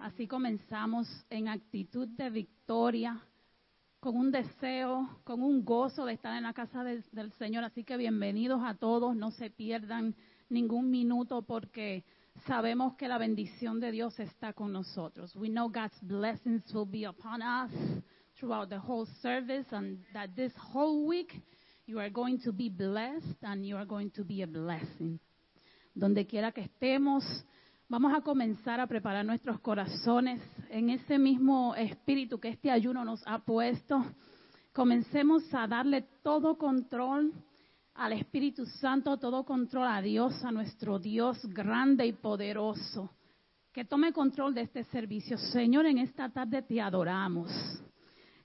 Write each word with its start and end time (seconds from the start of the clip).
Así 0.00 0.26
comenzamos 0.26 1.06
en 1.28 1.48
actitud 1.48 2.08
de 2.08 2.30
victoria, 2.30 3.20
con 4.00 4.16
un 4.16 4.30
deseo, 4.32 5.20
con 5.24 5.42
un 5.42 5.62
gozo 5.62 6.06
de 6.06 6.14
estar 6.14 6.34
en 6.38 6.44
la 6.44 6.54
casa 6.54 6.82
del, 6.82 7.04
del 7.12 7.30
Señor. 7.32 7.64
Así 7.64 7.84
que 7.84 7.98
bienvenidos 7.98 8.62
a 8.64 8.72
todos, 8.74 9.14
no 9.14 9.30
se 9.30 9.50
pierdan 9.50 10.16
ningún 10.48 10.90
minuto 10.90 11.42
porque 11.42 12.02
sabemos 12.46 12.94
que 12.94 13.08
la 13.08 13.18
bendición 13.18 13.78
de 13.78 13.90
Dios 13.90 14.18
está 14.20 14.54
con 14.54 14.72
nosotros. 14.72 15.36
We 15.36 15.50
know 15.50 15.68
God's 15.68 16.00
blessings 16.00 16.72
will 16.72 16.90
be 16.90 17.04
upon 17.04 17.42
us 17.42 17.70
throughout 18.38 18.70
the 18.70 18.78
whole 18.78 19.06
service 19.20 19.66
and 19.70 20.02
that 20.14 20.30
this 20.34 20.54
whole 20.72 21.06
week 21.06 21.42
you 21.84 22.00
are 22.00 22.10
going 22.10 22.38
to 22.38 22.52
be 22.52 22.70
blessed 22.70 23.42
and 23.42 23.66
you 23.66 23.76
are 23.76 23.86
going 23.86 24.10
to 24.12 24.24
be 24.24 24.40
a 24.40 24.46
blessing. 24.46 25.20
Donde 25.94 26.26
quiera 26.26 26.52
que 26.52 26.62
estemos, 26.62 27.22
vamos 27.90 28.14
a 28.14 28.20
comenzar 28.20 28.78
a 28.78 28.86
preparar 28.86 29.26
nuestros 29.26 29.58
corazones 29.58 30.40
en 30.70 30.90
ese 30.90 31.18
mismo 31.18 31.74
espíritu 31.74 32.38
que 32.38 32.50
este 32.50 32.70
ayuno 32.70 33.04
nos 33.04 33.20
ha 33.26 33.40
puesto. 33.40 34.00
Comencemos 34.72 35.42
a 35.52 35.66
darle 35.66 36.02
todo 36.22 36.56
control 36.56 37.32
al 37.94 38.12
Espíritu 38.12 38.64
Santo, 38.64 39.18
todo 39.18 39.44
control 39.44 39.88
a 39.88 40.00
Dios, 40.00 40.44
a 40.44 40.52
nuestro 40.52 41.00
Dios 41.00 41.44
grande 41.46 42.06
y 42.06 42.12
poderoso. 42.12 43.10
Que 43.72 43.84
tome 43.84 44.12
control 44.12 44.54
de 44.54 44.62
este 44.62 44.84
servicio. 44.84 45.36
Señor, 45.36 45.86
en 45.86 45.98
esta 45.98 46.28
tarde 46.28 46.62
te 46.62 46.80
adoramos. 46.80 47.50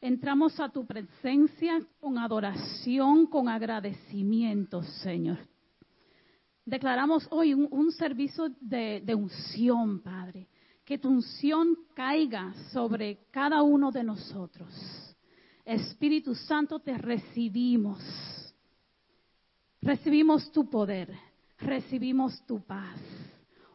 Entramos 0.02 0.60
a 0.60 0.70
tu 0.70 0.88
presencia 0.88 1.80
con 2.00 2.18
adoración, 2.18 3.28
con 3.28 3.48
agradecimiento, 3.48 4.82
Señor. 4.82 5.38
Declaramos 6.66 7.28
hoy 7.30 7.54
un, 7.54 7.92
servicio 7.92 8.50
de, 8.60 9.02
de 9.06 9.14
unción, 9.14 10.02
Padre. 10.02 10.48
Que 10.84 10.98
tu 10.98 11.10
unción 11.10 11.78
caiga 11.94 12.54
sobre 12.72 13.28
cada 13.32 13.62
uno 13.62 13.92
de 13.92 14.04
nosotros. 14.04 14.70
Espíritu 15.64 16.34
Santo, 16.34 16.80
te 16.80 16.98
recibimos. 16.98 18.00
Recibimos 19.82 20.52
tu 20.52 20.68
poder, 20.68 21.14
recibimos 21.60 22.44
tu 22.48 22.64
paz. 22.64 23.00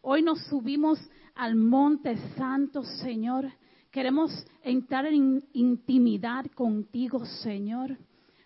Hoy 0.03 0.23
nos 0.23 0.41
subimos 0.47 0.99
al 1.37 1.55
monte 1.55 2.17
santo, 2.37 2.83
Señor. 2.83 3.49
Queremos 3.91 4.33
entrar 4.63 5.07
en 5.07 5.45
intimidad 5.53 6.47
contigo, 6.55 7.25
Señor. 7.25 7.97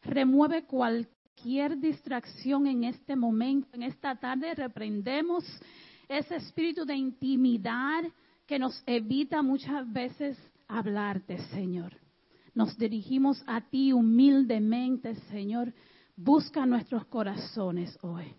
Remueve 0.02 0.64
cualquier 0.66 1.13
distracción 1.80 2.66
en 2.66 2.84
este 2.84 3.16
momento, 3.16 3.68
en 3.72 3.82
esta 3.82 4.16
tarde. 4.16 4.54
Reprendemos 4.54 5.44
ese 6.08 6.36
espíritu 6.36 6.84
de 6.84 6.96
intimidad 6.96 8.04
que 8.46 8.58
nos 8.58 8.82
evita 8.86 9.42
muchas 9.42 9.90
veces 9.92 10.38
hablarte, 10.68 11.38
Señor. 11.50 11.92
Nos 12.54 12.76
dirigimos 12.78 13.42
a 13.46 13.60
ti 13.60 13.92
humildemente, 13.92 15.14
Señor. 15.30 15.72
Busca 16.16 16.64
nuestros 16.64 17.04
corazones 17.06 17.98
hoy. 18.02 18.34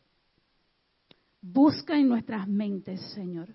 Busca 1.42 1.98
en 1.98 2.08
nuestras 2.08 2.48
mentes, 2.48 3.02
Señor. 3.14 3.50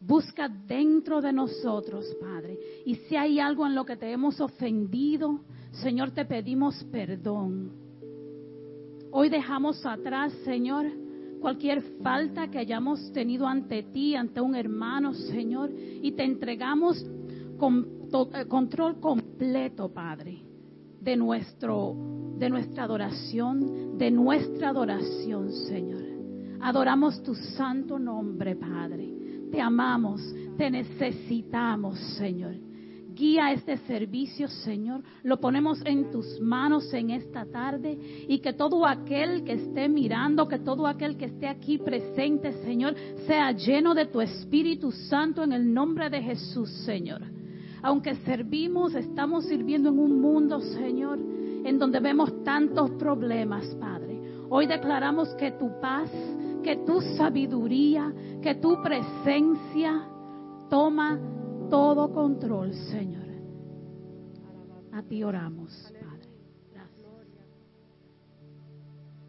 Busca 0.00 0.48
dentro 0.48 1.20
de 1.20 1.32
nosotros, 1.32 2.04
Padre. 2.20 2.58
Y 2.86 2.96
si 2.96 3.16
hay 3.16 3.38
algo 3.38 3.66
en 3.66 3.74
lo 3.74 3.84
que 3.84 3.96
te 3.96 4.10
hemos 4.10 4.40
ofendido, 4.40 5.44
Señor, 5.72 6.10
te 6.10 6.24
pedimos 6.24 6.82
perdón. 6.90 7.89
Hoy 9.12 9.28
dejamos 9.28 9.84
atrás, 9.84 10.32
Señor, 10.44 10.86
cualquier 11.40 11.82
falta 12.02 12.48
que 12.48 12.58
hayamos 12.58 13.12
tenido 13.12 13.46
ante 13.46 13.82
ti, 13.82 14.14
ante 14.14 14.40
un 14.40 14.54
hermano, 14.54 15.14
Señor, 15.14 15.70
y 15.72 16.12
te 16.12 16.24
entregamos 16.24 17.04
con 17.58 18.08
control 18.48 19.00
completo, 19.00 19.92
Padre, 19.92 20.42
de 21.00 21.16
nuestro 21.16 21.96
de 22.38 22.48
nuestra 22.48 22.84
adoración, 22.84 23.98
de 23.98 24.10
nuestra 24.10 24.70
adoración, 24.70 25.52
Señor. 25.68 26.02
Adoramos 26.62 27.22
tu 27.22 27.34
santo 27.34 27.98
nombre, 27.98 28.56
Padre. 28.56 29.12
Te 29.50 29.60
amamos, 29.60 30.22
te 30.56 30.70
necesitamos, 30.70 31.98
Señor. 32.16 32.54
Guía 33.14 33.52
este 33.52 33.76
servicio, 33.78 34.48
Señor. 34.48 35.02
Lo 35.22 35.40
ponemos 35.40 35.80
en 35.84 36.10
tus 36.10 36.40
manos 36.40 36.92
en 36.92 37.10
esta 37.10 37.44
tarde 37.44 37.98
y 38.28 38.38
que 38.38 38.52
todo 38.52 38.86
aquel 38.86 39.44
que 39.44 39.52
esté 39.52 39.88
mirando, 39.88 40.48
que 40.48 40.58
todo 40.58 40.86
aquel 40.86 41.16
que 41.16 41.26
esté 41.26 41.48
aquí 41.48 41.78
presente, 41.78 42.52
Señor, 42.64 42.94
sea 43.26 43.52
lleno 43.52 43.94
de 43.94 44.06
tu 44.06 44.20
Espíritu 44.20 44.92
Santo 44.92 45.42
en 45.42 45.52
el 45.52 45.72
nombre 45.72 46.08
de 46.10 46.22
Jesús, 46.22 46.70
Señor. 46.84 47.22
Aunque 47.82 48.14
servimos, 48.16 48.94
estamos 48.94 49.46
sirviendo 49.46 49.88
en 49.88 49.98
un 49.98 50.20
mundo, 50.20 50.60
Señor, 50.60 51.18
en 51.18 51.78
donde 51.78 52.00
vemos 52.00 52.44
tantos 52.44 52.90
problemas, 52.92 53.66
Padre. 53.80 54.20
Hoy 54.50 54.66
declaramos 54.66 55.28
que 55.36 55.52
tu 55.52 55.80
paz, 55.80 56.10
que 56.62 56.76
tu 56.86 57.00
sabiduría, 57.16 58.12
que 58.42 58.56
tu 58.56 58.82
presencia 58.82 60.02
toma 60.68 61.18
todo 61.70 62.12
control, 62.12 62.74
Señor. 62.74 63.28
A 64.92 65.02
ti 65.02 65.22
oramos, 65.22 65.92
Padre. 66.00 66.28
Gracias. 66.72 67.06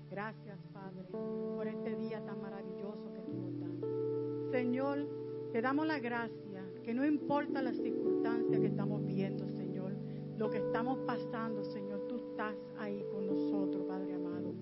Gracias, 0.09 0.59
Padre, 0.74 1.03
por 1.12 1.68
este 1.68 1.96
día 1.96 2.19
tan 2.25 2.41
maravilloso 2.41 3.13
que 3.13 3.19
tú 3.19 3.34
nos 3.34 3.59
das. 3.59 4.52
Señor, 4.52 5.07
te 5.53 5.62
damos 5.62 5.85
la 5.85 6.00
gracia, 6.00 6.66
que 6.84 6.94
no 6.96 7.06
importa 7.06 7.62
las 7.62 7.78
circunstancias 7.78 8.59
que 8.59 8.68
estamos 8.68 9.06
viendo, 9.06 9.47
Señor, 9.50 9.94
lo 10.38 10.50
que 10.50 10.58
estamos 10.58 10.97
pasando, 11.06 11.63
Señor, 11.63 12.08
tú 12.09 12.16
estás 12.16 12.56
ahí 12.79 13.06
con 13.12 13.28
nosotros, 13.28 13.85
Padre 13.88 14.16
amado. 14.16 14.56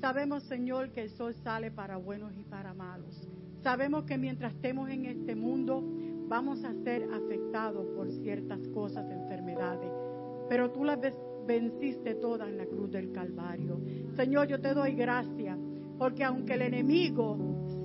Sabemos, 0.00 0.42
Señor, 0.42 0.90
que 0.90 1.02
el 1.02 1.10
sol 1.10 1.34
sale 1.44 1.70
para 1.70 1.96
buenos 1.96 2.32
y 2.36 2.42
para 2.42 2.74
malos. 2.74 3.28
Sabemos 3.62 4.04
que 4.04 4.18
mientras 4.18 4.52
estemos 4.54 4.90
en 4.90 5.06
este 5.06 5.36
mundo 5.36 5.84
vamos 6.32 6.64
a 6.64 6.72
ser 6.82 7.06
afectados 7.12 7.86
por 7.94 8.10
ciertas 8.10 8.66
cosas, 8.68 9.04
enfermedades, 9.10 9.92
pero 10.48 10.70
tú 10.70 10.82
las 10.82 10.98
venciste 11.46 12.14
todas 12.14 12.48
en 12.48 12.56
la 12.56 12.64
cruz 12.64 12.90
del 12.90 13.12
Calvario. 13.12 13.78
Señor, 14.16 14.48
yo 14.48 14.58
te 14.58 14.72
doy 14.72 14.94
gracias, 14.94 15.58
porque 15.98 16.24
aunque 16.24 16.54
el 16.54 16.62
enemigo 16.62 17.36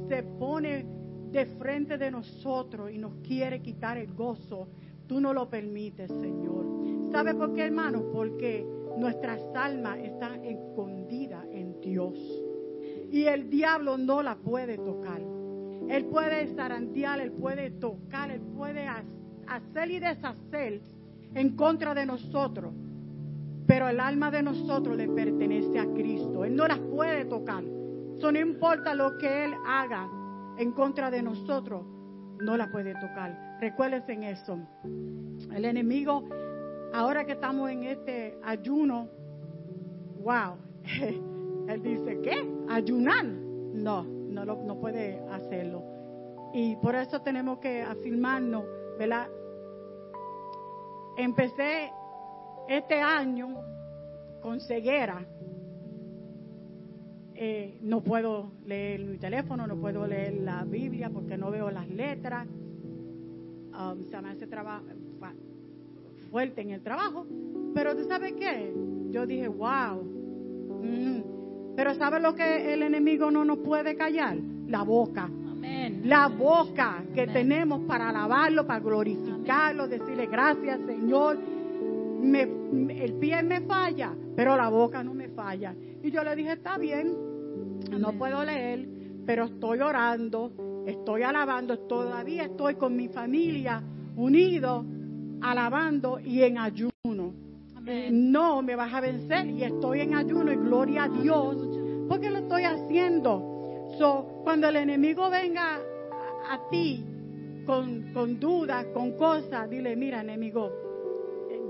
se 0.07 0.24
pone 0.24 0.86
de 1.30 1.46
frente 1.57 1.97
de 1.97 2.09
nosotros 2.09 2.90
y 2.90 2.97
nos 2.97 3.16
quiere 3.16 3.62
quitar 3.62 3.97
el 3.97 4.13
gozo, 4.13 4.69
tú 5.07 5.19
no 5.19 5.34
lo 5.34 5.50
permites, 5.50 6.09
Señor. 6.09 6.66
¿Sabe 7.12 7.36
por 7.36 7.53
qué, 7.53 7.66
hermano? 7.66 8.02
Porque 8.13 8.66
nuestras 8.97 9.41
almas 9.56 10.00
están 10.00 10.46
escondidas 10.46 11.46
en 11.52 11.81
Dios. 11.81 12.18
Y 13.12 13.25
el 13.25 13.50
diablo 13.50 13.97
no 13.97 14.24
la 14.24 14.38
puede 14.38 14.78
tocar. 14.78 15.37
Él 15.90 16.06
puede 16.06 16.48
zarandear, 16.56 17.20
él 17.20 17.31
puede 17.31 17.72
tocar, 17.72 18.31
él 18.31 18.42
puede 18.56 18.88
hacer 19.48 19.92
y 19.92 20.00
deshacer 20.00 20.81
en 21.34 21.56
contra 21.56 21.94
de 21.94 22.06
nosotros. 22.06 22.74
Pero 23.66 23.90
el 23.90 24.00
alma 24.00 24.31
de 24.31 24.44
nosotros 24.44 24.96
le 24.98 25.08
pertenece 25.08 25.80
a 25.80 25.86
Cristo. 25.94 26.46
Él 26.46 26.56
no 26.56 26.68
las 26.68 26.80
puede 26.80 27.25
tocar. 27.25 27.64
Eso 28.18 28.31
no 28.31 28.40
importa 28.40 28.96
lo 28.96 29.18
que 29.18 29.46
Él 29.46 29.53
haga 29.66 30.09
en 30.58 30.72
contra 30.72 31.12
de 31.12 31.22
nosotros, 31.22 31.84
no 32.42 32.58
la 32.58 32.72
puede 32.72 32.94
tocar. 32.96 33.58
Recuérdense 33.62 34.14
en 34.14 34.24
eso. 34.24 34.58
El 35.54 35.66
enemigo, 35.66 36.28
ahora 36.94 37.25
que 37.25 37.34
estamos 37.34 37.69
en 37.69 37.84
este 37.84 38.38
ayuno, 38.44 39.08
wow, 40.24 40.56
él 41.68 41.81
dice, 41.84 42.19
¿qué? 42.24 42.48
¿Ayunar? 42.69 43.25
No, 43.25 44.06
no, 44.28 44.46
lo, 44.46 44.64
no 44.64 44.80
puede 44.80 45.20
hacerlo. 45.32 45.84
Y 46.54 46.76
por 46.78 46.96
eso 46.96 47.22
tenemos 47.22 47.60
que 47.60 47.82
afirmarnos, 47.82 48.66
¿verdad? 48.98 49.28
Empecé 51.18 51.92
este 52.68 52.96
año 53.01 53.56
con 54.42 54.60
ceguera. 54.62 55.25
Eh, 57.40 57.78
no 57.81 58.01
puedo 58.01 58.51
leer 58.66 59.06
mi 59.06 59.18
teléfono, 59.18 59.68
no 59.68 59.75
puedo 59.78 60.07
leer 60.07 60.34
la 60.36 60.63
Biblia 60.63 61.10
porque 61.10 61.38
no 61.38 61.51
veo 61.51 61.69
las 61.69 61.88
letras. 61.88 62.48
Um, 62.48 64.10
se 64.10 64.22
me 64.22 64.30
hace 64.30 64.48
trabajo 64.48 64.86
fuerte 66.30 66.62
en 66.62 66.72
el 66.72 66.81
trabajo. 66.81 67.25
Pero 67.74 67.96
tú 67.96 68.04
sabes 68.06 68.34
qué? 68.34 68.74
Yo 69.12 69.25
dije, 69.25 69.48
wow. 69.48 70.04
Mm. 70.84 71.37
Pero 71.77 71.94
¿sabes 71.94 72.24
lo 72.24 72.33
que 72.33 72.74
el 72.74 72.81
enemigo 72.81 73.29
no 73.29 73.45
nos 73.45 73.59
puede 73.59 73.95
callar? 73.95 74.35
La 74.68 74.81
boca. 74.81 75.25
Amén. 75.25 76.01
La 76.06 76.27
boca 76.27 77.03
que 77.13 77.21
Amén. 77.21 77.33
tenemos 77.33 77.81
para 77.81 78.09
alabarlo, 78.09 78.65
para 78.65 78.79
glorificarlo, 78.79 79.88
decirle 79.88 80.25
gracias 80.25 80.79
Señor. 80.88 81.38
Me, 82.19 82.41
el 83.03 83.13
pie 83.13 83.44
me 83.44 83.62
falla, 83.62 84.12
pero 84.35 84.57
la 84.57 84.69
boca 84.69 85.03
no 85.03 85.13
me 85.13 85.29
falla. 85.29 85.75
Y 86.01 86.09
yo 86.09 86.24
le 86.24 86.35
dije, 86.35 86.53
está 86.53 86.79
bien, 86.79 87.15
no 87.91 88.12
puedo 88.13 88.44
leer, 88.44 88.89
pero 89.24 89.45
estoy 89.45 89.79
orando, 89.79 90.83
estoy 90.88 91.21
alabando, 91.21 91.77
todavía 91.81 92.45
estoy 92.45 92.74
con 92.74 92.95
mi 92.95 93.07
familia 93.07 93.83
unidos, 94.15 94.83
alabando 95.41 96.19
y 96.19 96.41
en 96.41 96.57
ayuno. 96.57 97.47
No 98.12 98.62
me 98.62 98.75
vas 98.75 98.94
a 98.94 99.01
vencer 99.01 99.48
y 99.48 99.63
estoy 99.63 100.01
en 100.01 100.16
ayuno 100.16 100.51
y 100.51 100.57
gloria 100.57 101.06
a 101.06 101.10
Dios 101.10 101.56
porque 102.07 102.30
lo 102.30 102.39
estoy 102.39 102.63
haciendo. 102.63 103.86
So, 103.98 104.42
cuando 104.44 104.68
el 104.69 104.75
enemigo 104.75 105.30
venga 105.30 105.80
a, 106.50 106.69
ti 106.69 107.06
con, 107.66 108.13
con 108.13 108.39
dudas, 108.39 108.86
con 108.94 109.13
cosas, 109.18 109.69
dile, 109.69 109.95
mira 109.95 110.22
enemigo, 110.22 110.72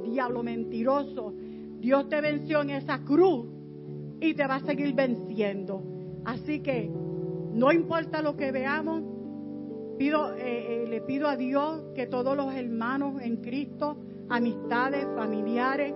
diablo 0.04 0.44
mentiroso, 0.44 1.34
Dios 1.80 2.10
te 2.10 2.22
venció 2.22 2.62
en 2.62 2.72
esa 2.72 3.00
cruz 3.04 3.46
y 4.20 4.34
te 4.34 4.48
va 4.48 4.56
a 4.56 4.62
seguir 4.62 4.94
venciendo. 4.94 5.84
Así 6.26 6.62
que 6.62 6.90
no 7.54 7.72
importa 7.72 8.22
lo 8.22 8.36
que 8.36 8.52
veamos, 8.52 9.04
pido, 9.98 10.34
eh, 10.36 10.84
eh, 10.84 10.88
le 10.88 11.02
pido 11.02 11.28
a 11.28 11.36
Dios 11.36 11.84
que 11.96 12.08
todos 12.08 12.36
los 12.36 12.54
hermanos 12.54 13.22
en 13.22 13.38
Cristo, 13.38 13.98
amistades, 14.30 15.06
familiares 15.16 15.94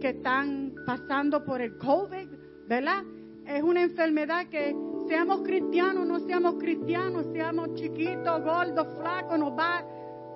que 0.00 0.10
están 0.10 0.74
pasando 0.86 1.44
por 1.44 1.60
el 1.60 1.76
COVID, 1.78 2.28
¿verdad? 2.66 3.02
Es 3.46 3.62
una 3.62 3.82
enfermedad 3.82 4.46
que 4.48 4.74
seamos 5.08 5.42
cristianos, 5.42 6.06
no 6.06 6.20
seamos 6.20 6.54
cristianos, 6.54 7.26
seamos 7.32 7.74
chiquitos, 7.74 8.42
gordos, 8.42 8.86
flacos, 8.98 9.38
nos 9.38 9.52
va, 9.52 9.84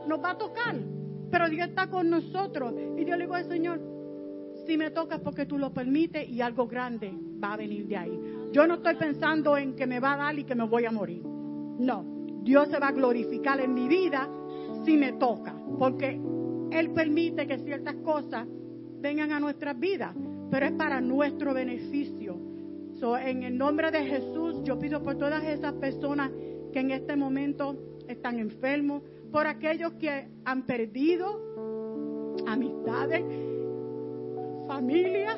nos 0.06 0.22
va 0.22 0.30
a 0.30 0.38
tocar. 0.38 0.76
Pero 1.30 1.48
Dios 1.48 1.68
está 1.68 1.88
con 1.88 2.10
nosotros. 2.10 2.74
Y 2.96 3.04
yo 3.04 3.16
le 3.16 3.24
digo 3.24 3.34
al 3.34 3.48
Señor, 3.48 3.80
si 4.66 4.76
me 4.76 4.90
tocas 4.90 5.20
porque 5.20 5.46
tú 5.46 5.58
lo 5.58 5.72
permites 5.72 6.28
y 6.28 6.40
algo 6.40 6.66
grande 6.66 7.12
va 7.42 7.54
a 7.54 7.56
venir 7.56 7.86
de 7.86 7.96
ahí. 7.96 8.20
Yo 8.52 8.66
no 8.66 8.74
estoy 8.74 8.96
pensando 8.96 9.56
en 9.56 9.74
que 9.74 9.86
me 9.86 10.00
va 10.00 10.14
a 10.14 10.16
dar 10.16 10.38
y 10.38 10.44
que 10.44 10.54
me 10.54 10.66
voy 10.66 10.84
a 10.84 10.92
morir. 10.92 11.22
No, 11.24 12.04
Dios 12.42 12.68
se 12.68 12.78
va 12.78 12.88
a 12.88 12.92
glorificar 12.92 13.60
en 13.60 13.74
mi 13.74 13.88
vida 13.88 14.28
si 14.84 14.96
me 14.96 15.12
toca, 15.12 15.54
porque 15.78 16.20
Él 16.74 16.90
permite 16.90 17.46
que 17.46 17.58
ciertas 17.58 17.94
cosas 17.96 18.46
vengan 19.00 19.30
a 19.30 19.38
nuestras 19.38 19.78
vidas, 19.78 20.14
pero 20.50 20.66
es 20.66 20.72
para 20.72 21.00
nuestro 21.00 21.54
beneficio. 21.54 22.36
So, 22.98 23.16
en 23.16 23.44
el 23.44 23.56
nombre 23.56 23.92
de 23.92 24.04
Jesús, 24.04 24.60
yo 24.64 24.78
pido 24.78 25.00
por 25.00 25.16
todas 25.16 25.44
esas 25.44 25.74
personas 25.74 26.32
que 26.72 26.80
en 26.80 26.90
este 26.90 27.14
momento 27.14 27.76
están 28.08 28.38
enfermos, 28.40 29.02
por 29.30 29.46
aquellos 29.46 29.92
que 29.94 30.28
han 30.44 30.62
perdido 30.62 32.34
amistades, 32.46 33.24
familia. 34.66 35.36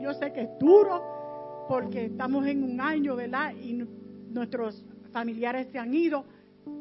Yo 0.00 0.12
sé 0.14 0.32
que 0.32 0.42
es 0.42 0.50
duro 0.60 1.66
porque 1.68 2.06
estamos 2.06 2.46
en 2.46 2.62
un 2.62 2.80
año, 2.80 3.16
¿verdad? 3.16 3.54
Y 3.56 3.84
nuestros 4.30 4.84
familiares 5.12 5.68
se 5.72 5.78
han 5.78 5.94
ido, 5.94 6.24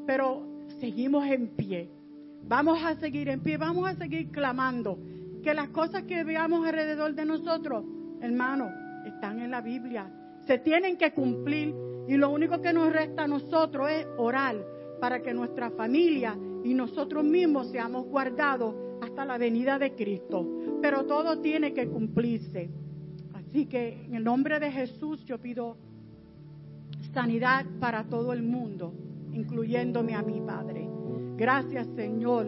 pero 0.05 0.45
seguimos 0.79 1.25
en 1.25 1.47
pie. 1.47 1.96
Vamos 2.43 2.83
a 2.83 2.95
seguir 2.95 3.29
en 3.29 3.41
pie, 3.41 3.57
vamos 3.57 3.87
a 3.87 3.95
seguir 3.95 4.31
clamando. 4.31 4.99
Que 5.43 5.53
las 5.53 5.69
cosas 5.69 6.03
que 6.03 6.23
veamos 6.23 6.65
alrededor 6.65 7.13
de 7.13 7.25
nosotros, 7.25 7.83
hermano, 8.21 8.69
están 9.05 9.39
en 9.39 9.51
la 9.51 9.61
Biblia. 9.61 10.11
Se 10.45 10.59
tienen 10.59 10.97
que 10.97 11.13
cumplir 11.13 11.73
y 12.07 12.15
lo 12.15 12.29
único 12.29 12.61
que 12.61 12.73
nos 12.73 12.91
resta 12.91 13.23
a 13.23 13.27
nosotros 13.27 13.89
es 13.89 14.07
orar 14.17 14.55
para 14.99 15.21
que 15.21 15.33
nuestra 15.33 15.69
familia 15.71 16.37
y 16.63 16.73
nosotros 16.73 17.23
mismos 17.23 17.69
seamos 17.69 18.05
guardados 18.05 18.75
hasta 19.01 19.25
la 19.25 19.37
venida 19.37 19.77
de 19.77 19.93
Cristo. 19.93 20.45
Pero 20.81 21.05
todo 21.05 21.39
tiene 21.39 21.73
que 21.73 21.87
cumplirse. 21.87 22.69
Así 23.33 23.65
que 23.65 24.05
en 24.05 24.15
el 24.15 24.23
nombre 24.23 24.59
de 24.59 24.71
Jesús 24.71 25.23
yo 25.25 25.37
pido 25.39 25.77
sanidad 27.13 27.65
para 27.79 28.03
todo 28.03 28.33
el 28.33 28.43
mundo, 28.43 28.93
incluyéndome 29.33 30.13
a 30.13 30.21
mi 30.21 30.41
Padre. 30.41 30.86
Gracias 31.37 31.87
Señor, 31.95 32.47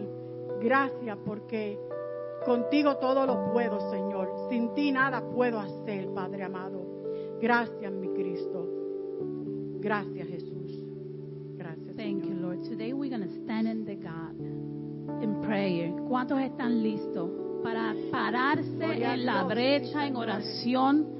gracias 0.60 1.16
porque 1.24 1.78
contigo 2.44 2.96
todo 2.96 3.24
lo 3.24 3.52
puedo 3.52 3.80
Señor. 3.90 4.48
Sin 4.50 4.74
ti 4.74 4.90
nada 4.90 5.22
puedo 5.22 5.58
hacer, 5.60 6.08
Padre 6.12 6.44
amado. 6.44 6.80
Gracias 7.40 7.92
mi 7.92 8.08
Cristo. 8.08 8.66
Gracias 9.80 10.28
Jesús. 10.28 10.84
Gracias. 11.56 11.96
Thank 11.96 12.24
you, 12.24 12.30
Señor. 12.30 12.40
Lord. 12.40 12.68
Today 12.68 12.92
we're 12.92 13.10
going 13.10 13.26
to 13.26 13.44
stand 13.44 13.68
in 13.68 13.84
the 13.84 13.94
gap 13.94 14.34
in 15.22 15.40
prayer. 15.42 15.92
¿Cuántos 16.08 16.40
están 16.40 16.82
listos 16.82 17.30
para 17.62 17.94
pararse 18.10 18.84
en 18.84 19.24
la 19.24 19.44
brecha, 19.44 20.06
en 20.06 20.16
oración 20.16 21.19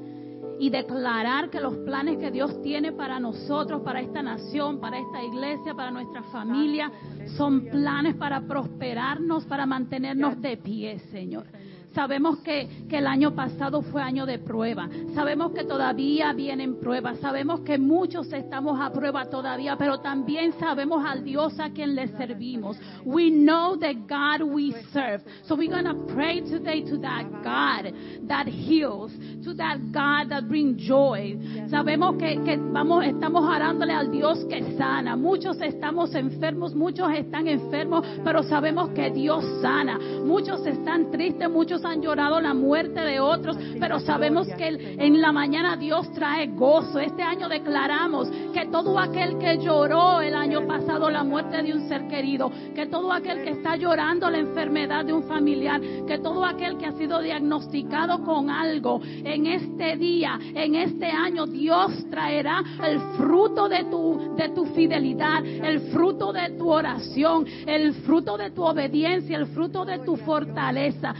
y 0.61 0.69
declarar 0.69 1.49
que 1.49 1.59
los 1.59 1.75
planes 1.79 2.19
que 2.19 2.31
Dios 2.31 2.61
tiene 2.61 2.93
para 2.93 3.19
nosotros, 3.19 3.81
para 3.81 4.03
esta 4.03 4.23
nación, 4.23 4.79
para 4.79 4.99
esta 4.99 5.25
iglesia, 5.25 5.73
para 5.75 5.91
nuestra 5.91 6.23
familia, 6.25 6.93
son 7.39 7.65
planes 7.65 8.15
para 8.17 8.43
prosperarnos, 8.43 9.47
para 9.47 9.65
mantenernos 9.65 10.39
de 10.39 10.59
pie, 10.59 10.99
Señor? 11.11 11.47
Sabemos 11.95 12.39
que, 12.39 12.87
que 12.89 12.99
el 12.99 13.07
año 13.07 13.35
pasado 13.35 13.83
fue 13.83 14.01
año 14.01 14.27
de 14.27 14.39
prueba. 14.39 14.89
Sabemos 15.15 15.53
que 15.53 15.65
todavía 15.65 16.33
vienen 16.33 16.79
pruebas. 16.79 17.19
Sabemos 17.19 17.61
que 17.61 17.79
muchos 17.79 18.33
estamos 18.33 18.81
a 18.81 18.93
prueba 18.93 19.25
todavía, 19.27 19.77
pero 19.77 19.99
también 19.99 20.53
sabemos 20.61 21.05
al 21.05 21.25
Dios 21.25 21.59
a 21.59 21.71
quien 21.71 21.97
le 21.97 22.09
servimos. 22.17 22.79
We 23.05 23.31
know 23.31 23.77
the 23.77 23.95
God 23.95 24.43
we 24.43 24.73
serve. 24.93 25.23
So 25.45 25.57
we're 25.57 25.71
going 25.71 25.85
to 25.85 26.15
pray 26.15 26.43
today 26.43 26.83
to 26.83 26.99
that 26.99 27.25
God 27.43 27.93
that 28.29 28.47
heals, 28.47 29.13
to 29.45 29.55
that 29.55 29.79
God 29.93 30.31
that 30.31 30.49
brings 30.49 30.81
joy. 30.81 31.37
Sabemos 31.69 32.17
que, 32.19 32.41
que 32.45 32.57
vamos, 32.57 33.05
estamos 33.05 33.45
orándole 33.45 33.93
al 33.93 34.11
Dios 34.11 34.45
que 34.49 34.77
sana. 34.77 35.17
Muchos 35.17 35.61
estamos 35.61 36.15
enfermos, 36.15 36.75
muchos 36.75 37.13
están 37.13 37.49
enfermos, 37.49 38.07
pero 38.25 38.43
sabemos 38.45 38.91
que 38.91 39.11
Dios 39.11 39.45
sana. 39.61 39.99
Muchos 40.25 40.65
están 40.67 41.11
tristes, 41.11 41.51
muchos 41.51 41.80
han 41.85 42.03
llorado 42.03 42.41
la 42.41 42.55
muerte 42.55 43.01
de 43.01 43.21
otros, 43.21 43.57
pero 43.79 44.01
sabemos 44.01 44.47
que 44.49 44.69
en 44.69 45.21
la 45.21 45.33
mañana 45.33 45.77
Dios 45.77 46.11
trae 46.13 46.49
gozo. 46.49 46.99
Este 46.99 47.23
año 47.23 47.49
declaramos 47.49 48.29
que 48.53 48.67
todo 48.67 48.99
aquel 48.99 49.39
que 49.39 49.59
lloró 49.59 50.21
el 50.21 50.35
año 50.35 50.67
pasado 50.67 51.11
la 51.11 51.25
muerte 51.25 51.63
de 51.63 51.73
un 51.73 51.89
ser 51.89 52.09
querido, 52.09 52.51
que 52.75 52.87
todo 52.87 53.13
aquel 53.13 53.43
que 53.43 53.51
está 53.51 53.77
llorando 53.77 54.31
la 54.31 54.39
enfermedad 54.39 55.05
de 55.05 55.13
un 55.13 55.25
familiar, 55.25 55.81
que 56.07 56.19
todo 56.19 56.45
aquel 56.45 56.77
que 56.79 56.87
ha 56.87 56.93
sido 56.93 57.21
diagnosticado 57.21 58.23
con 58.25 58.51
algo, 58.51 59.01
en 59.05 59.47
este 59.47 59.97
día, 59.97 60.39
en 60.55 60.75
este 60.75 61.07
año, 61.07 61.47
Dios 61.47 61.93
traerá 62.11 62.63
el 62.85 63.01
fruto 63.17 63.69
de 63.69 63.85
tu, 63.85 64.35
de 64.37 64.49
tu 64.51 64.67
fidelidad, 64.67 65.45
el 65.45 65.81
fruto 65.93 66.33
de 66.33 66.51
tu 66.51 66.71
oración, 66.71 67.47
el 67.67 67.95
fruto 67.95 68.37
de 68.37 68.51
tu 68.51 68.63
obediencia, 68.65 69.37
el 69.37 69.47
fruto 69.47 69.85
de 69.85 69.99
tu 70.01 70.17
fortaleza. 70.17 71.15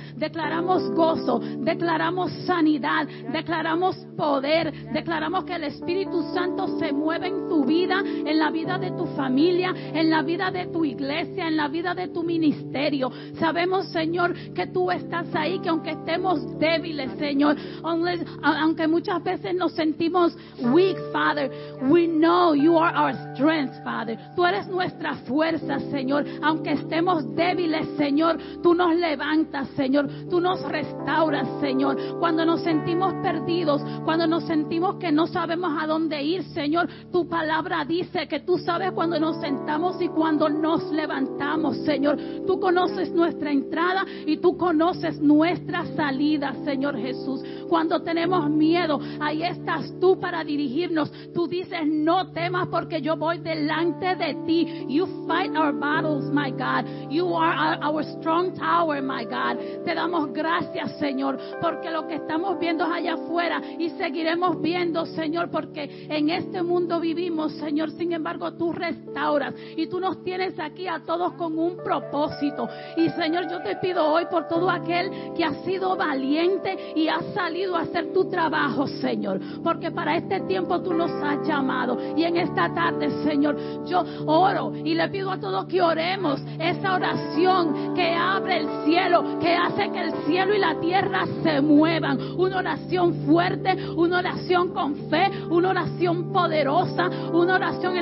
Gozo, 0.95 1.39
declaramos 1.39 2.33
sanidad, 2.45 3.07
declaramos 3.33 3.97
poder, 4.17 4.73
declaramos 4.93 5.45
que 5.45 5.55
el 5.55 5.65
Espíritu 5.65 6.23
Santo 6.35 6.79
se 6.79 6.93
mueve 6.93 7.29
en 7.29 7.49
tu 7.49 7.65
vida, 7.65 8.01
en 8.05 8.39
la 8.39 8.51
vida 8.51 8.79
de 8.79 8.91
tu 8.91 9.07
familia, 9.17 9.73
en 9.77 10.11
la 10.11 10.23
vida 10.23 10.51
de 10.51 10.67
tu 10.67 10.85
iglesia, 10.85 11.47
en 11.49 11.57
la 11.57 11.69
vida 11.69 11.95
de 11.95 12.09
tu 12.09 12.23
ministerio. 12.23 13.11
Sabemos, 13.39 13.87
Señor, 13.89 14.35
que 14.55 14.67
tú 14.67 14.91
estás 14.91 15.27
ahí, 15.35 15.59
que 15.61 15.69
aunque 15.69 15.91
estemos 15.91 16.59
débiles, 16.59 17.11
Señor, 17.19 17.57
aunque- 17.83 18.25
aunque 18.43 18.89
muchas 18.89 19.23
veces 19.23 19.55
nos 19.55 19.73
sentimos 19.73 20.37
weak, 20.73 20.97
Father, 21.13 21.51
we 21.89 22.07
know 22.07 22.55
you 22.55 22.79
are 22.79 22.97
our 22.97 23.15
strength, 23.35 23.75
Father. 23.85 24.19
Tú 24.35 24.45
eres 24.45 24.67
nuestra 24.69 25.15
fuerza, 25.27 25.79
Señor. 25.91 26.25
Aunque 26.43 26.73
estemos 26.73 27.35
débiles, 27.35 27.87
Señor, 27.97 28.39
tú 28.63 28.75
nos 28.75 28.95
levantas, 28.97 29.69
Señor. 29.77 30.09
Tú 30.29 30.40
nos 30.41 30.63
restauras, 30.63 31.47
Señor. 31.61 32.19
Cuando 32.19 32.45
nos 32.45 32.63
sentimos 32.63 33.13
perdidos, 33.23 33.83
cuando 34.05 34.27
nos 34.27 34.45
sentimos 34.45 34.97
que 34.97 35.13
no 35.13 35.27
sabemos 35.27 35.73
a 35.81 35.87
dónde 35.87 36.23
ir, 36.23 36.43
Señor, 36.55 36.89
tu 37.13 37.29
palabra 37.29 37.85
dice 37.85 38.27
que 38.27 38.41
tú 38.41 38.59
sabes 38.59 38.93
cuando 38.93 39.21
nos 39.21 39.41
sentamos 39.41 40.01
y 40.01 40.09
cuando 40.09 40.49
nos 40.49 40.91
levantamos, 40.91 41.77
Señor. 41.85 42.19
Tú 42.47 42.59
conoces 42.59 43.13
nuestra 43.13 43.53
entrada 43.53 44.05
y 44.27 44.39
tú 44.39 44.57
conoces 44.57 45.21
nuestra 45.21 45.85
salida, 45.95 46.55
Señor 46.65 46.97
Jesús. 46.97 47.43
Cuando 47.69 48.03
tenemos 48.03 48.51
miedo, 48.51 49.01
ahí 49.21 49.43
estás 49.43 49.93
tú 50.01 50.19
para 50.19 50.43
dirigirnos. 50.43 51.11
Tú 51.33 51.47
dices, 51.47 51.87
no 51.87 52.33
temas 52.33 52.69
porque 52.69 53.01
yo 53.01 53.17
voy 53.17 53.39
delante 53.39 54.17
de 54.17 54.35
ti. 54.47 54.87
You 54.89 55.07
fight 55.27 55.55
our 55.57 55.73
battles, 55.73 56.31
my 56.33 56.51
God. 56.51 57.11
You 57.11 57.35
are 57.35 57.79
our, 57.83 58.05
strong 58.19 58.55
tower, 58.55 59.03
my 59.03 59.25
God. 59.25 59.85
Te 59.85 59.95
damos 59.95 60.30
gracias, 60.33 60.99
Señor, 60.99 61.39
porque 61.61 61.91
lo 61.91 62.07
que 62.07 62.17
estamos 62.17 62.59
viendo 62.59 62.85
es 62.85 62.91
allá 62.91 63.15
afuera 63.15 63.61
y 63.79 63.91
seguiremos 63.91 64.61
viendo, 64.61 65.07
Señor, 65.07 65.51
porque 65.51 66.07
en 66.09 66.31
este 66.31 66.63
mundo 66.63 67.01
vivimos, 67.01 67.53
Señor. 67.55 67.91
Sin 67.93 68.13
embargo, 68.13 68.53
tú 68.55 68.73
restauras 68.73 69.55
y 69.77 69.87
tú 69.87 70.01
nos 70.01 70.23
tienes 70.23 70.59
aquí 70.59 70.87
a 70.87 71.01
todos 71.01 71.33
con 71.35 71.59
un 71.59 71.77
propósito. 71.77 72.69
Y, 72.97 73.09
Señor, 73.11 73.51
yo 73.51 73.63
te 73.63 73.77
pido 73.77 74.07
hoy 74.07 74.27
por 74.31 74.49
todo 74.49 74.71
aquel 74.71 75.11
que 75.35 75.45
ha 75.45 75.55
sido 75.65 75.97
valiente 75.97 76.93
y 76.95 77.09
ha 77.09 77.21
salido 77.35 77.77
a 77.77 77.83
hacer 77.83 78.13
tu 78.13 78.29
trabajo, 78.29 78.87
Señor, 78.87 79.41
porque 79.63 79.91
para 79.91 80.17
este 80.17 80.41
tiempo 80.41 80.81
tú 80.81 80.93
nos 80.93 81.11
has 81.23 81.47
llamado. 81.47 81.99
Y 82.17 82.25
en 82.25 82.37
esta 82.37 82.73
tarde, 82.75 83.11
Señor, 83.25 83.57
yo 83.87 84.05
oro 84.27 84.73
y 84.75 84.95
le 84.95 85.09
pido 85.09 85.31
a 85.31 85.39
todos 85.39 85.67
que 85.67 85.83
oremos 85.83 86.41
esa 86.59 86.95
oración 86.95 87.95
que 87.95 88.15
abre 88.15 88.59
el 88.59 88.69
cielo, 88.85 89.39
que 89.41 89.55
hace 89.55 89.91
que 89.91 90.01
el 90.01 90.13
cielo 90.27 90.55
y 90.55 90.59
la 90.59 90.79
tierra 90.81 91.27
se 91.43 91.61
muevan. 91.61 92.19
Una 92.39 92.59
oración 92.59 93.15
fuerte, 93.27 93.77
una 93.97 94.19
oración 94.19 94.73
con 94.73 94.95
fe, 95.11 95.31
una 95.51 95.71
oración 95.71 96.33
poderosa, 96.33 97.09
una 97.33 97.57
oración 97.57 97.95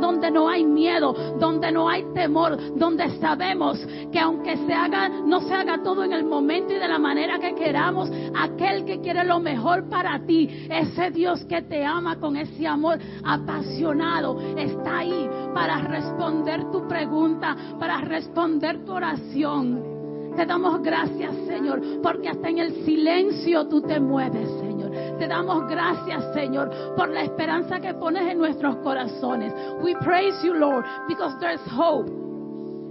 donde 0.00 0.30
no 0.30 0.48
hay 0.48 0.64
miedo, 0.64 1.12
donde 1.38 1.70
no 1.72 1.88
hay 1.88 2.04
temor, 2.14 2.76
donde 2.76 3.08
sabemos 3.18 3.78
que 4.12 4.18
aunque 4.18 4.56
se 4.56 4.72
haga, 4.72 5.08
no 5.08 5.40
se 5.40 5.54
haga 5.54 5.82
todo 5.82 6.04
en 6.04 6.12
el 6.12 6.24
momento 6.24 6.72
y 6.72 6.78
de 6.78 6.88
la 6.88 6.98
manera 6.98 7.38
que 7.38 7.54
queramos, 7.54 8.10
aquel 8.38 8.84
que 8.84 9.00
quiere 9.00 9.24
lo 9.24 9.40
mejor 9.40 9.88
para 9.88 10.18
ti, 10.26 10.66
ese 10.70 11.10
Dios 11.10 11.44
que 11.44 11.62
te 11.62 11.84
ama 11.84 12.16
con 12.16 12.36
ese 12.36 12.66
amor 12.66 12.98
apasionado, 13.24 14.40
está 14.56 14.98
ahí 14.98 15.28
para 15.54 15.78
responder 15.78 16.70
tu 16.70 16.86
pregunta, 16.86 17.56
para 17.78 18.00
responder 18.00 18.84
tu 18.84 18.92
oración. 18.92 19.95
Te 20.36 20.44
damos 20.44 20.82
gracias, 20.82 21.34
Señor, 21.46 21.80
porque 22.02 22.28
hasta 22.28 22.48
en 22.50 22.58
el 22.58 22.84
silencio 22.84 23.66
tú 23.68 23.80
te 23.80 23.98
mueves, 23.98 24.48
Señor. 24.60 24.90
Te 25.18 25.26
damos 25.26 25.66
gracias, 25.68 26.34
Señor, 26.34 26.70
por 26.94 27.08
la 27.08 27.22
esperanza 27.22 27.80
que 27.80 27.94
pones 27.94 28.30
en 28.30 28.38
nuestros 28.38 28.76
corazones. 28.76 29.54
We 29.82 29.94
praise 29.96 30.36
you, 30.44 30.54
Lord, 30.54 30.84
because 31.08 31.34
there's 31.40 31.60
hope. 31.70 32.10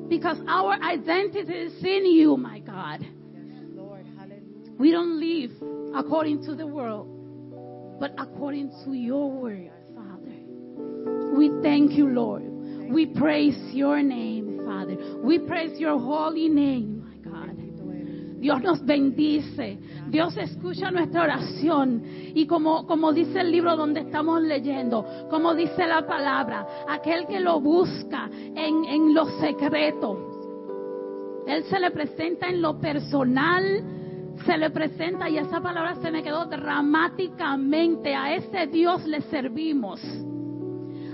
Because 0.10 0.40
our 0.48 0.74
identity 0.82 1.52
is 1.52 1.84
in 1.84 2.06
you, 2.06 2.36
my 2.36 2.60
God. 2.60 3.06
We 4.78 4.92
don't 4.92 5.20
live 5.20 5.52
according 5.96 6.44
to 6.46 6.56
the 6.56 6.68
world, 6.68 7.08
but 8.00 8.12
according 8.18 8.72
to 8.84 8.94
your 8.94 9.32
word, 9.32 9.72
Father. 9.96 11.38
We 11.38 11.52
thank 11.62 11.92
you, 11.92 12.10
Lord. 12.10 12.44
We 12.90 13.06
praise 13.06 13.58
your 13.74 14.02
name, 14.02 14.64
Father. 14.66 14.98
We 15.24 15.40
praise 15.40 15.80
your 15.80 15.98
holy 15.98 16.50
name. 16.50 16.95
Dios 18.46 18.62
nos 18.62 18.86
bendice. 18.86 19.80
Dios 20.10 20.38
escucha 20.38 20.92
nuestra 20.92 21.24
oración. 21.24 22.04
Y 22.36 22.46
como, 22.46 22.86
como 22.86 23.12
dice 23.12 23.40
el 23.40 23.52
libro 23.52 23.76
donde 23.76 24.02
estamos 24.02 24.40
leyendo, 24.40 25.04
como 25.32 25.56
dice 25.56 25.88
la 25.88 26.06
palabra, 26.06 26.68
aquel 26.88 27.26
que 27.26 27.40
lo 27.40 27.60
busca 27.60 28.30
en, 28.32 28.86
en 28.86 29.16
lo 29.16 29.26
secreto, 29.40 31.44
Él 31.48 31.64
se 31.64 31.80
le 31.80 31.90
presenta 31.90 32.48
en 32.48 32.62
lo 32.62 32.80
personal, 32.80 33.84
se 34.46 34.58
le 34.60 34.70
presenta 34.70 35.28
y 35.28 35.40
esa 35.40 35.60
palabra 35.60 35.96
se 35.96 36.12
me 36.12 36.22
quedó 36.22 36.46
dramáticamente. 36.46 38.14
A 38.14 38.36
ese 38.36 38.68
Dios 38.68 39.08
le 39.08 39.22
servimos 39.22 40.00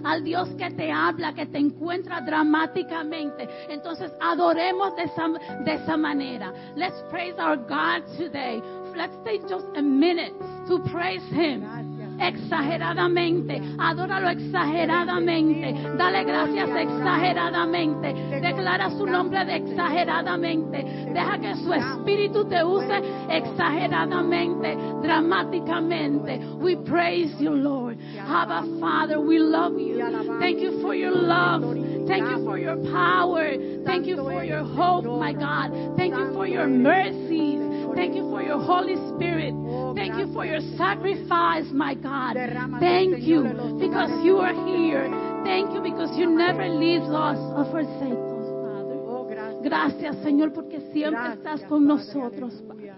al 0.03 0.24
Dios 0.24 0.50
que 0.58 0.70
te 0.72 0.91
habla, 0.91 1.34
que 1.34 1.46
te 1.46 1.58
encuentra 1.58 2.22
dramáticamente. 2.22 3.48
Entonces 3.70 4.12
adoremos 4.20 4.96
de 4.96 5.03
esa, 5.03 5.27
de 5.63 5.74
esa 5.74 5.98
manera. 5.98 6.53
Let's 6.75 7.01
praise 7.10 7.36
our 7.39 7.58
God 7.58 8.05
today. 8.17 8.62
Let's 8.96 9.15
take 9.24 9.41
just 9.48 9.67
a 9.75 9.81
minute 9.81 10.34
to 10.67 10.79
praise 10.91 11.24
Him 11.31 11.90
exageradamente. 12.21 13.61
Adóralo 13.77 14.29
exageradamente. 14.29 15.73
Dale 15.97 16.23
gracias 16.23 16.69
exageradamente. 16.69 18.13
Declara 18.41 18.89
su 18.91 19.05
nombre 19.05 19.45
de 19.45 19.55
exageradamente. 19.57 20.83
Deja 21.13 21.39
que 21.39 21.55
su 21.55 21.73
espíritu 21.73 22.45
te 22.45 22.63
use 22.63 23.01
exageradamente, 23.29 24.77
dramáticamente. 25.01 26.39
We 26.59 26.77
praise 26.77 27.33
you, 27.39 27.55
Lord. 27.55 27.97
Abba, 28.19 28.65
Father, 28.79 29.19
we 29.19 29.39
love 29.39 29.77
you. 29.77 29.99
Thank 30.39 30.59
you 30.59 30.81
for 30.81 30.93
your 30.93 31.11
love. 31.11 31.63
Thank 32.07 32.29
you 32.29 32.43
for 32.45 32.57
your 32.57 32.77
power. 32.91 33.51
Thank 33.85 34.05
you 34.05 34.17
for 34.17 34.43
your 34.43 34.63
hope, 34.63 35.05
my 35.05 35.33
God. 35.33 35.97
Thank 35.97 36.15
you 36.15 36.33
for 36.33 36.47
your 36.47 36.67
mercies. 36.67 37.70
Thank 37.95 38.15
you 38.15 38.29
for 38.29 38.41
your 38.41 38.60
Holy 38.60 38.95
Spirit. 39.13 39.53
Thank 39.95 40.17
you 40.17 40.33
for 40.33 40.45
your 40.45 40.62
sacrifice, 40.77 41.65
my 41.71 41.93
God. 41.95 42.36
Thank 42.79 43.24
you 43.24 43.43
because 43.79 44.12
you 44.24 44.38
are 44.38 44.53
here. 44.67 45.10
Thank 45.43 45.74
you 45.74 45.81
because 45.81 46.15
you 46.17 46.29
never 46.29 46.67
leave 46.69 47.03
us 47.03 47.38
or 47.55 47.65
forsake 47.71 48.13
us, 48.13 48.48
Father. 48.63 49.62
Gracias, 49.63 50.17
Señor, 50.24 50.53
porque 50.53 50.79
siempre 50.93 51.33
estás 51.33 51.62
con 51.63 51.86
nosotros, 51.86 52.53
Padre. 52.67 52.93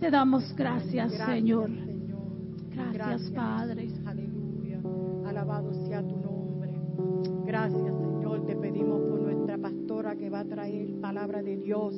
Te 0.00 0.10
damos 0.10 0.54
gracias, 0.54 1.12
Señor. 1.26 1.70
Gracias, 2.92 3.30
Padre. 3.32 3.88
Aleluya. 4.06 4.80
Alabado 5.26 5.72
sea 5.86 6.02
tu 6.02 6.16
nombre. 6.16 6.70
Gracias, 7.44 7.82
Señor. 7.82 8.46
Te 8.46 8.56
pedimos 8.56 9.00
por 9.02 9.20
nuestra 9.20 9.58
pastora 9.58 10.16
que 10.16 10.30
va 10.30 10.40
a 10.40 10.44
traer 10.44 11.00
palabra 11.00 11.42
de 11.42 11.56
Dios 11.56 11.94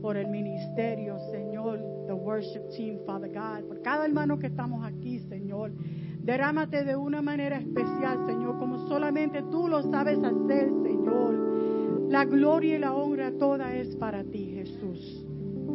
por 0.00 0.16
el 0.16 0.28
ministerio, 0.28 1.18
Señor, 1.30 1.78
the 2.06 2.12
worship 2.12 2.68
team, 2.76 2.98
Father 3.06 3.28
God, 3.28 3.68
por 3.68 3.82
cada 3.82 4.04
hermano 4.04 4.38
que 4.38 4.46
estamos 4.46 4.84
aquí, 4.84 5.18
Señor. 5.20 5.72
Derrámate 6.22 6.84
de 6.84 6.94
una 6.94 7.22
manera 7.22 7.58
especial, 7.58 8.26
Señor, 8.26 8.58
como 8.58 8.86
solamente 8.88 9.42
tú 9.50 9.68
lo 9.68 9.82
sabes 9.90 10.18
hacer, 10.18 10.70
Señor. 10.82 12.08
La 12.08 12.24
gloria 12.24 12.76
y 12.76 12.78
la 12.78 12.94
honra 12.94 13.32
toda 13.38 13.74
es 13.74 13.94
para 13.96 14.24
ti, 14.24 14.52
Jesús. 14.54 15.24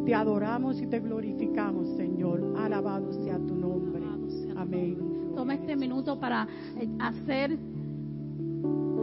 Te 0.04 0.14
adoramos 0.14 0.80
y 0.80 0.86
te 0.86 1.00
glorificamos, 1.00 1.96
Señor. 1.96 2.54
Alabado 2.58 3.12
sea 3.24 3.38
tu 3.38 3.54
nombre. 3.54 3.94
Amén. 4.56 5.32
Toma 5.34 5.54
este 5.54 5.76
minuto 5.76 6.18
para 6.18 6.46
eh, 6.80 6.88
hacer 6.98 7.58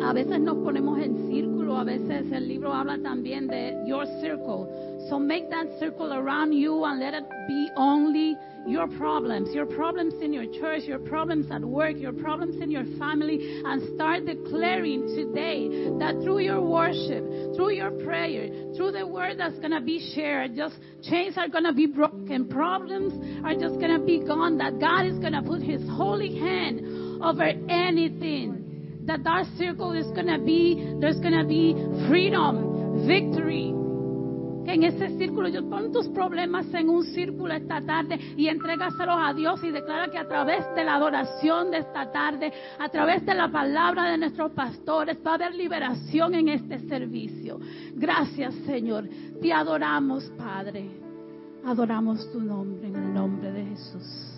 a 0.04 0.14
veces 0.14 0.40
nos 0.40 0.58
ponemos 0.58 1.00
en 1.00 1.30
círculo, 1.30 1.78
a 1.78 1.84
veces 1.84 2.32
el 2.32 2.48
libro 2.48 2.74
habla 2.74 2.98
también 2.98 3.48
de 3.48 3.84
your 3.86 4.06
circle. 4.20 4.68
So 5.10 5.20
make 5.20 5.50
that 5.50 5.68
circle 5.80 6.14
around 6.14 6.54
you 6.54 6.84
and 6.86 7.00
let 7.00 7.14
it 7.14 7.24
be 7.48 7.70
only 7.76 8.38
your 8.68 8.88
problems, 8.88 9.54
your 9.54 9.66
problems 9.66 10.14
in 10.22 10.34
your 10.34 10.46
church, 10.60 10.84
your 10.84 11.00
problems 11.00 11.50
at 11.52 11.62
work, 11.62 11.98
your 11.98 12.14
problems 12.14 12.62
in 12.62 12.72
your 12.72 12.86
family, 12.98 13.62
and 13.66 13.82
start 13.96 14.26
declaring 14.26 15.08
today 15.16 15.90
that 16.00 16.22
through 16.24 16.40
your 16.40 16.62
worship, 16.62 17.24
through 17.56 17.72
your 17.74 17.92
prayer, 17.92 18.50
through 18.76 18.92
the 18.92 19.06
word 19.06 19.38
that's 19.38 19.58
going 19.60 19.72
to 19.72 19.82
be 19.82 20.00
shared, 20.16 20.56
just 20.56 20.76
chains 21.04 21.38
are 21.38 21.50
going 21.50 21.64
to 21.64 21.74
be 21.74 21.88
broken, 21.88 22.48
problems 22.48 23.14
are 23.44 23.54
just 23.54 23.80
going 23.80 24.00
to 24.00 24.06
be 24.06 24.20
gone, 24.20 24.58
that 24.58 24.80
God 24.80 25.06
is 25.06 25.18
going 25.20 25.34
to 25.34 25.42
put 25.42 25.62
His 25.62 25.82
holy 25.90 26.40
hand 26.40 27.22
over 27.24 27.44
anything 27.44 28.71
that 29.06 29.24
that 29.24 29.46
circle 29.58 29.94
is 29.94 30.08
going 30.08 30.28
to 30.28 30.40
be, 30.40 30.96
there's 31.00 31.20
going 31.20 31.38
to 31.38 31.46
be 31.46 31.74
freedom, 32.08 33.08
victory. 33.08 33.74
Que 34.64 34.74
en 34.74 34.84
ese 34.84 35.18
círculo, 35.18 35.48
yo 35.50 35.68
pon 35.68 35.92
tus 35.92 36.08
problemas 36.10 36.72
en 36.74 36.88
un 36.88 37.04
círculo 37.04 37.52
esta 37.52 37.82
tarde 37.82 38.20
y 38.38 38.48
entrégaselos 38.48 39.16
a 39.18 39.34
Dios 39.34 39.64
y 39.64 39.72
declara 39.72 40.12
que 40.12 40.20
a 40.20 40.28
través 40.28 40.64
de 40.76 40.84
la 40.84 40.96
adoración 40.96 41.72
de 41.72 41.80
esta 41.80 42.12
tarde, 42.12 42.54
a 42.78 42.88
través 42.90 43.26
de 43.26 43.34
la 43.34 43.52
palabra 43.52 44.12
de 44.12 44.20
nuestros 44.20 44.52
pastores, 44.52 45.18
va 45.26 45.32
a 45.32 45.36
haber 45.36 45.56
liberación 45.56 46.36
en 46.36 46.50
este 46.50 46.78
servicio. 46.88 47.60
Gracias, 47.96 48.54
Señor. 48.66 49.10
Te 49.42 49.52
adoramos, 49.52 50.26
Padre. 50.38 50.92
Adoramos 51.66 52.32
tu 52.32 52.40
nombre 52.40 52.88
en 52.88 52.96
el 52.96 53.14
nombre 53.14 53.52
de 53.52 53.66
Jesús. 53.66 54.31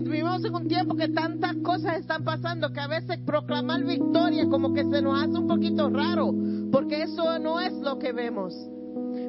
Estuvimos 0.00 0.42
en 0.46 0.54
un 0.54 0.66
tiempo 0.66 0.96
que 0.96 1.08
tantas 1.08 1.54
cosas 1.62 1.98
están 1.98 2.24
pasando 2.24 2.72
que 2.72 2.80
a 2.80 2.86
veces 2.86 3.18
proclamar 3.26 3.84
victoria 3.84 4.48
como 4.48 4.72
que 4.72 4.82
se 4.84 5.02
nos 5.02 5.22
hace 5.22 5.36
un 5.38 5.46
poquito 5.46 5.90
raro, 5.90 6.32
porque 6.72 7.02
eso 7.02 7.38
no 7.38 7.60
es 7.60 7.74
lo 7.74 7.98
que 7.98 8.10
vemos. 8.14 8.54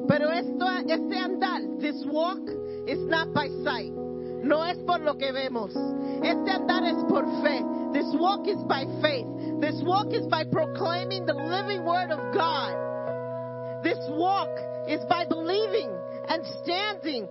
Pero 0.08 0.30
esto, 0.30 0.66
este 0.88 1.18
andar, 1.18 1.60
this 1.78 2.02
walk, 2.06 2.40
is 2.86 2.98
not 3.00 3.34
by 3.34 3.50
sight. 3.62 3.92
No 4.44 4.64
es 4.64 4.78
por 4.78 5.00
lo 5.00 5.18
que 5.18 5.30
vemos. 5.30 5.74
Este 6.22 6.50
andar 6.50 6.86
es 6.86 7.04
por 7.06 7.26
fe. 7.42 7.62
This 7.92 8.06
walk 8.18 8.48
is 8.48 8.64
by 8.66 8.86
faith. 9.02 9.26
This 9.60 9.78
walk 9.82 10.10
is 10.14 10.26
by 10.28 10.44
proclaiming 10.44 11.26
the 11.26 11.34
living 11.34 11.84
word 11.84 12.10
of 12.10 12.32
God. 12.32 13.82
This 13.84 13.98
walk 14.08 14.48
is 14.88 15.04
by 15.06 15.26
believing 15.26 15.90
and 16.30 16.42
standing 16.64 17.28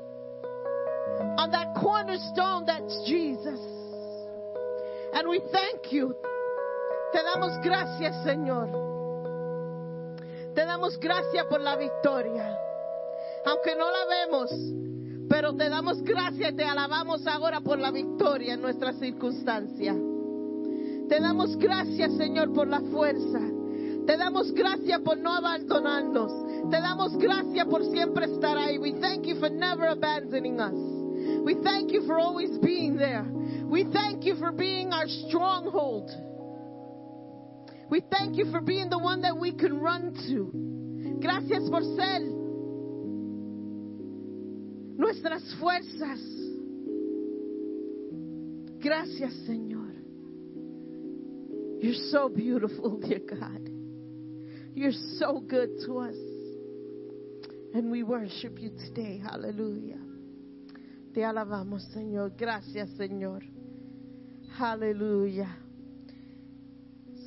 on 1.38 1.52
that 1.52 1.76
cornerstone 1.76 2.66
that's 2.66 3.04
Jesus. 3.06 3.60
And 5.14 5.28
we 5.28 5.42
thank 5.52 5.92
you. 5.92 6.16
Te 7.12 7.20
damos 7.24 7.60
gracias, 7.62 8.24
Señor. 8.24 8.70
Te 10.56 10.66
damos 10.66 10.98
gracias 11.00 11.46
por 11.48 11.62
la 11.62 11.76
victoria. 11.76 12.58
Aunque 13.46 13.76
no 13.76 13.90
la 13.92 14.06
vemos, 14.06 14.52
pero 15.30 15.56
te 15.56 15.70
damos 15.70 16.02
gracias 16.04 16.54
y 16.54 16.56
te 16.56 16.64
alabamos 16.64 17.26
ahora 17.28 17.62
por 17.62 17.80
la 17.80 17.92
victoria 17.92 18.54
en 18.54 18.62
nuestra 18.62 18.94
circunstancia. 18.94 19.96
Te 21.10 21.20
damos 21.20 21.58
gracias, 21.58 22.16
Señor, 22.16 22.54
por 22.54 22.68
la 22.68 22.80
fuerza. 22.80 23.40
Te 24.06 24.18
damos 24.18 24.52
por 25.04 25.18
no 25.18 25.34
abandonarnos. 25.34 26.32
Te 26.70 26.78
damos 26.82 27.14
por 27.70 27.84
siempre 27.92 28.26
estar 28.26 28.58
ahí. 28.58 28.78
We 28.78 28.94
thank 29.00 29.26
you 29.26 29.36
for 29.36 29.50
never 29.50 29.88
abandoning 29.88 30.60
us. 30.60 30.74
We 31.44 31.56
thank 31.64 31.92
you 31.92 32.06
for 32.06 32.20
always 32.20 32.58
being 32.60 32.98
there. 32.98 33.26
We 33.66 33.86
thank 33.86 34.26
you 34.26 34.36
for 34.36 34.52
being 34.52 34.92
our 34.94 35.08
stronghold. 35.08 36.10
We 37.90 38.02
thank 38.02 38.38
you 38.38 38.52
for 38.52 38.62
being 38.62 38.90
the 38.90 38.98
one 38.98 39.22
that 39.22 39.38
we 39.38 39.52
can 39.54 39.80
run 39.80 40.14
to. 40.28 41.20
Gracias 41.20 41.70
por 41.70 41.82
ser 41.82 42.22
nuestras 44.98 45.44
fuerzas. 45.60 46.20
Gracias, 48.80 49.34
Señor. 49.48 49.92
You're 51.82 51.96
so 52.12 52.30
beautiful, 52.30 53.00
dear 53.00 53.20
God. 53.20 53.81
You're 54.74 54.92
so 55.20 55.42
good 55.42 55.70
to 55.86 56.00
us. 56.00 56.16
And 57.74 57.92
we 57.92 58.04
worship 58.04 58.60
you 58.60 58.70
today. 58.70 59.22
Hallelujah. 59.24 60.00
Te 61.14 61.24
alabamos, 61.24 61.84
Señor. 61.94 62.32
Gracias, 62.38 62.90
Señor. 62.98 63.44
Aleluya. 64.60 65.58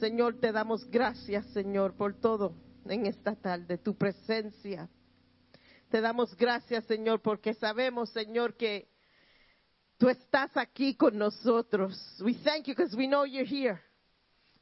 Señor, 0.01 0.41
te 0.41 0.53
damos 0.53 0.89
gracias, 0.91 1.47
Señor, 1.53 1.95
por 1.95 2.15
todo 2.15 2.55
en 2.87 3.07
esta 3.07 3.35
tarde, 3.35 3.79
tu 3.79 3.95
presencia. 3.97 4.89
Te 5.91 6.01
damos 6.01 6.37
gracias, 6.37 6.85
Señor, 6.85 7.21
porque 7.21 7.55
sabemos, 7.55 8.11
Señor, 8.11 8.57
que 8.57 8.89
tú 9.97 10.09
estás 10.09 10.57
aquí 10.57 10.95
con 10.95 11.17
nosotros. 11.17 12.21
We 12.23 12.35
thank 12.35 12.67
you 12.67 12.75
because 12.75 12.97
we 12.97 13.07
know 13.07 13.25
you're 13.25 13.47
here. 13.47 13.81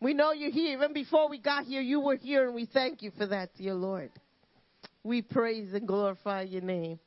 We 0.03 0.15
know 0.15 0.33
you're 0.33 0.51
here. 0.51 0.73
Even 0.73 0.93
before 0.93 1.29
we 1.29 1.39
got 1.39 1.65
here, 1.65 1.81
you 1.81 2.01
were 2.01 2.17
here, 2.17 2.47
and 2.47 2.57
we 2.57 2.67
thank 2.67 3.03
you 3.03 3.13
for 3.17 3.25
that, 3.27 3.51
dear 3.57 3.75
Lord. 3.75 4.11
We 5.05 5.23
praise 5.23 5.73
and 5.75 5.87
glorify 5.87 6.43
your 6.43 6.61
name. 6.61 6.99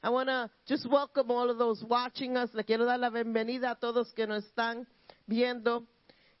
I 0.00 0.10
want 0.10 0.28
to 0.28 0.48
just 0.64 0.88
welcome 0.88 1.32
all 1.32 1.50
of 1.50 1.58
those 1.58 1.82
watching 1.82 2.36
us. 2.36 2.50
Le 2.54 2.62
quiero 2.62 2.84
dar 2.84 3.00
la 3.00 3.10
bienvenida 3.10 3.72
a 3.72 3.74
todos 3.74 4.12
que 4.14 4.24
nos 4.28 4.44
están 4.44 4.86
viendo 5.28 5.84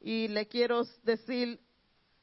y 0.00 0.28
le 0.28 0.44
quiero 0.44 0.84
decir, 1.04 1.58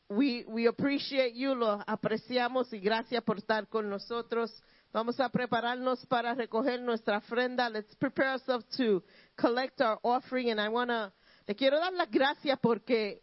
we, 0.08 0.46
we 0.48 0.68
appreciate 0.68 1.36
you, 1.36 1.54
lo 1.54 1.84
apreciamos 1.86 2.72
y 2.72 2.80
gracias 2.80 3.22
por 3.26 3.40
estar 3.40 3.68
con 3.68 3.90
nosotros. 3.90 4.54
Vamos 4.94 5.20
a 5.20 5.28
prepararnos 5.28 6.06
para 6.06 6.34
recoger 6.34 6.80
nuestra 6.80 7.18
ofrenda. 7.18 7.70
Let's 7.70 7.94
prepare 7.96 8.30
ourselves 8.30 8.66
to 8.78 9.04
collect 9.36 9.82
our 9.82 10.00
offering. 10.02 10.50
And 10.50 10.62
I 10.62 10.70
want 10.70 10.92
to, 10.92 11.12
le 11.46 11.56
quiero 11.56 11.78
dar 11.78 11.92
las 11.92 12.10
gracias 12.10 12.58
porque 12.62 13.22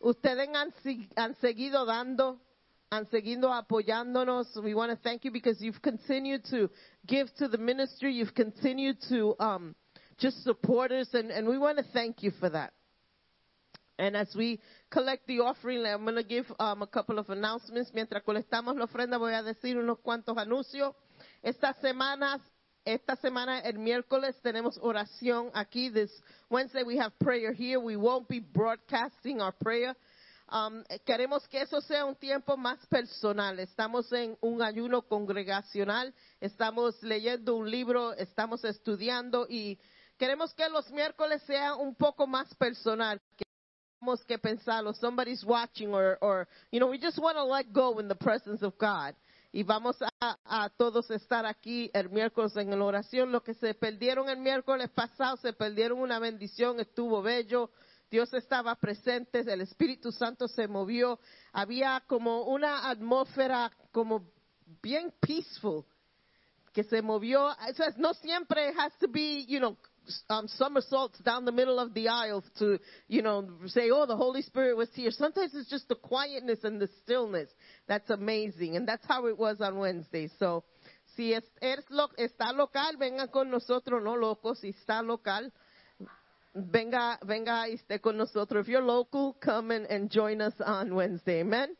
ustedes 0.00 0.48
han, 0.48 0.72
han 1.16 1.34
seguido 1.36 1.84
dando 1.84 2.40
han 2.90 3.06
seguido 3.10 3.52
apoyándonos. 3.52 4.56
We 4.62 4.74
want 4.74 4.90
to 4.90 4.96
thank 4.96 5.24
you 5.24 5.30
because 5.30 5.60
you've 5.60 5.82
continued 5.82 6.44
to 6.50 6.70
give 7.06 7.28
to 7.38 7.48
the 7.48 7.58
ministry. 7.58 8.14
You've 8.14 8.34
continued 8.34 8.98
to 9.08 9.34
um, 9.40 9.74
just 10.18 10.42
support 10.44 10.92
us, 10.92 11.12
and, 11.12 11.30
and 11.30 11.48
we 11.48 11.58
want 11.58 11.78
to 11.78 11.84
thank 11.92 12.22
you 12.22 12.30
for 12.38 12.48
that. 12.50 12.72
And 13.98 14.16
as 14.16 14.28
we 14.36 14.60
collect 14.90 15.26
the 15.26 15.40
offering, 15.40 15.84
I'm 15.86 16.02
going 16.02 16.16
to 16.16 16.22
give 16.22 16.44
um, 16.58 16.82
a 16.82 16.86
couple 16.86 17.18
of 17.18 17.30
announcements. 17.30 17.90
Mientras 17.94 18.22
colectamos 18.22 18.76
la 18.76 18.84
ofrenda, 18.84 19.18
voy 19.18 19.32
a 19.32 19.42
decir 19.42 19.76
unos 19.76 19.98
cuantos 20.00 20.36
anuncios. 20.36 20.94
Estas 21.42 21.76
semanas, 21.80 22.40
esta 22.86 23.16
semana, 23.16 23.58
el 23.58 23.78
miércoles, 23.78 24.36
tenemos 24.42 24.78
oración 24.80 25.50
aquí. 25.54 25.90
This 25.90 26.10
Wednesday, 26.48 26.84
we 26.84 26.96
have 26.98 27.12
prayer 27.18 27.52
here. 27.52 27.80
We 27.80 27.96
won't 27.96 28.28
be 28.28 28.38
broadcasting 28.38 29.40
our 29.40 29.52
prayer. 29.52 29.94
Um, 30.48 30.84
queremos 31.04 31.46
que 31.48 31.60
eso 31.60 31.80
sea 31.80 32.04
un 32.04 32.14
tiempo 32.14 32.56
más 32.56 32.78
personal. 32.86 33.58
Estamos 33.58 34.12
en 34.12 34.38
un 34.40 34.62
ayuno 34.62 35.02
congregacional, 35.02 36.14
estamos 36.40 37.02
leyendo 37.02 37.56
un 37.56 37.68
libro, 37.68 38.12
estamos 38.12 38.64
estudiando 38.64 39.48
y 39.50 39.76
queremos 40.16 40.54
que 40.54 40.68
los 40.68 40.88
miércoles 40.92 41.42
sea 41.42 41.74
un 41.74 41.96
poco 41.96 42.28
más 42.28 42.54
personal. 42.54 43.20
Tenemos 43.98 44.24
que 44.24 44.38
pensarlo. 44.38 44.94
Somebody's 44.94 45.44
watching 45.44 45.92
or, 45.92 46.16
or, 46.20 46.46
you 46.70 46.78
know, 46.78 46.86
we 46.86 47.00
just 47.00 47.18
want 47.18 47.36
to 47.36 47.42
let 47.42 47.72
go 47.72 47.98
in 47.98 48.06
the 48.06 48.14
presence 48.14 48.62
of 48.62 48.78
God. 48.78 49.16
Y 49.56 49.62
vamos 49.62 49.96
a, 50.20 50.38
a 50.44 50.68
todos 50.68 51.10
estar 51.10 51.46
aquí 51.46 51.90
el 51.94 52.10
miércoles 52.10 52.54
en 52.56 52.78
la 52.78 52.84
oración. 52.84 53.32
Los 53.32 53.42
que 53.42 53.54
se 53.54 53.72
perdieron 53.72 54.28
el 54.28 54.36
miércoles 54.36 54.90
pasado, 54.90 55.38
se 55.38 55.54
perdieron 55.54 55.98
una 55.98 56.18
bendición, 56.18 56.78
estuvo 56.78 57.22
bello. 57.22 57.70
Dios 58.10 58.34
estaba 58.34 58.74
presente, 58.74 59.40
el 59.40 59.62
Espíritu 59.62 60.12
Santo 60.12 60.46
se 60.46 60.68
movió, 60.68 61.18
había 61.54 62.02
como 62.06 62.42
una 62.42 62.90
atmósfera 62.90 63.72
como 63.92 64.30
bien 64.82 65.10
peaceful 65.20 65.86
que 66.74 66.84
se 66.84 67.00
movió. 67.00 67.48
No 67.96 68.12
siempre 68.12 68.74
has 68.76 68.92
to 68.98 69.08
be, 69.08 69.46
you 69.46 69.58
know, 69.58 69.74
um, 70.28 70.48
somersaults 70.48 71.18
down 71.20 71.44
the 71.44 71.52
middle 71.52 71.78
of 71.78 71.94
the 71.94 72.08
aisle 72.08 72.44
to, 72.58 72.78
you 73.08 73.22
know, 73.22 73.48
say, 73.66 73.90
oh, 73.90 74.06
the 74.06 74.16
Holy 74.16 74.42
Spirit 74.42 74.76
was 74.76 74.88
here. 74.94 75.10
Sometimes 75.10 75.52
it's 75.54 75.70
just 75.70 75.88
the 75.88 75.94
quietness 75.94 76.60
and 76.64 76.80
the 76.80 76.88
stillness 77.02 77.48
that's 77.86 78.10
amazing, 78.10 78.76
and 78.76 78.86
that's 78.86 79.04
how 79.06 79.26
it 79.26 79.38
was 79.38 79.60
on 79.60 79.78
Wednesday. 79.78 80.30
So, 80.38 80.64
si 81.16 81.34
es, 81.34 81.44
eres 81.60 81.84
lo, 81.90 82.08
está 82.18 82.52
local, 82.52 82.96
venga 82.98 83.28
con 83.28 83.50
nosotros, 83.50 84.02
no 84.02 84.14
locos, 84.14 84.60
si 84.60 84.72
está 84.72 85.02
local 85.02 85.52
venga, 86.56 87.18
venga 87.22 87.68
y 87.68 87.74
esté 87.74 88.00
con 88.00 88.16
nosotros. 88.16 88.62
If 88.62 88.68
you're 88.68 88.82
local, 88.82 89.36
come 89.40 89.72
and, 89.72 89.86
and 89.86 90.10
join 90.10 90.40
us 90.40 90.54
on 90.64 90.94
Wednesday. 90.94 91.40
Amen. 91.40 91.76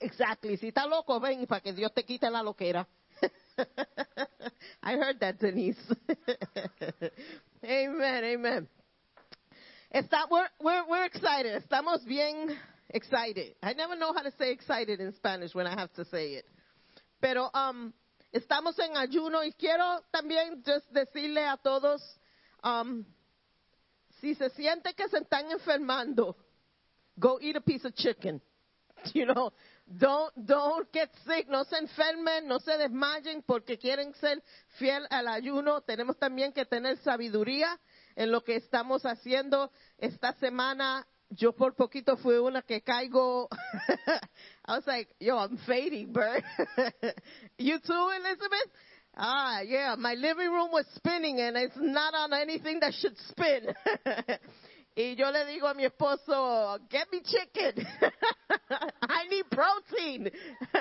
Exactly. 0.00 0.56
Si 0.56 0.68
está 0.68 0.86
loco, 0.86 1.20
ven 1.20 1.46
para 1.46 1.60
que 1.60 1.72
Dios 1.72 1.92
te 1.94 2.04
quite 2.04 2.30
la 2.30 2.42
loquera. 2.42 2.86
I 4.82 4.92
heard 4.92 5.20
that, 5.20 5.38
Denise. 5.38 5.76
amen, 7.64 8.24
amen. 8.24 8.68
Está, 9.94 10.26
we're, 10.30 10.48
we're, 10.60 10.88
we're 10.88 11.04
excited. 11.04 11.62
Estamos 11.62 12.04
bien 12.06 12.56
excited. 12.90 13.54
I 13.62 13.72
never 13.74 13.96
know 13.96 14.12
how 14.12 14.22
to 14.22 14.32
say 14.38 14.50
excited 14.50 15.00
in 15.00 15.14
Spanish 15.14 15.54
when 15.54 15.66
I 15.66 15.78
have 15.78 15.92
to 15.94 16.04
say 16.06 16.34
it. 16.34 16.44
Pero 17.20 17.48
um, 17.54 17.92
estamos 18.32 18.78
en 18.78 18.96
ayuno 18.96 19.44
y 19.44 19.52
quiero 19.58 20.00
también 20.12 20.62
just 20.64 20.86
decirle 20.92 21.46
a 21.46 21.56
todos, 21.56 22.02
um, 22.62 23.04
si 24.20 24.34
se 24.34 24.50
siente 24.50 24.94
que 24.96 25.08
se 25.08 25.18
están 25.18 25.50
enfermando, 25.50 26.36
go 27.18 27.38
eat 27.40 27.56
a 27.56 27.60
piece 27.60 27.84
of 27.84 27.94
chicken. 27.94 28.40
You 29.12 29.26
know, 29.26 29.52
don't, 29.86 30.32
don't 30.34 30.90
get 30.92 31.10
sick, 31.26 31.48
no 31.48 31.64
se 31.64 31.76
enfermen, 31.76 32.46
no 32.46 32.58
se 32.58 32.76
desmayen 32.78 33.42
porque 33.46 33.78
quieren 33.78 34.14
ser 34.14 34.42
fiel 34.78 35.06
al 35.10 35.28
ayuno. 35.28 35.82
Tenemos 35.82 36.18
también 36.18 36.52
que 36.52 36.64
tener 36.64 36.96
sabiduría 36.98 37.78
en 38.16 38.30
lo 38.32 38.42
que 38.42 38.56
estamos 38.56 39.04
haciendo 39.04 39.70
esta 39.98 40.32
semana. 40.34 41.06
Yo 41.30 41.52
por 41.52 41.74
poquito 41.74 42.16
fui 42.16 42.36
una 42.36 42.62
que 42.62 42.82
caigo. 42.82 43.48
I 44.66 44.72
was 44.76 44.86
like, 44.86 45.14
yo, 45.20 45.36
I'm 45.36 45.58
fading, 45.66 46.12
Bert. 46.12 46.44
you 47.58 47.78
too, 47.80 48.10
Elizabeth? 48.16 48.70
Ah, 49.16 49.60
yeah, 49.60 49.94
my 49.96 50.14
living 50.14 50.50
room 50.50 50.72
was 50.72 50.86
spinning 50.96 51.40
and 51.40 51.56
it's 51.56 51.76
not 51.76 52.14
on 52.14 52.32
anything 52.32 52.80
that 52.80 52.94
should 52.94 53.16
spin. 53.28 53.72
y 54.96 55.16
yo 55.16 55.28
le 55.32 55.44
digo 55.46 55.66
a 55.66 55.74
mi 55.74 55.84
esposo, 55.84 56.78
get 56.88 57.08
me 57.10 57.20
chicken. 57.22 57.84
I 59.02 59.26
need 59.28 59.46
protein. 59.50 60.30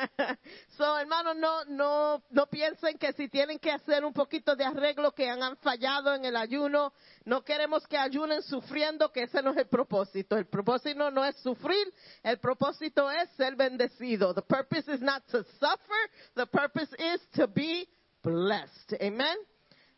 so, 0.77 0.99
hermano, 0.99 1.33
no, 1.33 1.63
no, 1.65 2.23
no 2.29 2.45
piensen 2.45 2.99
que 2.99 3.11
si 3.13 3.27
tienen 3.27 3.57
que 3.57 3.71
hacer 3.71 4.05
un 4.05 4.13
poquito 4.13 4.55
de 4.55 4.65
arreglo 4.65 5.13
que 5.13 5.27
han 5.27 5.57
fallado 5.57 6.13
en 6.13 6.25
el 6.25 6.35
ayuno, 6.35 6.93
no 7.25 7.43
queremos 7.43 7.87
que 7.87 7.97
ayunen 7.97 8.43
sufriendo, 8.43 9.11
que 9.11 9.23
ese 9.23 9.41
no 9.41 9.51
es 9.51 9.57
el 9.57 9.67
propósito. 9.67 10.37
El 10.37 10.45
propósito 10.45 11.09
no 11.09 11.25
es 11.25 11.35
sufrir, 11.37 11.91
el 12.21 12.37
propósito 12.37 13.09
es 13.09 13.29
ser 13.31 13.55
bendecido. 13.55 14.35
The 14.35 14.43
purpose 14.43 14.93
is 14.93 15.01
not 15.01 15.25
to 15.31 15.43
suffer, 15.59 16.11
the 16.35 16.45
purpose 16.45 16.93
is 16.99 17.19
to 17.35 17.47
be 17.47 17.89
blessed. 18.21 18.93
Amen. 19.01 19.37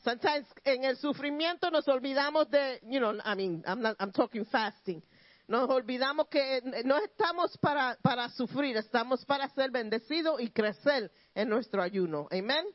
Sometimes 0.06 0.46
en 0.64 0.84
el 0.84 0.98
sufrimiento 0.98 1.72
nos 1.72 1.88
olvidamos 1.88 2.48
de, 2.52 2.80
you 2.84 3.00
know, 3.00 3.16
I 3.26 3.34
mean, 3.36 3.64
I'm 3.66 3.82
not, 3.82 3.96
I'm 4.00 4.12
talking 4.12 4.46
fasting. 4.46 5.02
Nos 5.48 5.68
olvidamos 5.68 6.28
que 6.30 6.62
no 6.86 6.98
estamos 7.00 7.58
para, 7.58 7.98
para 8.04 8.30
sufrir, 8.30 8.78
estamos 8.78 9.26
para 9.26 9.50
ser 9.50 9.72
bendecidos 9.72 10.40
y 10.42 10.52
crecer 10.52 11.12
en 11.34 11.50
nuestro 11.50 11.82
ayuno. 11.82 12.28
Amen. 12.32 12.68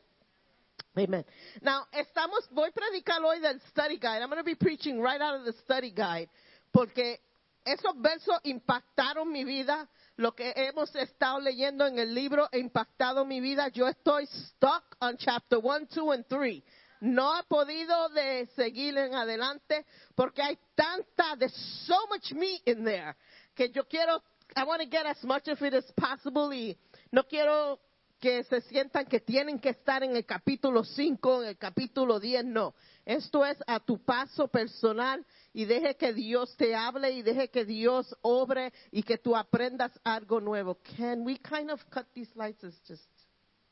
Amen. 0.96 1.24
Now, 1.62 1.86
estamos, 1.92 2.48
voy 2.50 2.70
a 2.70 2.72
predicar 2.72 3.22
hoy 3.22 3.38
del 3.38 3.60
study 3.70 3.98
guide. 3.98 4.22
I'm 4.22 4.28
going 4.28 4.38
to 4.38 4.44
be 4.44 4.56
preaching 4.56 5.00
right 5.00 5.20
out 5.20 5.38
of 5.38 5.44
the 5.44 5.52
study 5.62 5.92
guide. 5.92 6.28
Porque 6.72 7.20
esos 7.64 7.94
versos 8.00 8.40
impactaron 8.42 9.30
mi 9.30 9.44
vida 9.44 9.88
lo 10.16 10.34
que 10.34 10.52
hemos 10.54 10.94
estado 10.96 11.40
leyendo 11.40 11.86
en 11.86 11.98
el 11.98 12.12
libro 12.12 12.48
ha 12.52 12.58
impactado 12.58 13.24
mi 13.24 13.40
vida. 13.40 13.68
Yo 13.68 13.88
estoy 13.88 14.26
stuck 14.26 14.96
on 15.00 15.16
chapter 15.16 15.58
1, 15.58 15.86
2 15.94 16.12
and 16.12 16.26
3. 16.28 16.62
No 17.00 17.38
he 17.38 17.42
podido 17.44 18.10
de 18.10 18.46
seguir 18.54 18.96
en 18.98 19.14
adelante 19.14 19.86
porque 20.14 20.42
hay 20.42 20.58
tanta, 20.74 21.36
there's 21.38 21.54
so 21.86 22.06
much 22.08 22.32
meat 22.32 22.62
in 22.66 22.84
there 22.84 23.16
que 23.54 23.70
yo 23.70 23.84
quiero, 23.84 24.22
I 24.56 24.64
want 24.64 24.82
to 24.82 24.88
get 24.88 25.06
as 25.06 25.22
much 25.24 25.48
of 25.48 25.60
it 25.62 25.74
as 25.74 25.90
possible 25.92 26.54
y 26.54 26.76
no 27.10 27.24
quiero 27.24 27.78
que 28.20 28.44
se 28.44 28.60
sientan 28.62 29.06
que 29.06 29.20
tienen 29.20 29.58
que 29.58 29.70
estar 29.70 30.02
en 30.02 30.14
el 30.14 30.26
capítulo 30.26 30.84
5, 30.84 31.42
en 31.42 31.48
el 31.48 31.58
capítulo 31.58 32.20
10, 32.20 32.44
no. 32.44 32.74
Esto 33.06 33.44
es 33.46 33.56
a 33.66 33.80
tu 33.80 34.04
paso 34.04 34.48
personal 34.48 35.24
y 35.54 35.64
deje 35.64 35.96
que 35.96 36.12
Dios 36.12 36.54
te 36.56 36.74
hable 36.74 37.10
y 37.12 37.22
deje 37.22 37.48
que 37.48 37.64
Dios 37.64 38.14
obre 38.20 38.72
y 38.92 39.02
que 39.02 39.16
tú 39.16 39.34
aprendas 39.34 39.98
algo 40.04 40.38
nuevo. 40.40 40.78
Can 40.96 41.24
we 41.24 41.38
kind 41.38 41.70
of 41.70 41.80
cut 41.90 42.06
these 42.14 42.30
lights? 42.34 42.62
It's 42.62 42.78
just 42.86 43.08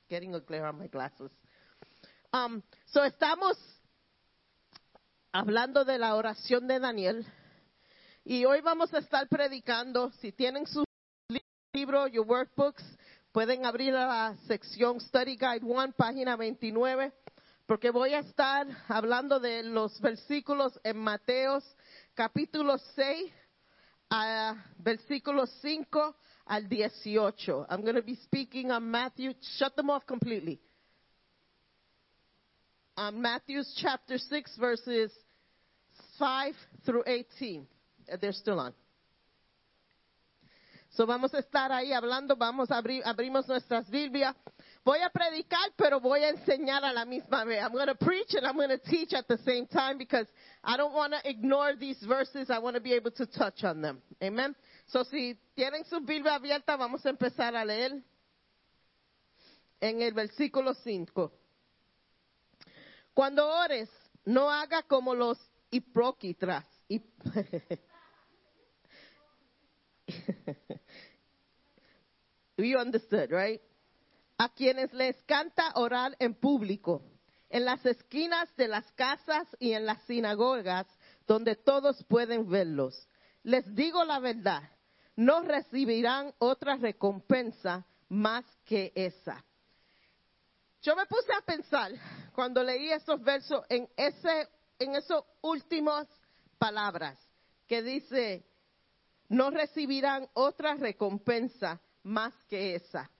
getting 0.08 0.34
a 0.34 0.40
glare 0.40 0.66
on 0.66 0.78
my 0.78 0.88
glasses. 0.88 1.30
Um, 2.30 2.60
so 2.84 3.04
estamos 3.04 3.56
hablando 5.32 5.86
de 5.86 5.96
la 5.96 6.14
oración 6.14 6.68
de 6.68 6.78
Daniel 6.78 7.26
y 8.22 8.44
hoy 8.44 8.60
vamos 8.60 8.92
a 8.92 8.98
estar 8.98 9.26
predicando. 9.28 10.12
Si 10.20 10.32
tienen 10.32 10.66
su 10.66 10.84
libro, 11.72 12.06
your 12.06 12.26
workbooks, 12.26 12.84
pueden 13.32 13.64
abrir 13.64 13.94
la 13.94 14.36
sección 14.46 15.00
Study 15.00 15.38
Guide 15.38 15.64
1, 15.64 15.92
página 15.92 16.36
29 16.36 17.14
porque 17.64 17.90
voy 17.90 18.12
a 18.12 18.18
estar 18.18 18.66
hablando 18.88 19.40
de 19.40 19.62
los 19.62 19.98
versículos 20.02 20.78
en 20.84 20.98
Mateos 20.98 21.64
capítulo 22.14 22.76
6 22.76 23.32
a 24.10 24.54
versículo 24.76 25.46
5 25.46 26.14
al 26.44 26.68
18. 26.68 27.68
I'm 27.70 27.80
going 27.80 27.96
to 27.96 28.02
be 28.02 28.16
speaking 28.16 28.70
on 28.70 28.90
Matthew. 28.90 29.32
Shut 29.40 29.74
them 29.76 29.88
off 29.88 30.04
completely. 30.04 30.60
On 32.98 33.22
Matthew 33.22 33.62
chapter 33.76 34.18
6 34.18 34.56
verses 34.58 35.12
5 36.18 36.52
through 36.84 37.04
18. 37.06 37.64
Uh, 38.12 38.16
they're 38.20 38.32
still 38.32 38.58
on. 38.58 38.74
So 40.90 41.06
vamos 41.06 41.32
a 41.32 41.38
estar 41.38 41.70
ahí 41.70 41.92
hablando, 41.92 42.34
vamos 42.36 42.72
a 42.72 42.78
abrir, 42.78 43.04
abrimos 43.04 43.46
nuestras 43.46 43.88
Biblias. 43.88 44.34
Voy 44.84 44.98
a 45.00 45.10
predicar, 45.10 45.70
pero 45.76 46.00
voy 46.00 46.24
a 46.24 46.30
enseñar 46.30 46.82
a 46.82 46.92
la 46.92 47.04
misma 47.04 47.44
vez. 47.44 47.62
I'm 47.62 47.70
going 47.70 47.86
to 47.86 47.94
preach 47.94 48.34
and 48.34 48.44
I'm 48.44 48.56
going 48.56 48.70
to 48.70 48.78
teach 48.78 49.12
at 49.12 49.28
the 49.28 49.38
same 49.44 49.68
time 49.68 49.96
because 49.96 50.26
I 50.64 50.76
don't 50.76 50.92
want 50.92 51.12
to 51.12 51.20
ignore 51.30 51.76
these 51.76 52.02
verses. 52.02 52.50
I 52.50 52.58
want 52.58 52.74
to 52.74 52.80
be 52.80 52.94
able 52.94 53.12
to 53.12 53.26
touch 53.26 53.62
on 53.62 53.80
them. 53.80 54.02
Amen. 54.20 54.56
So 54.88 55.04
si 55.04 55.38
tienen 55.56 55.84
su 55.88 56.00
Biblia 56.00 56.34
abierta, 56.34 56.76
vamos 56.76 57.06
a 57.06 57.10
empezar 57.10 57.54
a 57.54 57.64
leer 57.64 57.92
en 59.80 60.02
el 60.02 60.14
versículo 60.14 60.74
5. 60.74 61.32
Cuando 63.18 63.50
ores, 63.50 63.90
no 64.24 64.48
haga 64.48 64.84
como 64.84 65.12
los 65.12 65.36
hipócritas. 65.72 66.64
you 72.56 72.78
understood, 72.78 73.32
right? 73.32 73.60
a 74.38 74.48
quienes 74.50 74.92
les 74.92 75.20
canta 75.24 75.72
orar 75.74 76.14
en 76.20 76.32
público, 76.36 77.02
en 77.50 77.64
las 77.64 77.84
esquinas 77.84 78.54
de 78.54 78.68
las 78.68 78.88
casas 78.92 79.48
y 79.58 79.72
en 79.72 79.84
las 79.84 80.00
sinagogas, 80.04 80.86
donde 81.26 81.56
todos 81.56 82.04
pueden 82.04 82.48
verlos. 82.48 83.08
Les 83.42 83.74
digo 83.74 84.04
la 84.04 84.20
verdad, 84.20 84.62
no 85.16 85.42
recibirán 85.42 86.32
otra 86.38 86.76
recompensa 86.76 87.84
más 88.08 88.44
que 88.64 88.92
esa. 88.94 89.44
Yo 90.82 90.94
me 90.94 91.06
puse 91.06 91.32
a 91.32 91.40
pensar 91.42 91.92
cuando 92.32 92.62
leí 92.62 92.90
esos 92.90 93.22
versos 93.22 93.64
en 93.68 93.88
ese 93.96 94.48
en 94.78 94.94
esas 94.94 95.22
últimas 95.40 96.06
palabras 96.58 97.18
que 97.66 97.82
dice 97.82 98.46
no 99.28 99.50
recibirán 99.50 100.28
otra 100.34 100.74
recompensa 100.74 101.80
más 102.02 102.32
que 102.48 102.74
esa. 102.76 103.10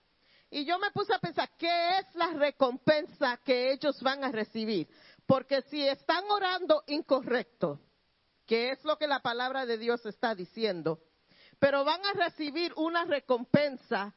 Y 0.49 0.65
yo 0.65 0.79
me 0.79 0.89
puse 0.91 1.13
a 1.13 1.19
pensar, 1.19 1.49
¿qué 1.57 1.99
es 1.99 2.15
la 2.15 2.31
recompensa 2.31 3.37
que 3.43 3.71
ellos 3.71 4.01
van 4.01 4.23
a 4.23 4.31
recibir? 4.31 4.87
Porque 5.27 5.61
si 5.63 5.87
están 5.87 6.23
orando 6.31 6.83
incorrecto, 6.87 7.79
que 8.47 8.71
es 8.71 8.83
lo 8.83 8.97
que 8.97 9.05
la 9.05 9.19
palabra 9.19 9.67
de 9.67 9.77
Dios 9.77 10.03
está 10.07 10.33
diciendo, 10.33 10.99
pero 11.59 11.85
van 11.85 12.03
a 12.03 12.13
recibir 12.13 12.73
una 12.77 13.05
recompensa. 13.05 14.15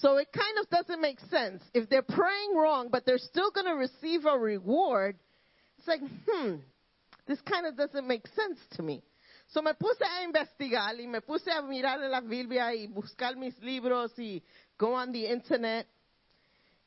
So 0.00 0.16
it 0.16 0.28
kind 0.32 0.58
of 0.60 0.70
doesn't 0.70 1.00
make 1.00 1.20
sense. 1.30 1.62
If 1.74 1.88
they're 1.88 2.02
praying 2.02 2.56
wrong, 2.56 2.88
but 2.90 3.04
they're 3.04 3.18
still 3.18 3.50
going 3.50 3.66
to 3.66 3.74
receive 3.74 4.24
a 4.24 4.38
reward, 4.38 5.16
it's 5.78 5.86
like, 5.86 6.00
hmm, 6.00 6.56
this 7.26 7.40
kind 7.42 7.66
of 7.66 7.76
doesn't 7.76 8.06
make 8.06 8.26
sense 8.28 8.58
to 8.76 8.82
me. 8.82 9.02
So 9.48 9.60
me 9.60 9.72
puse 9.78 10.00
a 10.00 10.24
investigar 10.26 10.98
y 10.98 11.06
me 11.06 11.20
puse 11.20 11.48
a 11.48 11.60
mirar 11.62 12.02
en 12.02 12.10
la 12.10 12.20
Biblia 12.20 12.74
y 12.74 12.86
buscar 12.86 13.36
mis 13.36 13.58
libros 13.60 14.12
y 14.18 14.42
go 14.78 14.94
on 14.94 15.12
the 15.12 15.30
internet. 15.30 15.86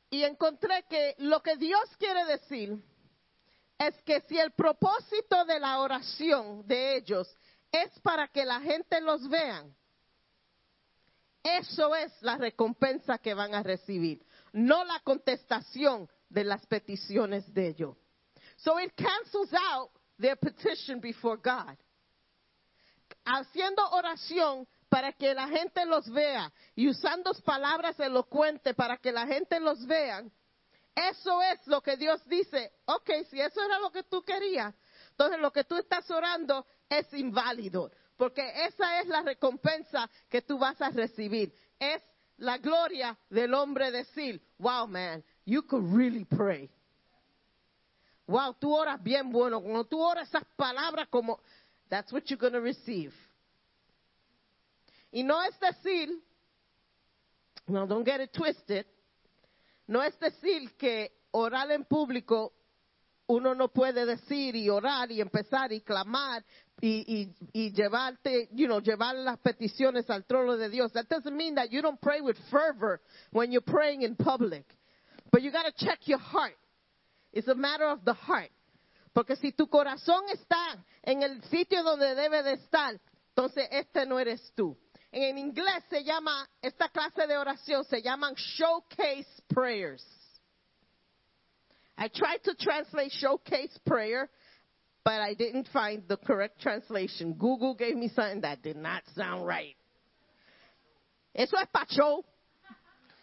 Y 0.09 0.23
encontré 0.23 0.83
que 0.89 1.15
lo 1.19 1.41
que 1.41 1.57
Dios 1.57 1.83
quiere 1.99 2.25
decir 2.25 2.81
es 3.77 3.93
que 4.03 4.21
si 4.21 4.39
el 4.39 4.51
propósito 4.51 5.45
de 5.45 5.59
la 5.59 5.79
oración 5.79 6.65
de 6.65 6.95
ellos 6.95 7.27
es 7.71 7.99
para 7.99 8.27
que 8.29 8.45
la 8.45 8.61
gente 8.61 8.99
los 9.01 9.27
vean, 9.29 9.75
eso 11.45 11.95
es 11.95 12.11
la 12.21 12.37
recompensa 12.37 13.19
que 13.19 13.33
van 13.33 13.53
a 13.53 13.63
recibir, 13.63 14.25
no 14.51 14.83
la 14.83 14.99
contestación 15.01 16.09
de 16.27 16.43
las 16.43 16.65
peticiones 16.65 17.53
de 17.53 17.67
ellos. 17.67 17.95
So 18.57 18.79
it 18.79 18.93
cancels 18.95 19.53
out 19.53 19.91
their 20.17 20.37
petition 20.37 20.99
before 20.99 21.37
God 21.37 21.77
haciendo 23.25 23.83
oración 23.91 24.67
para 24.89 25.11
que 25.11 25.33
la 25.33 25.47
gente 25.47 25.85
los 25.85 26.09
vea 26.09 26.51
y 26.75 26.87
usando 26.87 27.33
palabras 27.43 27.99
elocuentes 27.99 28.75
para 28.75 28.97
que 28.97 29.11
la 29.11 29.25
gente 29.25 29.59
los 29.59 29.85
vea, 29.85 30.23
eso 30.95 31.41
es 31.41 31.67
lo 31.67 31.81
que 31.81 31.97
Dios 31.97 32.25
dice. 32.27 32.71
Ok, 32.85 33.09
si 33.29 33.41
eso 33.41 33.61
era 33.61 33.79
lo 33.79 33.91
que 33.91 34.03
tú 34.03 34.23
querías, 34.23 34.73
entonces 35.09 35.39
lo 35.39 35.51
que 35.51 35.65
tú 35.65 35.75
estás 35.75 36.09
orando 36.09 36.65
es 36.87 37.11
inválido, 37.13 37.91
porque 38.17 38.41
esa 38.65 38.99
es 39.01 39.07
la 39.07 39.21
recompensa 39.21 40.09
que 40.29 40.41
tú 40.41 40.57
vas 40.57 40.81
a 40.81 40.89
recibir. 40.89 41.53
Es 41.79 42.01
la 42.37 42.57
gloria 42.57 43.17
del 43.29 43.53
hombre 43.53 43.91
decir, 43.91 44.41
wow 44.57 44.87
man, 44.87 45.23
you 45.45 45.61
could 45.63 45.83
really 45.95 46.25
pray. 46.25 46.69
Wow, 48.27 48.55
tú 48.59 48.73
oras 48.73 49.01
bien 49.03 49.31
bueno. 49.31 49.61
Cuando 49.61 49.85
tú 49.85 50.01
oras 50.01 50.27
esas 50.27 50.45
palabras 50.55 51.07
como, 51.09 51.39
That's 51.89 52.11
what 52.11 52.29
you're 52.29 52.37
going 52.37 52.53
to 52.53 52.61
receive. 52.61 53.13
Y 55.11 55.23
no 55.23 55.41
es 55.43 55.57
decir 55.59 56.09
Now, 57.67 57.87
don't 57.87 58.05
get 58.05 58.19
it 58.21 58.31
twisted. 58.31 58.85
No 59.87 60.01
es 60.01 60.13
decir 60.19 60.75
que 60.77 61.11
orar 61.31 61.71
en 61.71 61.85
público 61.85 62.53
uno 63.27 63.55
no 63.55 63.69
puede 63.69 64.05
decir 64.05 64.55
y 64.55 64.69
orar 64.69 65.11
y 65.11 65.19
empezar 65.19 65.71
y 65.71 65.81
clamar 65.81 66.45
y, 66.81 67.33
y, 67.53 67.71
llevarte, 67.71 68.49
you 68.53 68.67
know, 68.67 68.81
llevar 68.81 69.15
las 69.15 69.39
peticiones 69.39 70.09
al 70.09 70.25
trono 70.25 70.57
de 70.57 70.69
Dios. 70.69 70.91
That 70.93 71.07
doesn't 71.07 71.35
mean 71.35 71.55
that 71.55 71.71
you 71.71 71.81
don't 71.81 71.99
pray 72.01 72.21
with 72.21 72.37
fervor 72.51 73.01
when 73.31 73.51
you're 73.51 73.61
praying 73.61 74.01
in 74.01 74.15
public. 74.15 74.65
But 75.31 75.41
you 75.41 75.51
got 75.51 75.63
to 75.63 75.85
check 75.85 75.99
your 76.07 76.19
heart. 76.19 76.57
It's 77.31 77.47
a 77.47 77.55
matter 77.55 77.85
of 77.85 78.03
the 78.03 78.13
heart. 78.13 78.51
Porque 79.13 79.37
si 79.37 79.51
tu 79.51 79.67
corazón 79.67 80.23
está 80.33 80.83
en 81.03 81.23
el 81.23 81.41
sitio 81.49 81.83
donde 81.83 82.15
debe 82.15 82.43
de 82.43 82.53
estar, 82.53 82.99
entonces 83.35 83.67
este 83.71 84.05
no 84.05 84.19
eres 84.19 84.41
tú. 84.55 84.77
En 85.11 85.37
inglés 85.37 85.83
se 85.89 86.03
llama, 86.03 86.45
esta 86.61 86.89
clase 86.89 87.25
de 87.25 87.37
oración 87.37 87.85
se 87.85 88.01
llaman 88.01 88.35
showcase 88.35 89.41
prayers. 89.47 90.03
I 91.97 92.09
tried 92.09 92.43
to 92.43 92.53
translate 92.55 93.11
showcase 93.13 93.79
prayer, 93.85 94.29
but 95.05 95.21
I 95.21 95.35
didn't 95.35 95.69
find 95.71 96.03
the 96.07 96.17
correct 96.17 96.59
translation. 96.59 97.33
Google 97.33 97.75
gave 97.75 97.95
me 97.95 98.09
something 98.09 98.41
that 98.41 98.63
did 98.63 98.75
not 98.75 99.03
sound 99.15 99.45
right. 99.45 99.75
Eso 101.33 101.55
es 101.57 101.67
para 101.71 101.85
show. 101.89 102.25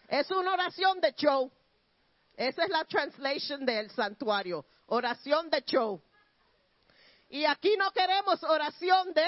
Es 0.09 0.31
una 0.31 0.53
oración 0.53 1.01
de 1.03 1.13
show. 1.17 1.51
Esa 2.39 2.63
es 2.63 2.71
la 2.71 2.85
translation 2.85 3.67
del 3.67 3.91
santuario. 3.91 4.65
Oración 4.89 5.51
de 5.51 5.61
show. 5.67 6.01
Y 7.29 7.45
aquí 7.45 7.77
no 7.77 7.91
queremos 7.91 8.43
oración 8.45 9.13
de 9.13 9.27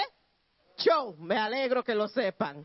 show. 0.79 1.17
Me 1.19 1.37
alegro 1.37 1.83
que 1.83 1.95
lo 1.95 2.07
sepan. 2.07 2.65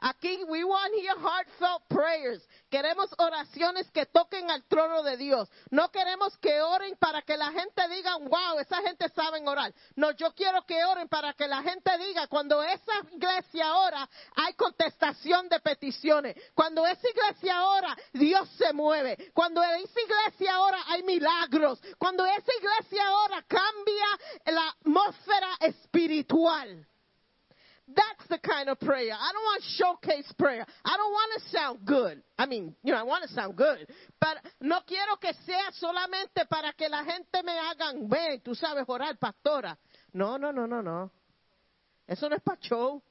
Aquí, 0.00 0.44
we 0.48 0.62
want 0.62 0.94
here 0.94 1.18
heartfelt 1.18 1.82
prayers. 1.88 2.46
Queremos 2.70 3.10
oraciones 3.18 3.90
que 3.90 4.06
toquen 4.06 4.50
al 4.50 4.62
trono 4.68 5.02
de 5.02 5.16
Dios. 5.16 5.48
No 5.70 5.88
queremos 5.90 6.36
que 6.38 6.60
oren 6.60 6.96
para 6.96 7.22
que 7.22 7.36
la 7.36 7.50
gente 7.50 7.88
diga, 7.88 8.16
wow, 8.18 8.58
esa 8.60 8.76
gente 8.82 9.08
sabe 9.08 9.40
orar. 9.46 9.72
No, 9.96 10.12
yo 10.12 10.32
quiero 10.34 10.62
que 10.66 10.84
oren 10.84 11.08
para 11.08 11.32
que 11.32 11.48
la 11.48 11.62
gente 11.62 11.90
diga, 11.98 12.26
cuando 12.28 12.62
esa 12.62 12.92
iglesia 13.12 13.74
ora, 13.74 14.08
hay 14.36 14.54
contestación 14.54 15.48
de 15.48 15.60
peticiones. 15.60 16.36
Cuando 16.54 16.86
esa 16.86 17.08
iglesia 17.08 17.64
ora, 17.66 17.96
Dios 18.12 18.48
se 18.56 18.72
mueve. 18.72 19.32
Cuando 19.34 19.62
esa 19.62 20.00
iglesia 20.00 20.60
ora, 20.60 20.78
hay 20.86 21.02
milagros. 21.02 21.80
Cuando 21.98 22.24
esa 22.24 22.52
iglesia 22.56 23.10
ora, 23.24 23.42
cambia 23.42 24.06
la 24.46 24.68
atmósfera 24.68 25.56
espiritual. 25.60 26.86
That's 27.94 28.28
the 28.28 28.38
kind 28.38 28.68
of 28.68 28.78
prayer. 28.80 29.14
I 29.14 29.32
don't 29.32 29.44
want 29.44 29.62
showcase 29.76 30.30
prayer. 30.38 30.66
I 30.84 30.96
don't 30.96 31.12
want 31.12 31.42
to 31.42 31.48
sound 31.50 31.78
good. 31.86 32.22
I 32.38 32.46
mean, 32.46 32.74
you 32.82 32.92
know, 32.92 32.98
I 32.98 33.02
want 33.02 33.22
to 33.26 33.32
sound 33.32 33.56
good. 33.56 33.86
But 34.20 34.38
no 34.60 34.80
quiero 34.86 35.16
que 35.16 35.32
sea 35.46 35.70
solamente 35.80 36.46
para 36.50 36.72
que 36.76 36.88
la 36.88 37.02
gente 37.04 37.42
me 37.42 37.52
hagan, 37.52 38.08
ven, 38.08 38.40
tú 38.40 38.54
sabes 38.54 38.84
orar, 38.86 39.18
pastora. 39.18 39.78
No, 40.12 40.36
no, 40.36 40.52
no, 40.52 40.66
no, 40.66 40.82
no. 40.82 41.10
Eso 42.06 42.28
no 42.28 42.36
es 42.36 42.42
para 42.42 42.58
show. 42.60 43.02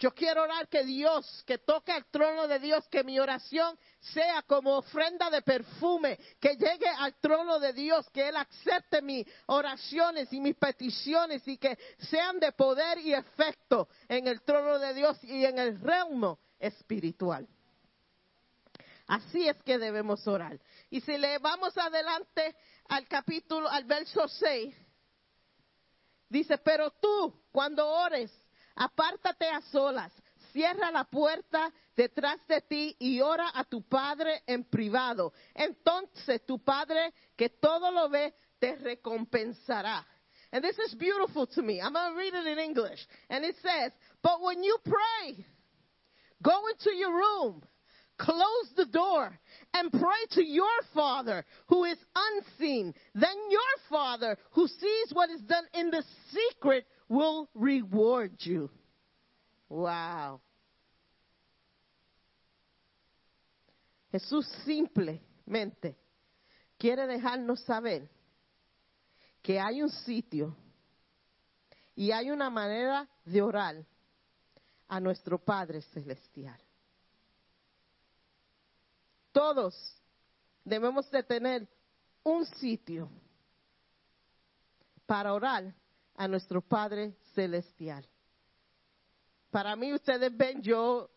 Yo 0.00 0.14
quiero 0.14 0.44
orar 0.44 0.66
que 0.68 0.82
Dios, 0.82 1.44
que 1.46 1.58
toque 1.58 1.92
al 1.92 2.06
trono 2.06 2.48
de 2.48 2.58
Dios, 2.58 2.88
que 2.88 3.04
mi 3.04 3.20
oración 3.20 3.78
sea 4.00 4.40
como 4.42 4.78
ofrenda 4.78 5.28
de 5.28 5.42
perfume, 5.42 6.18
que 6.40 6.56
llegue 6.56 6.88
al 6.88 7.20
trono 7.20 7.60
de 7.60 7.74
Dios, 7.74 8.08
que 8.08 8.28
Él 8.28 8.36
acepte 8.38 9.02
mis 9.02 9.26
oraciones 9.44 10.32
y 10.32 10.40
mis 10.40 10.56
peticiones 10.56 11.46
y 11.46 11.58
que 11.58 11.78
sean 11.98 12.40
de 12.40 12.50
poder 12.52 12.96
y 13.00 13.12
efecto 13.12 13.88
en 14.08 14.26
el 14.26 14.40
trono 14.40 14.78
de 14.78 14.94
Dios 14.94 15.22
y 15.22 15.44
en 15.44 15.58
el 15.58 15.78
reino 15.78 16.38
espiritual. 16.58 17.46
Así 19.06 19.46
es 19.46 19.62
que 19.64 19.76
debemos 19.76 20.26
orar. 20.26 20.58
Y 20.88 21.02
si 21.02 21.18
le 21.18 21.36
vamos 21.38 21.76
adelante 21.76 22.56
al 22.88 23.06
capítulo, 23.06 23.68
al 23.68 23.84
verso 23.84 24.26
6, 24.26 24.74
dice, 26.30 26.56
pero 26.56 26.90
tú, 26.92 27.42
cuando 27.52 27.86
ores, 27.86 28.32
apártate 28.76 29.48
a 29.48 29.60
solas, 29.62 30.12
cierra 30.52 30.90
la 30.90 31.04
puerta 31.04 31.72
detrás 31.96 32.38
de 32.48 32.60
ti 32.62 32.96
y 32.98 33.20
ora 33.20 33.50
a 33.54 33.64
tu 33.64 33.82
Padre 33.82 34.42
en 34.46 34.64
privado. 34.64 35.32
Entonces 35.54 36.44
tu 36.46 36.58
Padre 36.58 37.12
que 37.36 37.48
todo 37.50 37.90
lo 37.90 38.08
ve 38.08 38.34
te 38.58 38.76
recompensará. 38.76 40.06
And 40.52 40.64
this 40.64 40.78
is 40.78 40.94
beautiful 40.94 41.46
to 41.46 41.62
me. 41.62 41.80
I'm 41.80 41.92
going 41.92 42.12
to 42.12 42.18
read 42.18 42.34
it 42.34 42.46
in 42.46 42.58
English. 42.58 42.98
And 43.28 43.44
it 43.44 43.54
says, 43.62 43.92
But 44.22 44.42
when 44.42 44.64
you 44.64 44.78
pray, 44.84 45.44
go 46.42 46.66
into 46.68 46.96
your 46.96 47.14
room, 47.14 47.62
close 48.18 48.72
the 48.76 48.86
door, 48.86 49.30
and 49.74 49.92
pray 49.92 50.26
to 50.32 50.44
your 50.44 50.66
Father 50.92 51.44
who 51.68 51.84
is 51.84 51.98
unseen. 52.14 52.94
Then 53.14 53.36
your 53.48 53.60
Father 53.88 54.36
who 54.52 54.66
sees 54.66 55.12
what 55.12 55.30
is 55.30 55.40
done 55.42 55.64
in 55.74 55.90
the 55.90 56.02
secret 56.32 56.84
will 57.10 57.48
reward 57.54 58.32
you. 58.38 58.70
Wow. 59.68 60.40
Jesús 64.12 64.46
simplemente 64.64 65.96
quiere 66.78 67.06
dejarnos 67.06 67.60
saber 67.64 68.08
que 69.42 69.60
hay 69.60 69.82
un 69.82 69.90
sitio 69.90 70.56
y 71.94 72.12
hay 72.12 72.30
una 72.30 72.48
manera 72.48 73.08
de 73.24 73.42
orar 73.42 73.84
a 74.88 75.00
nuestro 75.00 75.38
Padre 75.38 75.82
Celestial. 75.82 76.60
Todos 79.32 79.74
debemos 80.64 81.10
de 81.10 81.22
tener 81.22 81.68
un 82.24 82.44
sitio 82.46 83.08
para 85.06 85.32
orar 85.32 85.74
a 86.20 86.28
nuestro 86.28 86.60
Padre 86.60 87.14
Celestial. 87.34 88.06
Para 89.50 89.74
mí, 89.74 89.90
ustedes 89.94 90.36
ven, 90.36 90.60
yo 90.60 91.08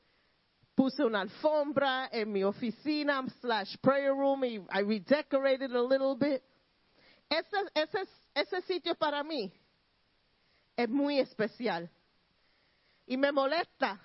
puse 0.73 1.03
una 1.03 1.19
alfombra 1.19 2.07
en 2.09 2.31
mi 2.31 2.41
oficina 2.41 3.21
slash 3.41 3.75
prayer 3.81 4.13
room 4.13 4.45
y 4.45 4.65
I 4.71 4.81
redecorated 4.81 5.75
a 5.75 5.81
little 5.81 6.15
bit. 6.15 6.41
Ese, 7.29 8.07
ese, 8.33 8.61
sitio 8.61 8.95
para 8.95 9.23
mí 9.25 9.51
es 10.77 10.87
muy 10.87 11.19
especial. 11.19 11.89
Y 13.05 13.17
me 13.17 13.33
molesta 13.33 13.99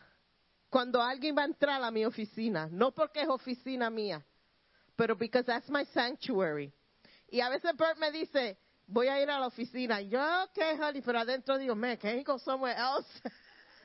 cuando 0.68 1.00
alguien 1.00 1.36
va 1.36 1.42
a 1.42 1.46
entrar 1.46 1.80
a 1.80 1.92
mi 1.92 2.04
oficina, 2.04 2.68
no 2.72 2.90
porque 2.90 3.20
es 3.20 3.28
oficina 3.28 3.88
mía, 3.88 4.26
pero 4.96 5.14
because 5.14 5.46
that's 5.46 5.70
my 5.70 5.84
sanctuary. 5.94 6.72
Y 7.30 7.40
a 7.40 7.48
veces 7.50 7.76
Bert 7.76 7.98
me 7.98 8.10
dice, 8.10 8.58
voy 8.88 9.08
a 9.08 9.22
ir 9.22 9.30
a 9.30 9.38
la 9.38 9.46
oficina. 9.46 10.00
Y 10.00 10.08
yo, 10.08 10.20
ok, 10.44 10.80
honey, 10.80 11.02
pero 11.02 11.20
adentro 11.20 11.58
digo, 11.58 11.76
man, 11.76 11.96
can 11.96 12.18
he 12.18 12.24
go 12.24 12.38
somewhere 12.38 12.76
else? 12.76 13.06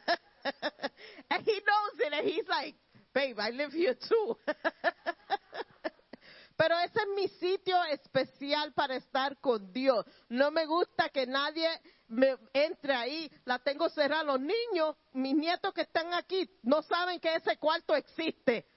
and 1.30 1.46
he 1.46 1.62
knows 1.62 2.00
it, 2.00 2.14
and 2.14 2.28
he's 2.28 2.48
like, 2.48 2.76
babe, 3.14 3.40
I 3.40 3.52
live 3.52 3.72
here 3.72 3.96
too. 3.96 4.38
Pero 6.56 6.78
ese 6.80 7.00
es 7.00 7.08
mi 7.16 7.28
sitio 7.28 7.84
especial 7.86 8.74
para 8.74 8.96
estar 8.96 9.38
con 9.40 9.74
Dios. 9.74 10.06
No 10.30 10.52
me 10.52 10.66
gusta 10.68 11.10
que 11.10 11.26
nadie 11.26 11.68
me 12.08 12.38
entre 12.54 12.94
ahí. 12.94 13.32
La 13.46 13.58
tengo 13.58 13.90
cerrada. 13.90 14.24
Los 14.24 14.40
niños, 14.40 14.96
mis 15.14 15.36
nietos 15.36 15.74
que 15.74 15.82
están 15.82 16.14
aquí, 16.14 16.48
no 16.62 16.84
saben 16.84 17.20
que 17.20 17.36
ese 17.36 17.58
cuarto 17.58 17.96
existe. 17.96 18.68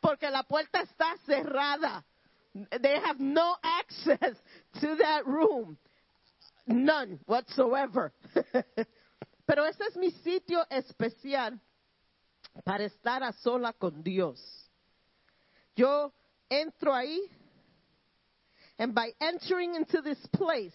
Porque 0.00 0.30
la 0.30 0.42
puerta 0.42 0.82
está 0.82 1.16
cerrada. 1.24 2.04
They 2.54 2.96
have 3.04 3.18
no 3.18 3.56
access 3.62 4.36
to 4.80 4.96
that 4.96 5.26
room. 5.26 5.78
None 6.66 7.18
whatsoever. 7.26 8.12
Pero 9.46 9.64
ese 9.64 9.80
es 9.88 9.96
mi 9.96 10.10
sitio 10.22 10.64
especial 10.70 11.58
para 12.64 12.84
estar 12.84 13.22
a 13.22 13.32
sola 13.32 13.72
con 13.72 14.02
Dios. 14.02 14.38
Yo 15.74 16.12
entro 16.50 16.92
ahí, 16.92 17.18
and 18.78 18.94
by 18.94 19.10
entering 19.20 19.74
into 19.74 20.02
this 20.02 20.18
place, 20.32 20.74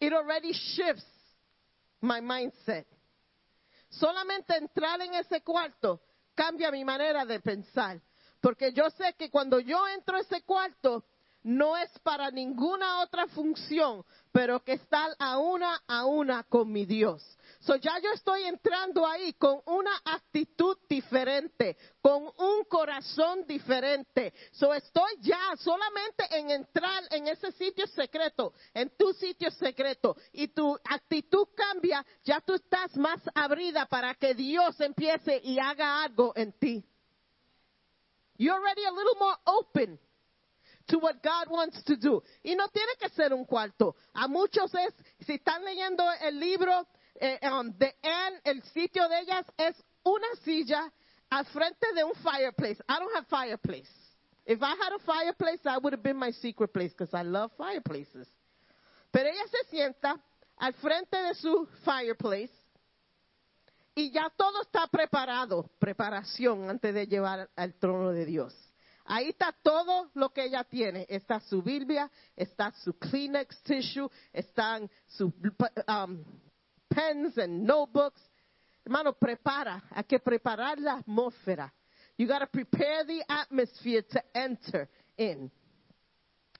it 0.00 0.12
already 0.12 0.52
shifts 0.52 1.04
my 2.00 2.20
mindset. 2.20 2.84
Solamente 3.90 4.54
entrar 4.56 5.00
en 5.00 5.14
ese 5.14 5.42
cuarto 5.42 6.00
cambia 6.36 6.70
mi 6.70 6.84
manera 6.84 7.24
de 7.24 7.40
pensar. 7.40 8.00
Porque 8.40 8.72
yo 8.72 8.88
sé 8.90 9.14
que 9.18 9.30
cuando 9.30 9.60
yo 9.60 9.86
entro 9.88 10.16
a 10.16 10.20
ese 10.20 10.42
cuarto, 10.42 11.04
no 11.42 11.76
es 11.76 11.90
para 12.00 12.30
ninguna 12.30 13.00
otra 13.00 13.26
función, 13.28 14.04
pero 14.32 14.62
que 14.62 14.72
estar 14.72 15.14
a 15.18 15.38
una 15.38 15.82
a 15.86 16.04
una 16.04 16.42
con 16.44 16.70
mi 16.70 16.84
Dios. 16.84 17.22
So 17.60 17.76
ya 17.76 17.98
yo 18.02 18.12
estoy 18.12 18.44
entrando 18.44 19.06
ahí 19.06 19.32
con 19.34 19.60
una 19.66 19.92
actitud 20.04 20.76
diferente, 20.88 21.76
con 22.00 22.24
un 22.24 22.64
corazón 22.68 23.46
diferente. 23.46 24.32
So 24.52 24.74
estoy 24.74 25.12
ya 25.20 25.56
solamente 25.56 26.24
en 26.30 26.50
entrar 26.50 27.04
en 27.10 27.28
ese 27.28 27.52
sitio 27.52 27.86
secreto, 27.86 28.52
en 28.74 28.90
tu 28.96 29.12
sitio 29.14 29.50
secreto, 29.50 30.16
y 30.32 30.48
tu 30.48 30.78
actitud 30.84 31.48
cambia, 31.56 32.04
ya 32.24 32.40
tú 32.40 32.54
estás 32.54 32.96
más 32.96 33.20
abrida 33.34 33.86
para 33.86 34.14
que 34.14 34.34
Dios 34.34 34.80
empiece 34.80 35.40
y 35.42 35.58
haga 35.58 36.02
algo 36.02 36.32
en 36.36 36.52
ti. 36.52 36.84
You're 38.38 38.54
already 38.54 38.84
a 38.84 38.92
little 38.92 39.16
more 39.18 39.34
open 39.46 39.98
to 40.88 40.98
what 40.98 41.22
God 41.22 41.50
wants 41.50 41.82
to 41.84 41.96
do. 41.96 42.22
Y 42.44 42.54
no 42.54 42.66
tiene 42.68 42.94
que 42.98 43.08
ser 43.10 43.32
un 43.32 43.44
cuarto. 43.44 43.94
A 44.14 44.26
muchos 44.28 44.72
es, 44.74 44.94
si 45.26 45.34
están 45.34 45.64
leyendo 45.64 46.04
el 46.22 46.38
libro 46.38 46.86
eh, 47.20 47.38
um, 47.42 47.72
de 47.76 47.92
Anne, 48.02 48.40
el 48.44 48.62
sitio 48.72 49.08
de 49.08 49.20
ellas 49.20 49.44
es 49.58 49.76
una 50.04 50.28
silla 50.44 50.90
al 51.30 51.44
frente 51.46 51.86
de 51.94 52.04
un 52.04 52.14
fireplace. 52.14 52.80
I 52.88 52.98
don't 52.98 53.14
have 53.14 53.26
fireplace. 53.26 53.90
If 54.46 54.62
I 54.62 54.70
had 54.70 54.92
a 54.94 54.98
fireplace, 55.04 55.60
that 55.64 55.82
would 55.82 55.92
have 55.92 56.02
been 56.02 56.16
my 56.16 56.30
secret 56.30 56.72
place 56.72 56.92
because 56.92 57.12
I 57.12 57.22
love 57.22 57.50
fireplaces. 57.58 58.26
Pero 59.12 59.28
ella 59.28 59.46
se 59.50 59.76
sienta 59.76 60.18
al 60.58 60.72
frente 60.74 61.16
de 61.16 61.34
su 61.34 61.68
fireplace 61.84 62.50
y 63.98 64.12
ya 64.12 64.30
todo 64.36 64.62
está 64.62 64.86
preparado, 64.86 65.72
preparación 65.80 66.70
antes 66.70 66.94
de 66.94 67.08
llevar 67.08 67.50
al 67.56 67.74
trono 67.80 68.12
de 68.12 68.24
Dios. 68.26 68.54
Ahí 69.04 69.30
está 69.30 69.52
todo 69.60 70.12
lo 70.14 70.32
que 70.32 70.44
ella 70.44 70.62
tiene. 70.62 71.04
Está 71.08 71.40
su 71.40 71.62
Biblia, 71.62 72.08
está 72.36 72.70
su 72.70 72.96
Kleenex 72.96 73.60
tissue, 73.64 74.08
están 74.32 74.88
sus 75.08 75.32
um, 75.88 76.24
pens 76.88 77.36
and 77.38 77.66
notebooks. 77.66 78.20
Hermano, 78.84 79.14
prepara. 79.14 79.82
Hay 79.90 80.04
que 80.04 80.20
preparar 80.20 80.78
la 80.78 80.98
atmósfera. 80.98 81.72
You 82.16 82.28
got 82.28 82.38
to 82.38 82.46
prepare 82.46 83.04
the 83.04 83.24
atmosphere 83.28 84.02
to 84.02 84.22
enter 84.32 84.88
in. 85.16 85.50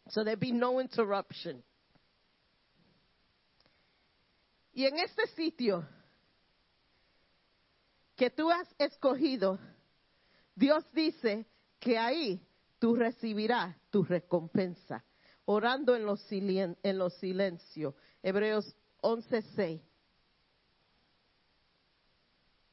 So 0.09 0.25
there 0.25 0.37
be 0.37 0.51
no 0.51 0.81
interruption. 0.81 1.63
Y 4.73 4.87
en 4.87 4.99
este 4.99 5.29
sitio 5.37 5.87
que 8.19 8.31
tú 8.31 8.51
has 8.51 8.67
escogido, 8.79 9.59
Dios 10.57 10.85
dice 10.93 11.47
que 11.79 11.97
ahí 11.97 12.45
tú 12.81 12.97
recibirás 12.97 13.77
tu 13.91 14.03
recompensa, 14.03 15.05
orando 15.45 15.95
en 15.95 16.05
los, 16.05 16.21
silen 16.23 16.77
en 16.83 16.99
los 16.99 17.15
silencios. 17.15 17.95
Hebreos 18.23 18.75
11:6. 19.03 19.81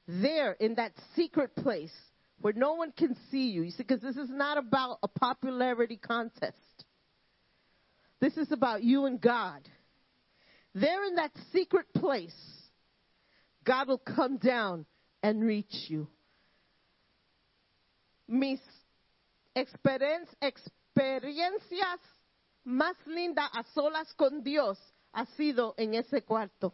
There, 0.08 0.58
in 0.60 0.76
that 0.76 0.94
secret 1.16 1.56
place 1.56 1.94
where 2.40 2.54
no 2.54 2.74
one 2.74 2.92
can 2.92 3.16
see 3.30 3.52
you, 3.52 3.64
you 3.64 3.72
see, 3.72 3.84
because 3.84 4.02
this 4.02 4.18
is 4.18 4.30
not 4.30 4.58
about 4.58 4.98
a 5.04 5.08
popularity 5.08 5.98
contest. 5.98 6.58
This 8.20 8.36
is 8.38 8.52
about 8.52 8.84
you 8.84 9.06
and 9.06 9.22
God. 9.22 9.62
There 10.74 11.06
in 11.06 11.16
that 11.16 11.32
secret 11.52 11.86
place, 11.94 12.36
God 13.64 13.88
will 13.88 14.00
come 14.00 14.38
down 14.38 14.86
and 15.22 15.44
reach 15.44 15.90
you. 15.90 16.08
Mis 18.28 18.60
experien 19.56 20.26
experiencias 20.42 22.00
más 22.66 22.96
lindas 23.06 23.50
a 23.54 23.64
solas 23.74 24.14
con 24.16 24.44
Dios 24.44 24.80
ha 25.14 25.26
sido 25.38 25.76
en 25.78 25.94
ese 25.94 26.24
cuarto. 26.24 26.74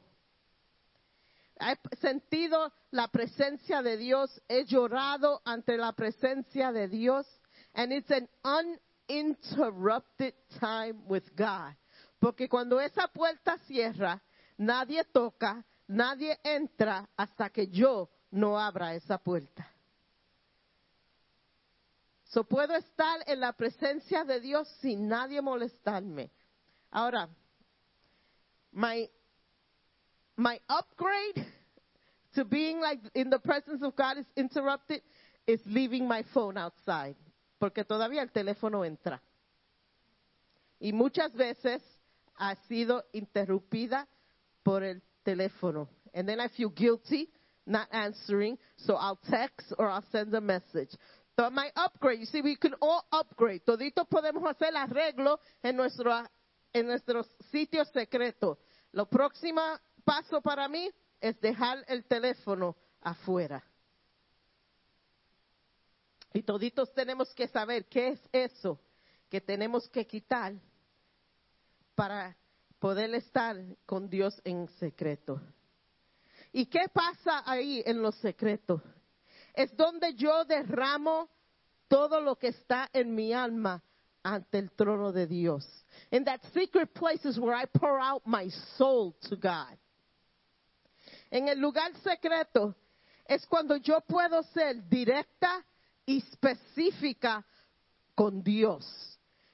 He 1.60 1.78
sentido 1.98 2.74
la 2.92 3.08
presencia 3.10 3.84
de 3.84 3.98
Dios, 3.98 4.42
he 4.48 4.66
llorado 4.66 5.42
ante 5.46 5.78
la 5.78 5.92
presencia 5.92 6.72
de 6.72 6.88
Dios, 6.88 7.28
and 7.76 7.94
it's 7.94 8.10
an 8.10 8.28
uninterrupted 9.08 10.34
time 10.60 11.04
with 11.08 11.24
God. 11.36 11.76
Porque 12.20 12.48
cuando 12.50 12.80
esa 12.80 13.08
puerta 13.08 13.60
cierra, 13.68 14.22
nadie 14.58 15.04
toca, 15.04 15.64
nadie 15.88 16.40
entra 16.44 17.08
hasta 17.16 17.50
que 17.50 17.68
yo 17.68 18.10
no 18.32 18.58
abra 18.58 18.96
esa 18.96 19.18
puerta. 19.18 19.68
So 22.30 22.46
puedo 22.46 22.74
estar 22.76 23.20
en 23.28 23.42
la 23.42 23.52
presencia 23.52 24.24
de 24.24 24.40
Dios 24.40 24.68
sin 24.80 25.08
nadie 25.10 25.42
molestarme. 25.42 26.32
Ahora, 26.90 27.28
my 28.72 29.10
my 30.38 30.60
upgrade 30.70 31.46
to 32.34 32.46
being 32.46 32.80
like 32.80 33.02
in 33.14 33.30
the 33.30 33.40
presence 33.40 33.84
of 33.84 33.96
God 33.96 34.18
is 34.18 34.26
interrupted 34.38 35.02
is 35.46 35.60
leaving 35.66 36.08
my 36.08 36.24
phone 36.34 36.58
outside, 36.58 37.16
porque 37.60 37.84
todavía 37.84 38.22
el 38.22 38.32
teléfono 38.32 38.86
entra. 38.86 39.22
Y 40.80 40.94
muchas 40.94 41.34
veces 41.34 41.82
ha 42.36 42.56
sido 42.68 43.04
interrumpida 43.12 44.08
por 44.64 44.84
el 44.84 45.02
teléfono. 45.24 45.90
And 46.14 46.28
then 46.28 46.40
I 46.40 46.48
feel 46.48 46.70
guilty 46.70 47.30
not 47.72 47.88
answering, 47.92 48.58
so 48.78 48.96
I'll 48.96 49.20
text 49.30 49.74
or 49.78 49.90
I'll 49.90 50.06
send 50.12 50.34
a 50.36 50.42
message. 50.42 50.90
So 51.40 51.50
my 51.50 51.72
upgrade, 51.76 52.20
you 52.20 52.26
see, 52.26 52.42
we 52.42 52.56
can 52.56 52.76
all 52.82 53.06
upgrade. 53.12 53.62
Toditos 53.66 54.08
podemos 54.08 54.44
hacer 54.44 54.76
arreglo 54.76 55.40
en 55.64 55.78
nuestro, 55.78 56.12
en 56.74 56.86
nuestro 56.86 57.26
sitio 57.52 57.86
secreto. 57.86 58.60
Lo 58.92 59.06
próximo 59.06 59.62
paso 60.04 60.42
para 60.42 60.68
mí 60.68 60.92
es 61.22 61.40
dejar 61.40 61.84
el 61.88 62.04
teléfono 62.04 62.76
afuera. 63.02 63.64
Y 66.34 66.44
toditos 66.44 66.94
tenemos 66.94 67.34
que 67.34 67.48
saber 67.48 67.86
qué 67.86 68.10
es 68.10 68.20
eso 68.32 68.80
que 69.30 69.42
tenemos 69.42 69.90
que 69.90 70.06
quitar 70.06 70.54
para 71.96 72.36
poder 72.80 73.14
estar 73.16 73.58
con 73.86 74.10
Dios 74.10 74.42
en 74.44 74.68
secreto. 74.80 75.42
¿Y 76.52 76.66
qué 76.66 76.88
pasa 76.94 77.44
ahí 77.46 77.82
en 77.86 78.02
los 78.02 78.16
secretos? 78.16 78.82
Es 79.54 79.76
donde 79.76 80.14
yo 80.16 80.44
derramo 80.46 81.30
todo 81.88 82.22
lo 82.22 82.38
que 82.38 82.50
está 82.50 82.90
en 82.94 83.14
mi 83.14 83.34
alma 83.34 83.84
ante 84.24 84.60
el 84.60 84.72
trono 84.72 85.12
de 85.12 85.28
Dios. 85.28 85.66
In 86.12 86.24
that 86.26 86.42
secret 86.54 86.94
place 86.94 87.26
is 87.26 87.40
where 87.40 87.56
I 87.56 87.66
pour 87.66 88.00
out 88.00 88.26
my 88.26 88.50
soul 88.78 89.16
to 89.30 89.36
God. 89.36 89.78
En 91.32 91.48
el 91.48 91.60
lugar 91.60 91.92
secreto 92.04 92.76
es 93.26 93.46
cuando 93.46 93.78
yo 93.78 94.02
puedo 94.02 94.44
ser 94.54 94.88
directa 94.90 95.64
y 96.06 96.22
específica 96.22 97.46
con 98.16 98.44
Dios. 98.44 98.86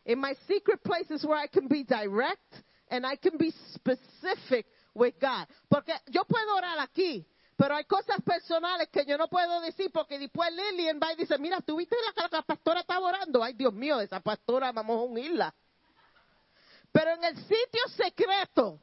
In 0.05 0.19
my 0.19 0.33
secret 0.47 0.83
place 0.83 1.11
is 1.11 1.23
where 1.23 1.37
I 1.37 1.47
can 1.47 1.67
be 1.67 1.83
direct 1.83 2.63
and 2.89 3.05
I 3.05 3.15
can 3.17 3.37
be 3.37 3.53
specific 3.73 4.65
with 4.97 5.15
God. 5.19 5.47
Porque 5.69 5.93
yo 6.07 6.25
puedo 6.25 6.55
orar 6.55 6.79
aquí, 6.79 7.25
pero 7.55 7.75
hay 7.75 7.85
cosas 7.85 8.17
personales 8.23 8.89
que 8.89 9.05
yo 9.05 9.17
no 9.17 9.27
puedo 9.27 9.61
decir 9.61 9.91
porque 9.91 10.19
después 10.19 10.51
Lillian 10.51 10.99
va 11.01 11.13
y 11.13 11.15
dice, 11.15 11.37
mira, 11.37 11.61
¿tú 11.61 11.77
viste 11.77 11.95
la 12.15 12.27
la 12.31 12.41
pastora 12.41 12.81
estaba 12.81 13.07
orando? 13.07 13.43
Ay, 13.43 13.53
Dios 13.53 13.73
mío, 13.73 13.99
esa 14.01 14.19
pastora 14.19 14.71
vamos 14.71 14.97
a 14.97 15.03
unirla. 15.03 15.55
Pero 16.91 17.11
en 17.11 17.23
el 17.23 17.37
sitio 17.37 17.81
secreto, 17.95 18.79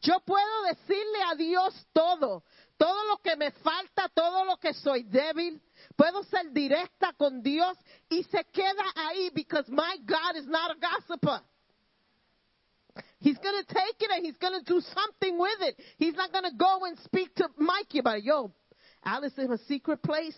yo 0.00 0.20
puedo 0.20 0.62
decirle 0.64 1.22
a 1.30 1.34
Dios 1.34 1.86
todo, 1.92 2.44
todo 2.76 3.04
lo 3.04 3.18
que 3.18 3.36
me 3.36 3.50
falta, 3.50 4.08
todo 4.08 4.44
lo 4.44 4.56
que 4.58 4.72
soy 4.74 5.02
débil. 5.04 5.60
Puedo 5.96 6.22
ser 6.24 6.52
directa 6.52 7.12
con 7.14 7.42
Dios 7.42 7.76
y 8.08 8.22
se 8.24 8.44
queda 8.44 8.84
ahí 8.94 9.30
because 9.34 9.70
my 9.70 9.98
God 10.04 10.36
is 10.36 10.46
not 10.46 10.70
a 10.70 10.74
gossiper. 10.74 11.42
He's 13.20 13.38
going 13.38 13.62
to 13.62 13.74
take 13.74 13.96
it 14.00 14.10
and 14.14 14.24
he's 14.24 14.36
going 14.36 14.58
to 14.58 14.64
do 14.64 14.80
something 14.80 15.38
with 15.38 15.60
it. 15.60 15.76
He's 15.96 16.14
not 16.14 16.32
going 16.32 16.44
to 16.44 16.56
go 16.56 16.84
and 16.84 16.98
speak 17.00 17.34
to 17.36 17.48
Mikey 17.56 17.98
about, 18.00 18.18
it. 18.18 18.24
yo, 18.24 18.52
Alice 19.04 19.32
in 19.38 19.52
a 19.52 19.58
secret 19.66 20.02
place. 20.02 20.36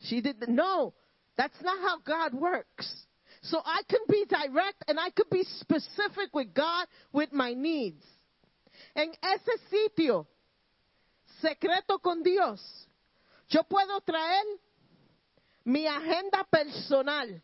She 0.00 0.20
did, 0.20 0.40
the, 0.40 0.46
no, 0.46 0.94
that's 1.36 1.60
not 1.62 1.78
how 1.78 1.98
God 2.06 2.34
works. 2.34 3.06
So 3.42 3.60
I 3.64 3.82
can 3.88 4.00
be 4.08 4.24
direct 4.28 4.84
and 4.88 4.98
I 4.98 5.10
can 5.10 5.26
be 5.30 5.44
specific 5.60 6.34
with 6.34 6.54
God 6.54 6.86
with 7.12 7.32
my 7.32 7.52
needs. 7.52 8.02
En 8.96 9.12
ese 9.22 9.60
sitio, 9.70 10.26
secreto 11.40 11.98
con 11.98 12.22
Dios, 12.22 12.60
yo 13.48 13.62
puedo 13.62 14.00
traer 14.00 14.44
mi 15.64 15.86
agenda 15.86 16.46
personal. 16.50 17.40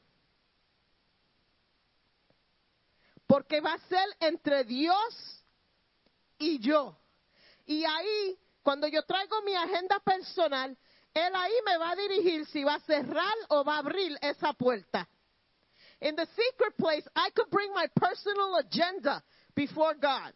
Porque 3.31 3.61
va 3.61 3.75
a 3.75 3.79
ser 3.89 4.09
entre 4.19 4.65
Dios 4.65 5.45
y 6.37 6.59
yo. 6.59 6.99
Y 7.65 7.85
ahí, 7.85 8.37
cuando 8.61 8.89
yo 8.89 9.05
traigo 9.05 9.41
mi 9.43 9.55
agenda 9.55 10.01
personal, 10.01 10.77
Él 11.15 11.33
ahí 11.37 11.53
me 11.65 11.77
va 11.77 11.93
a 11.93 11.95
dirigir 11.95 12.45
si 12.47 12.65
va 12.65 12.75
a 12.75 12.81
cerrar 12.81 13.37
o 13.51 13.63
va 13.63 13.77
a 13.77 13.79
abrir 13.79 14.19
esa 14.21 14.53
puerta. 14.53 15.09
In 16.01 16.17
the 16.17 16.27
secret 16.27 16.77
place, 16.77 17.09
I 17.15 17.31
could 17.31 17.49
bring 17.51 17.73
my 17.73 17.87
personal 17.95 18.57
agenda 18.57 19.23
before 19.55 19.95
God. 19.95 20.35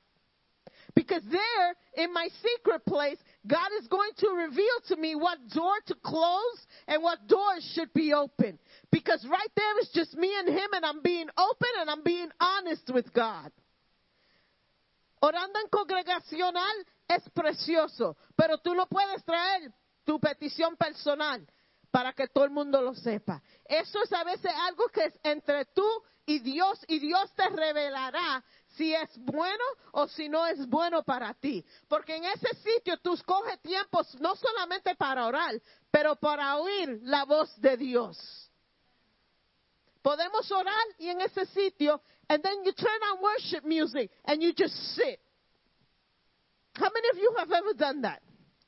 Because 0.94 1.24
there, 1.24 1.76
in 1.96 2.12
my 2.12 2.28
secret 2.40 2.86
place, 2.86 3.18
God 3.46 3.68
is 3.80 3.86
going 3.88 4.10
to 4.18 4.28
reveal 4.30 4.80
to 4.88 4.96
me 4.96 5.14
what 5.14 5.38
door 5.48 5.74
to 5.86 5.94
close 6.02 6.66
and 6.88 7.02
what 7.02 7.26
doors 7.26 7.70
should 7.74 7.92
be 7.92 8.12
open. 8.14 8.58
Because 8.90 9.26
right 9.30 9.50
there 9.54 9.78
is 9.80 9.90
just 9.92 10.14
me 10.14 10.32
and 10.38 10.48
Him, 10.48 10.68
and 10.72 10.84
I'm 10.84 11.02
being 11.02 11.28
open 11.36 11.68
and 11.80 11.90
I'm 11.90 12.02
being 12.02 12.30
honest 12.40 12.90
with 12.92 13.12
God. 13.12 13.50
Orando 15.22 15.58
en 15.60 15.68
congregacional 15.70 16.84
es 17.08 17.22
precioso, 17.34 18.16
pero 18.36 18.58
tú 18.58 18.74
no 18.74 18.86
puedes 18.86 19.24
traer 19.24 19.72
tu 20.06 20.18
petición 20.18 20.76
personal. 20.78 21.46
para 21.94 22.12
que 22.12 22.26
todo 22.26 22.42
el 22.42 22.50
mundo 22.50 22.82
lo 22.82 22.92
sepa. 22.92 23.40
Eso 23.64 24.02
es 24.02 24.12
a 24.12 24.24
veces 24.24 24.50
algo 24.66 24.88
que 24.88 25.04
es 25.04 25.14
entre 25.22 25.64
tú 25.66 25.88
y 26.26 26.40
Dios 26.40 26.84
y 26.88 26.98
Dios 26.98 27.32
te 27.36 27.48
revelará 27.48 28.42
si 28.76 28.94
es 28.94 29.16
bueno 29.18 29.64
o 29.92 30.06
si 30.08 30.28
no 30.28 30.46
es 30.46 30.66
bueno 30.68 31.02
para 31.02 31.34
ti. 31.34 31.64
Porque 31.88 32.16
en 32.16 32.24
ese 32.24 32.48
sitio 32.56 32.96
tú 32.98 33.16
coges 33.24 33.60
tiempos 33.60 34.14
no 34.20 34.34
solamente 34.36 34.94
para 34.96 35.26
orar, 35.26 35.60
pero 35.90 36.16
para 36.16 36.56
oír 36.56 37.00
la 37.02 37.24
voz 37.24 37.54
de 37.60 37.76
Dios. 37.76 38.50
Podemos 40.02 40.50
orar 40.50 40.84
y 40.98 41.08
en 41.08 41.20
ese 41.22 41.46
sitio, 41.46 42.00
and 42.28 42.42
then 42.42 42.64
you 42.64 42.72
turn 42.72 43.02
on 43.10 43.22
worship 43.22 43.64
music 43.64 44.10
and 44.26 44.42
you 44.42 44.52
just 44.52 44.74
sit. 44.94 45.18
How 46.74 46.90
many 46.92 47.08
of 47.10 47.18
you 47.18 47.34
have 47.38 47.50
ever 47.52 47.72
done 47.74 48.02
that? 48.02 48.20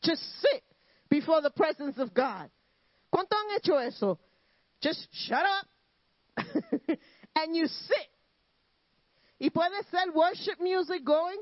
Just 0.03 0.23
sit 0.41 0.63
before 1.11 1.43
the 1.43 1.51
presence 1.51 1.99
of 1.99 2.15
God. 2.15 2.51
¿Cuánto 3.13 3.37
han 3.37 3.57
hecho 3.57 3.77
eso? 3.77 4.19
Just 4.81 5.09
shut 5.13 5.45
up 5.45 5.67
and 7.37 7.57
you 7.57 7.67
sit. 7.67 8.16
Y 9.39 9.51
puede 9.51 9.83
ser 9.85 10.11
worship 10.11 10.59
music 10.59 11.03
going, 11.05 11.39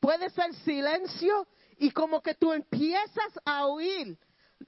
puede 0.00 0.30
ser 0.30 0.54
silencio 0.64 1.46
y 1.78 1.90
como 1.90 2.20
que 2.20 2.34
tú 2.34 2.52
empiezas 2.52 3.32
a 3.44 3.66
oír 3.66 4.18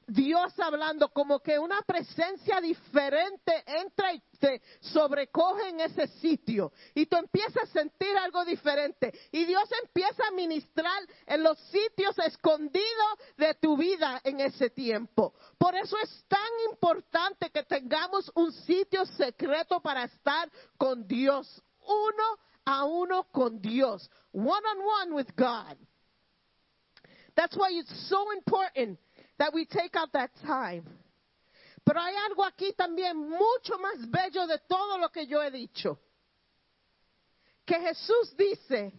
Dios 0.07 0.59
hablando, 0.59 1.09
como 1.09 1.41
que 1.41 1.59
una 1.59 1.83
presencia 1.83 2.61
diferente 2.61 3.63
entra 3.67 4.13
y 4.13 4.23
te 4.39 4.61
sobrecoge 4.81 5.69
en 5.69 5.81
ese 5.81 6.07
sitio. 6.19 6.73
Y 6.95 7.07
tú 7.07 7.17
empiezas 7.17 7.65
a 7.65 7.73
sentir 7.73 8.17
algo 8.17 8.45
diferente. 8.45 9.13
Y 9.33 9.45
Dios 9.45 9.69
empieza 9.83 10.27
a 10.27 10.33
ministrar 10.33 11.03
en 11.27 11.43
los 11.43 11.59
sitios 11.71 12.19
escondidos 12.19 13.19
de 13.37 13.55
tu 13.55 13.77
vida 13.77 14.21
en 14.25 14.41
ese 14.41 14.71
tiempo. 14.71 15.35
Por 15.59 15.75
eso 15.75 15.97
es 15.99 16.25
tan 16.29 16.41
importante 16.71 17.51
que 17.51 17.63
tengamos 17.65 18.31
un 18.35 18.53
sitio 18.53 19.05
secreto 19.07 19.81
para 19.81 20.05
estar 20.05 20.51
con 20.77 21.07
Dios. 21.07 21.63
Uno 21.81 22.39
a 22.67 22.85
uno 22.87 23.25
con 23.35 23.59
Dios. 23.61 24.09
One 24.33 24.63
on 24.65 24.85
one 24.85 25.15
with 25.15 25.35
God. 25.37 25.77
That's 27.37 27.57
why 27.57 27.71
it's 27.73 28.09
so 28.09 28.31
important 28.33 28.99
that 29.39 29.53
we 29.53 29.67
take 29.67 29.97
out 29.97 30.13
that 30.13 30.31
time. 30.47 30.85
Pero 31.85 32.01
hay 32.01 32.15
algo 32.31 32.45
aquí 32.45 32.73
también 32.73 33.17
mucho 33.17 33.77
más 33.79 34.11
bello 34.11 34.47
de 34.47 34.59
todo 34.69 34.99
lo 34.99 35.09
que 35.09 35.27
yo 35.27 35.41
he 35.43 35.51
dicho. 35.51 35.99
Que 37.67 37.79
Jesús 37.81 38.35
dice, 38.37 38.93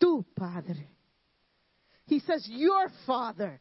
tu 0.00 0.24
Padre. 0.34 0.88
He 2.06 2.20
says, 2.20 2.48
your 2.48 2.90
Father. 3.06 3.60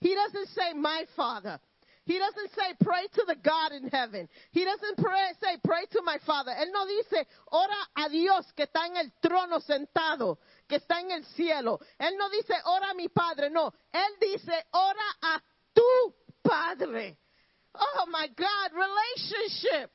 He 0.00 0.14
doesn't 0.14 0.48
say, 0.48 0.72
my 0.74 1.04
Father. 1.16 1.60
He 2.04 2.18
doesn't 2.18 2.50
say, 2.54 2.74
pray 2.80 3.06
to 3.14 3.24
the 3.26 3.36
God 3.36 3.72
in 3.72 3.88
heaven. 3.88 4.28
He 4.52 4.64
doesn't 4.64 4.98
pray, 4.98 5.30
say, 5.40 5.58
pray 5.62 5.84
to 5.92 6.02
my 6.02 6.18
Father. 6.26 6.52
Él 6.52 6.72
no 6.72 6.86
dice, 6.86 7.26
ora 7.52 7.76
a 7.96 8.08
Dios 8.08 8.46
que 8.56 8.64
está 8.64 8.86
en 8.86 8.96
el 8.96 9.12
trono 9.22 9.60
sentado 9.60 10.38
que 10.70 10.76
está 10.76 11.00
en 11.00 11.10
el 11.10 11.24
cielo. 11.34 11.80
Él 11.98 12.16
no 12.16 12.30
dice, 12.30 12.54
ora 12.64 12.90
a 12.90 12.94
mi 12.94 13.08
Padre, 13.08 13.50
no. 13.50 13.74
Él 13.92 14.12
dice, 14.20 14.66
ora 14.70 15.16
a 15.20 15.42
tu 15.74 16.14
Padre. 16.42 17.18
Oh 17.74 18.06
my 18.06 18.28
God, 18.28 18.72
relationship. 18.72 19.90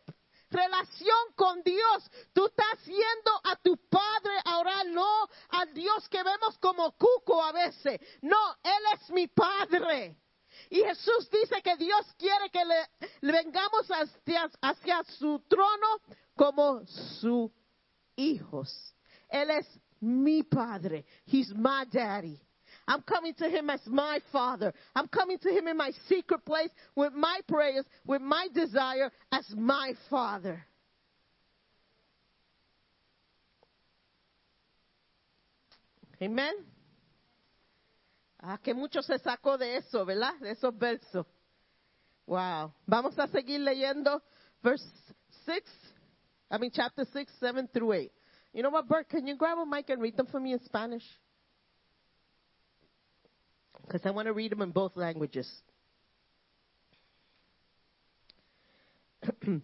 Relación 0.50 1.34
con 1.36 1.64
Dios. 1.64 2.10
Tú 2.34 2.46
estás 2.46 2.86
yendo 2.86 3.42
a 3.46 3.56
tu 3.58 3.78
Padre 3.90 4.34
a 4.44 4.60
orar, 4.60 4.86
no 4.88 5.28
al 5.50 5.74
Dios 5.74 6.08
que 6.10 6.22
vemos 6.22 6.58
como 6.60 6.92
cuco 6.98 7.42
a 7.42 7.52
veces. 7.52 8.00
No, 8.22 8.56
Él 8.64 8.84
es 8.94 9.10
mi 9.10 9.28
Padre. 9.28 10.18
Y 10.70 10.84
Jesús 10.84 11.30
dice 11.30 11.62
que 11.62 11.76
Dios 11.78 12.06
quiere 12.18 12.50
que 12.50 12.64
le, 12.66 13.10
le 13.22 13.32
vengamos 13.32 13.88
hacia, 13.90 14.50
hacia 14.62 15.04
su 15.20 15.40
trono 15.48 16.02
como 16.36 16.86
sus 16.86 17.52
hijos. 18.16 18.94
Él 19.30 19.52
es 19.52 19.68
mi 20.02 20.44
padre. 20.44 21.06
He's 21.26 21.54
my 21.54 21.86
daddy. 21.92 22.40
I'm 22.88 23.02
coming 23.02 23.34
to 23.36 23.50
him 23.50 23.70
as 23.70 23.82
my 23.88 24.20
father. 24.32 24.74
I'm 24.96 25.08
coming 25.08 25.40
to 25.40 25.50
him 25.50 25.68
in 25.68 25.78
my 25.78 25.92
secret 26.08 26.46
place 26.46 26.70
with 26.96 27.14
my 27.14 27.40
prayers, 27.48 27.86
with 28.06 28.22
my 28.22 28.48
desire 28.54 29.12
as 29.32 29.46
my 29.56 29.94
father. 30.10 30.64
Amen. 36.22 36.54
Ah, 38.48 38.60
que 38.60 38.76
mucho 38.76 39.02
se 39.02 39.18
sacó 39.18 39.58
de 39.58 39.78
eso, 39.78 40.06
¿verdad? 40.06 40.36
De 40.40 40.52
esos 40.52 40.78
versos. 40.78 41.26
Wow. 42.28 42.72
Vamos 42.86 43.18
a 43.18 43.26
seguir 43.28 43.60
leyendo 43.60 44.22
verse 44.62 44.86
6, 45.46 45.64
I 46.52 46.60
mean 46.60 46.70
chapter 46.72 47.08
6, 47.08 47.34
7 47.40 47.68
through 47.74 47.94
8. 47.94 48.12
You 48.54 48.62
know 48.62 48.70
what, 48.70 48.88
Bert? 48.88 49.10
Can 49.10 49.26
you 49.26 49.36
grab 49.36 49.58
a 49.58 49.66
mic 49.66 49.90
and 49.90 50.00
read 50.00 50.16
them 50.16 50.28
for 50.28 50.40
me 50.40 50.54
in 50.54 50.60
Spanish? 50.60 51.04
Because 53.82 54.06
I 54.06 54.12
want 54.12 54.28
to 54.28 54.34
read 54.34 54.52
them 54.52 54.62
in 54.62 54.70
both 54.70 54.96
languages. 54.96 55.52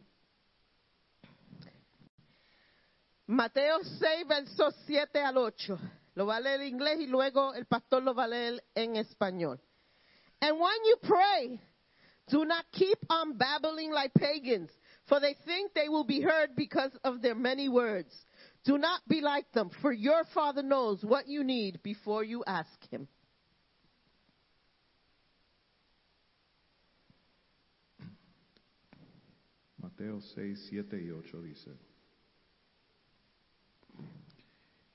Mateo 3.28 3.84
6, 3.84 4.28
versos 4.28 4.74
7 4.88 5.24
al 5.24 5.38
8. 5.38 6.01
Lo 6.16 6.26
va 6.26 6.38
a 6.38 6.41
leer 6.41 6.62
en 6.62 6.68
inglés 6.68 6.99
y 6.99 7.07
luego 7.07 7.53
el 7.53 7.66
pastor 7.66 8.03
lo 8.03 8.14
va 8.14 8.26
a 8.26 8.28
leer 8.28 8.62
en 8.76 8.95
español. 8.95 9.59
And 10.41 10.59
when 10.59 10.86
you 10.86 10.97
pray, 11.01 11.62
do 12.28 12.45
not 12.45 12.66
keep 12.72 12.97
on 13.09 13.38
babbling 13.38 13.91
like 13.91 14.14
pagans, 14.14 14.70
for 15.07 15.20
they 15.20 15.36
think 15.45 15.74
they 15.74 15.88
will 15.88 16.03
be 16.03 16.22
heard 16.22 16.55
because 16.55 16.91
of 17.03 17.22
their 17.22 17.36
many 17.36 17.70
words. 17.70 18.14
Do 18.64 18.78
not 18.78 19.01
be 19.07 19.22
like 19.22 19.51
them, 19.53 19.70
for 19.82 19.91
your 19.91 20.24
Father 20.34 20.64
knows 20.64 21.03
what 21.03 21.28
you 21.28 21.43
need 21.43 21.82
before 21.84 22.24
you 22.24 22.43
ask 22.45 22.70
Him. 22.89 23.07
Mateo 29.82 30.20
6, 30.20 30.70
7 30.70 30.99
y 30.99 31.09
8 31.09 31.41
dice. 31.43 31.91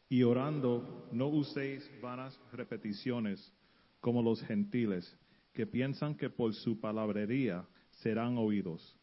Y 0.08 0.22
orando, 0.22 1.08
no 1.12 1.26
uséis 1.28 1.88
vanas 2.00 2.38
repeticiones 2.52 3.52
como 4.00 4.22
los 4.22 4.40
gentiles, 4.42 5.16
que 5.52 5.66
piensan 5.66 6.14
que 6.14 6.30
por 6.30 6.54
su 6.54 6.78
palabrería 6.78 7.66
serán 7.90 8.38
oídos. 8.38 8.96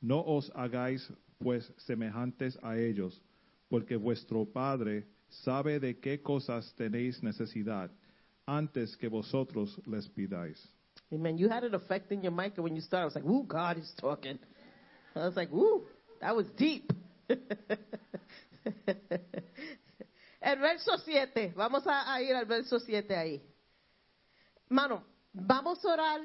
No 0.00 0.20
os 0.24 0.50
hagáis 0.54 1.12
pues 1.38 1.72
semejantes 1.78 2.58
a 2.62 2.78
ellos, 2.78 3.20
porque 3.68 3.96
vuestro 3.96 4.46
Padre 4.46 5.06
sabe 5.28 5.78
de 5.80 5.98
qué 5.98 6.22
cosas 6.22 6.74
tenéis 6.76 7.22
necesidad 7.22 7.90
antes 8.46 8.96
que 8.96 9.08
vosotros 9.08 9.80
les 9.86 10.08
pidáis. 10.08 10.58
Amen. 11.12 11.38
You 11.38 11.48
had 11.48 11.64
an 11.64 11.74
effect 11.74 12.10
in 12.12 12.22
your 12.22 12.32
mic 12.32 12.56
when 12.56 12.74
you 12.74 12.82
started. 12.82 13.02
I 13.02 13.06
was 13.06 13.14
like, 13.14 13.26
ooh, 13.26 13.44
God 13.46 13.78
is 13.78 13.92
talking. 13.98 14.38
I 15.14 15.26
was 15.26 15.36
like, 15.36 15.52
ooh, 15.52 15.84
that 16.20 16.34
was 16.34 16.46
deep. 16.56 16.92
El 20.40 20.60
verso 20.60 20.96
7, 20.98 21.52
vamos 21.56 21.84
a, 21.86 22.20
ir 22.22 22.34
al 22.34 22.46
verso 22.46 22.78
7 22.78 23.16
ahí. 23.16 23.42
Mano, 24.68 25.04
vamos 25.32 25.84
a 25.84 25.92
orar, 25.92 26.20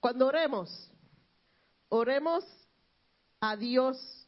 cuando 0.00 0.26
oremos, 0.26 0.90
oremos 1.88 2.44
a 3.40 3.56
Dios 3.56 4.26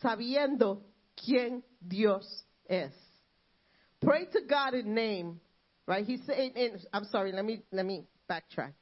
sabiendo 0.00 0.84
quién 1.16 1.64
Dios 1.80 2.46
es. 2.66 2.92
Pray 4.00 4.26
to 4.26 4.40
God 4.46 4.74
in 4.74 4.94
name, 4.94 5.40
right? 5.86 6.06
He's 6.06 6.24
saying, 6.24 6.52
in, 6.54 6.78
I'm 6.92 7.04
sorry, 7.06 7.32
let 7.32 7.44
me, 7.44 7.62
let 7.72 7.84
me 7.84 8.06
backtrack. 8.28 8.74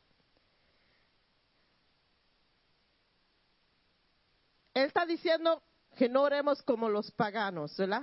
Él 4.75 4.85
está 4.85 5.07
diciendo 5.07 5.63
que 5.97 6.07
no 6.09 6.25
oremos 6.25 6.63
como 6.63 6.91
los 6.91 7.11
paganos, 7.11 7.75
¿verdad? 7.79 8.03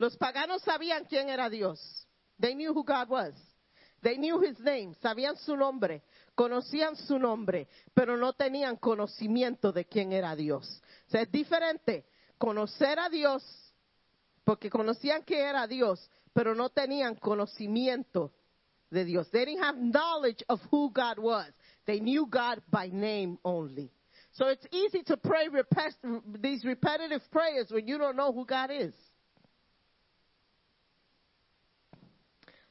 Los 0.00 0.16
paganos 0.16 0.62
sabían 0.62 1.04
quién 1.04 1.28
era 1.28 1.50
Dios. 1.50 1.78
They 2.40 2.54
knew 2.54 2.72
who 2.72 2.82
God 2.82 3.10
was. 3.10 3.34
They 4.02 4.16
knew 4.16 4.40
his 4.40 4.58
name, 4.60 4.94
sabían 5.02 5.36
su 5.36 5.54
nombre, 5.54 6.02
conocían 6.34 6.96
su 6.96 7.18
nombre, 7.18 7.68
pero 7.92 8.16
no 8.16 8.32
tenían 8.32 8.76
conocimiento 8.76 9.72
de 9.72 9.84
quién 9.84 10.14
era 10.14 10.34
Dios. 10.34 10.82
O 11.06 11.10
sea, 11.10 11.20
es 11.20 11.30
diferente 11.30 12.06
conocer 12.38 12.98
a 12.98 13.10
Dios, 13.10 13.44
porque 14.42 14.70
conocían 14.70 15.22
que 15.22 15.38
era 15.38 15.66
Dios, 15.66 16.10
pero 16.32 16.54
no 16.54 16.70
tenían 16.70 17.16
conocimiento 17.16 18.32
de 18.90 19.04
Dios. 19.04 19.30
They 19.30 19.44
didn't 19.44 19.62
have 19.62 19.76
knowledge 19.76 20.42
of 20.48 20.62
who 20.70 20.90
God 20.90 21.18
was. 21.18 21.52
They 21.84 22.00
knew 22.00 22.24
God 22.26 22.62
by 22.70 22.88
name 22.88 23.38
only. 23.44 23.92
So 24.32 24.48
it's 24.48 24.66
easy 24.72 25.02
to 25.02 25.18
pray 25.18 25.50
these 26.40 26.64
repetitive 26.64 27.20
prayers 27.30 27.70
when 27.70 27.86
you 27.86 27.98
don't 27.98 28.16
know 28.16 28.32
who 28.32 28.46
God 28.46 28.70
is. 28.70 28.94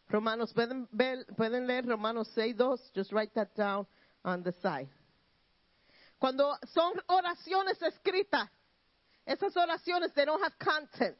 Romanos, 0.09 0.53
pueden, 0.53 0.87
ver, 0.91 1.25
pueden 1.37 1.67
leer 1.67 1.85
Romanos 1.85 2.29
6.2, 2.35 2.93
just 2.93 3.11
write 3.11 3.33
that 3.35 3.55
down. 3.55 3.85
on 4.23 4.43
the 4.43 4.53
side. 4.61 4.89
Cuando 6.19 6.53
son 6.73 6.93
oraciones 7.07 7.81
escritas, 7.81 8.49
esas 9.25 9.55
oraciones, 9.55 10.13
they 10.15 10.25
don't 10.25 10.41
have 10.41 10.57
content. 10.59 11.15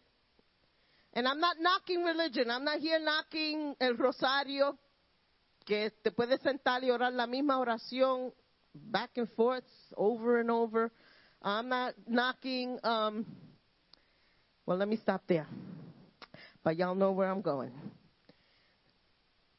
And 1.13 1.27
I'm 1.27 1.39
not 1.39 1.55
knocking 1.59 2.03
religion. 2.03 2.51
I'm 2.51 2.63
not 2.63 2.79
here 2.79 2.99
knocking 2.99 3.75
el 3.79 3.95
rosario, 3.97 4.77
que 5.65 5.91
te 6.03 6.11
puedes 6.11 6.41
sentar 6.41 6.83
y 6.83 6.89
orar 6.89 7.13
la 7.13 7.27
misma 7.27 7.57
oración 7.57 8.33
back 8.73 9.11
and 9.17 9.29
forth, 9.35 9.63
over 9.95 10.39
and 10.39 10.51
over. 10.51 10.91
I'm 11.41 11.69
not 11.69 11.93
knocking, 12.07 12.77
um, 12.83 13.25
well, 14.65 14.77
let 14.77 14.87
me 14.87 14.97
stop 14.97 15.23
there. 15.27 15.47
But 16.63 16.77
y'all 16.77 16.95
know 16.95 17.13
where 17.13 17.31
I'm 17.31 17.41
going. 17.41 17.71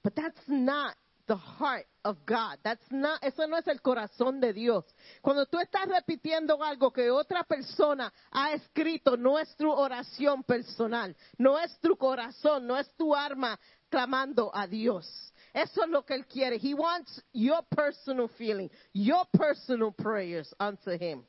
But 0.03 0.15
that's 0.15 0.41
not 0.49 0.97
the 1.27 1.37
heart 1.37 1.87
of 2.05 2.17
God. 2.27 2.59
That's 2.65 2.85
not, 2.91 3.23
eso 3.23 3.47
no 3.47 3.57
es 3.57 3.69
el 3.69 3.81
corazón 3.81 4.41
de 4.41 4.53
Dios. 4.53 4.85
Cuando 5.23 5.47
tú 5.47 5.59
estás 5.61 5.87
repitiendo 5.87 6.61
algo 6.63 6.91
que 6.93 7.09
otra 7.11 7.45
persona 7.45 8.13
ha 8.33 8.53
escrito, 8.53 9.17
no 9.17 9.39
es 9.39 9.55
tu 9.57 9.71
oración 9.71 10.43
personal, 10.43 11.15
no 11.39 11.57
es 11.57 11.79
tu 11.79 11.97
corazón, 11.97 12.67
no 12.67 12.77
es 12.77 12.89
tu 12.97 13.15
arma 13.15 13.59
clamando 13.89 14.51
a 14.53 14.67
Dios. 14.67 15.33
Eso 15.53 15.85
es 15.85 15.91
lo 15.91 16.05
que 16.05 16.15
él 16.15 16.27
quiere. 16.27 16.59
He 16.59 16.75
wants 16.75 17.23
your 17.33 17.63
personal 17.71 18.29
feeling, 18.37 18.69
your 18.93 19.25
personal 19.33 19.93
prayers 19.93 20.53
unto 20.59 20.91
him. 20.91 21.25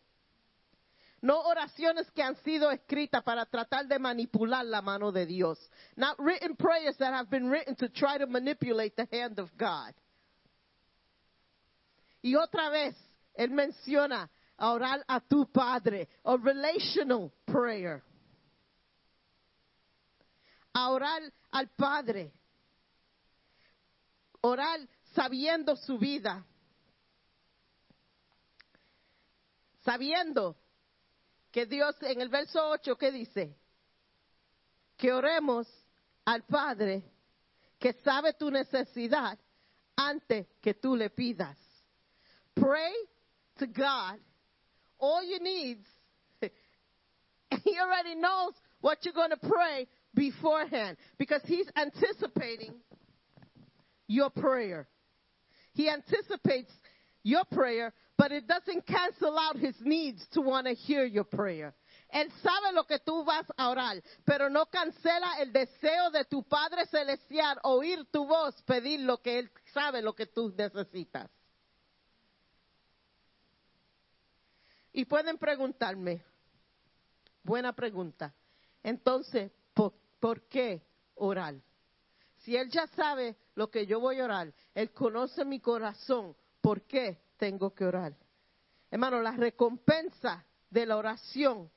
No 1.22 1.40
oraciones 1.42 2.10
que 2.12 2.24
han 2.24 2.36
sido 2.38 2.72
escritas 2.72 3.24
para 3.24 3.46
tratar 3.46 3.88
de 3.88 4.00
manipular 4.00 4.66
la 4.66 4.82
mano 4.82 5.12
de 5.12 5.28
Dios. 5.28 5.60
Not 5.96 6.18
written 6.18 6.56
prayers 6.56 6.98
that 6.98 7.14
have 7.14 7.30
been 7.30 7.48
written 7.48 7.76
to 7.76 7.90
try 7.90 8.18
to 8.18 8.26
manipulate 8.26 8.96
the 8.96 9.08
hand 9.12 9.38
of 9.38 9.50
God. 9.56 9.94
Y 12.24 12.36
otra 12.36 12.70
vez, 12.70 12.96
él 13.36 13.52
menciona 13.52 14.30
a 14.58 14.72
orar 14.72 15.04
a 15.08 15.20
tu 15.22 15.46
padre, 15.46 16.08
a 16.26 16.38
relational 16.38 17.32
prayer. 17.46 18.04
A 20.74 20.90
orar 20.90 21.22
al 21.52 21.68
padre. 21.78 22.32
Orar 24.42 24.80
sabiendo 25.14 25.76
su 25.76 26.00
vida. 26.00 26.44
Sabiendo 29.84 30.56
que 31.52 31.66
Dios 31.66 31.96
en 32.02 32.22
el 32.22 32.30
verso 32.30 32.70
8, 32.70 32.96
¿qué 32.98 33.12
dice? 33.12 33.56
Que 34.98 35.12
oremos 35.12 35.68
al 36.26 36.44
Padre 36.44 37.04
que 37.80 37.94
sabe 38.04 38.34
tu 38.34 38.50
necesidad 38.52 39.38
antes 39.96 40.48
que 40.62 40.74
tú 40.74 40.96
le 40.96 41.10
pidas. 41.10 41.58
Pray 42.56 42.94
to 43.58 43.68
God 43.68 44.20
all 45.00 45.24
your 45.24 45.42
needs. 45.42 45.86
he 46.42 47.80
already 47.80 48.16
knows 48.16 48.54
what 48.82 49.04
you're 49.04 49.14
going 49.14 49.32
to 49.32 49.38
pray 49.38 49.88
beforehand 50.14 50.98
because 51.18 51.42
he's 51.46 51.68
anticipating 51.76 52.76
your 54.08 54.30
prayer. 54.30 54.88
He 55.74 55.90
anticipates 55.90 56.72
your 57.24 57.44
prayer 57.52 57.94
but 58.22 58.32
it 58.32 58.46
doesn't 58.46 58.86
cancel 58.86 59.36
out 59.36 59.58
his 59.58 59.74
needs 59.82 60.24
to 60.32 60.42
want 60.42 60.68
to 60.68 60.76
hear 60.76 61.06
your 61.06 61.24
prayer. 61.24 61.74
Él 62.14 62.32
sabe 62.44 62.72
lo 62.72 62.84
que 62.84 63.00
tú 63.00 63.26
vas 63.26 63.48
a 63.58 63.68
orar, 63.68 64.00
pero 64.24 64.48
no 64.48 64.68
cancela 64.68 65.40
el 65.40 65.52
deseo 65.52 66.12
de 66.12 66.26
tu 66.26 66.44
Padre 66.44 66.86
Celestial 66.86 67.58
oír 67.64 68.06
tu 68.12 68.28
voz, 68.28 68.54
pedir 68.62 69.00
lo 69.00 69.24
que 69.24 69.40
Él 69.40 69.52
sabe 69.74 70.04
lo 70.04 70.14
que 70.14 70.28
tú 70.28 70.54
necesitas. 70.56 71.32
Y 74.94 75.06
pueden 75.06 75.40
preguntarme, 75.40 76.24
buena 77.42 77.74
pregunta, 77.74 78.36
entonces, 78.84 79.52
¿por, 79.74 79.96
¿por 80.20 80.44
qué 80.44 80.84
orar? 81.16 81.56
Si 82.44 82.56
Él 82.56 82.70
ya 82.70 82.86
sabe 82.86 83.36
lo 83.56 83.72
que 83.72 83.88
yo 83.88 84.00
voy 84.00 84.20
a 84.20 84.26
orar, 84.26 84.54
Él 84.76 84.92
conoce 84.92 85.44
mi 85.44 85.60
corazón, 85.60 86.36
¿por 86.62 86.84
qué 86.84 87.31
tengo 87.42 87.74
que 87.74 87.86
orar. 87.86 88.16
Hermano, 88.92 89.20
la 89.20 89.32
recompensa 89.32 90.46
de 90.70 90.86
la 90.86 90.96
oración 90.96 91.72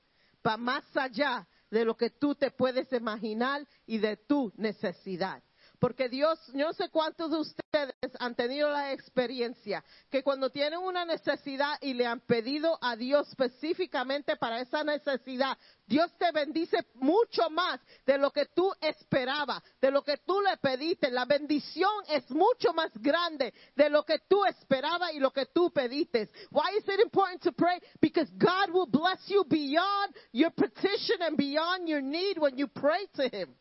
va 0.47 0.59
más 0.59 0.85
allá 0.95 1.49
de 1.71 1.87
lo 1.87 1.97
que 1.97 2.11
tú 2.11 2.35
te 2.35 2.51
puedes 2.51 2.93
imaginar 2.93 3.67
y 3.87 3.97
de 3.97 4.19
tu 4.19 4.53
necesidad. 4.59 5.43
Porque 5.79 6.09
Dios, 6.09 6.39
no 6.55 6.73
sé 6.73 6.89
cuántos 6.89 7.31
de 7.31 7.39
ustedes 7.39 7.95
han 8.19 8.35
tenido 8.35 8.71
la 8.71 8.93
experiencia 8.93 9.85
que 10.11 10.23
cuando 10.23 10.51
tienen 10.51 10.79
una 10.79 11.05
necesidad 11.05 11.77
y 11.81 11.95
le 11.95 12.07
han 12.07 12.21
pedido 12.21 12.79
a 12.81 12.97
Dios 12.97 13.29
específicamente 13.29 14.37
para 14.37 14.61
esa 14.61 14.85
necesidad, 14.85 15.59
Dios 15.87 16.11
te 16.19 16.31
bendice 16.33 16.79
mucho 16.95 17.51
más 17.51 17.81
de 18.07 18.19
lo 18.19 18.31
que 18.31 18.47
tú 18.47 18.73
esperabas, 18.81 19.63
de 19.81 19.91
lo 19.91 20.03
que 20.03 20.19
tú 20.19 20.41
le 20.41 20.57
pediste. 20.59 21.11
La 21.11 21.25
bendición 21.25 21.91
es 22.09 22.31
mucho 22.31 22.73
más 22.73 22.91
grande 22.95 23.53
de 23.75 23.91
lo 23.91 24.05
que 24.05 24.21
tú 24.29 24.45
esperabas 24.45 25.13
y 25.13 25.19
lo 25.19 25.33
que 25.33 25.47
tú 25.47 25.71
pediste. 25.71 26.31
Why 26.51 26.77
is 26.79 26.85
it 26.89 27.01
important 27.01 27.43
to 27.43 27.53
pray? 27.53 27.81
Because 28.01 28.31
God 28.39 28.71
will 28.73 28.89
bless 28.89 29.29
you 29.29 29.45
beyond 29.45 30.15
your 30.33 30.51
petition 30.51 31.21
and 31.21 31.37
beyond 31.37 31.89
your 31.89 32.01
need 32.01 32.39
when 32.39 32.57
you 32.57 32.69
pray 32.69 33.07
to 33.17 33.29
Him. 33.29 33.55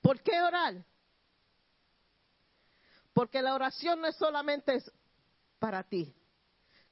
¿Por 0.00 0.22
qué 0.22 0.40
orar? 0.40 0.84
Porque 3.12 3.42
la 3.42 3.54
oración 3.54 4.00
no 4.00 4.08
es 4.08 4.16
solamente 4.16 4.82
para 5.58 5.82
ti. 5.82 6.14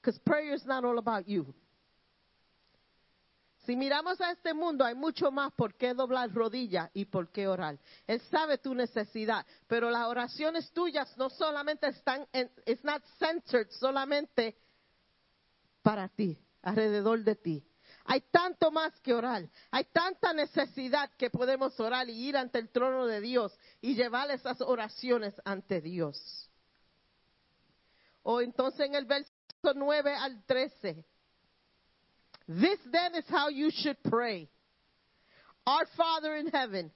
Because 0.00 0.20
prayer 0.20 0.54
is 0.54 0.64
not 0.64 0.84
all 0.84 0.98
about 0.98 1.26
you. 1.26 1.54
Si 3.68 3.76
miramos 3.76 4.18
a 4.22 4.30
este 4.30 4.54
mundo, 4.54 4.82
hay 4.82 4.94
mucho 4.94 5.30
más 5.30 5.52
por 5.52 5.74
qué 5.74 5.92
doblar 5.92 6.32
rodillas 6.32 6.90
y 6.94 7.04
por 7.04 7.30
qué 7.30 7.46
orar. 7.46 7.78
Él 8.06 8.18
sabe 8.30 8.56
tu 8.56 8.74
necesidad, 8.74 9.44
pero 9.66 9.90
las 9.90 10.06
oraciones 10.06 10.72
tuyas 10.72 11.14
no 11.18 11.28
solamente 11.28 11.88
están, 11.88 12.26
en, 12.32 12.50
it's 12.64 12.82
not 12.82 13.02
centered 13.18 13.68
solamente 13.72 14.56
para 15.82 16.08
ti, 16.08 16.38
alrededor 16.62 17.22
de 17.22 17.36
ti. 17.36 17.67
Hay 18.10 18.22
tanto 18.30 18.70
más 18.70 18.98
que 19.00 19.12
orar. 19.12 19.46
Hay 19.70 19.84
tanta 19.84 20.32
necesidad 20.32 21.10
que 21.18 21.28
podemos 21.28 21.78
orar 21.78 22.08
y 22.08 22.28
ir 22.28 22.38
ante 22.38 22.58
el 22.58 22.70
trono 22.70 23.04
de 23.04 23.20
Dios 23.20 23.52
y 23.82 23.94
llevar 23.94 24.30
esas 24.30 24.62
oraciones 24.62 25.34
ante 25.44 25.82
Dios. 25.82 26.48
O 28.22 28.40
entonces 28.40 28.80
en 28.86 28.94
el 28.94 29.04
verso 29.04 29.30
9 29.74 30.14
al 30.14 30.42
13. 30.46 31.04
This 32.46 32.80
then 32.90 33.14
is 33.14 33.26
how 33.28 33.50
you 33.50 33.70
should 33.70 33.98
pray. 34.02 34.48
Our 35.66 35.86
Father 35.94 36.34
in 36.36 36.48
heaven, 36.48 36.90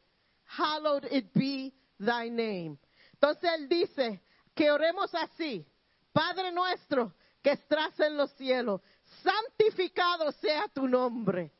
hallowed 0.46 1.04
it 1.10 1.34
be 1.34 1.74
thy 2.00 2.30
name. 2.30 2.78
Entonces 3.12 3.50
él 3.58 3.68
dice 3.68 4.22
que 4.54 4.70
oremos 4.70 5.14
así. 5.14 5.66
Padre 6.14 6.52
nuestro 6.52 7.12
que 7.42 7.50
estás 7.50 7.98
en 8.00 8.16
los 8.16 8.30
cielos, 8.36 8.80
santificado 9.22 10.32
sea 10.32 10.68
tu 10.68 10.86
nombre. 10.86 11.52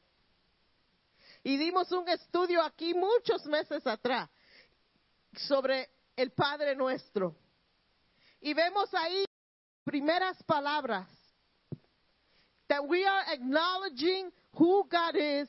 Y 1.44 1.56
dimos 1.56 1.90
un 1.92 2.08
estudio 2.08 2.62
aquí 2.62 2.94
muchos 2.94 3.44
meses 3.46 3.86
atrás 3.86 4.30
sobre 5.36 5.90
el 6.16 6.30
Padre 6.30 6.76
nuestro. 6.76 7.34
Y 8.40 8.54
vemos 8.54 8.92
ahí 8.94 9.24
primeras 9.84 10.40
palabras 10.44 11.08
that 12.68 12.86
we 12.86 13.04
are 13.04 13.24
acknowledging 13.32 14.30
who 14.54 14.86
God 14.88 15.16
is 15.16 15.48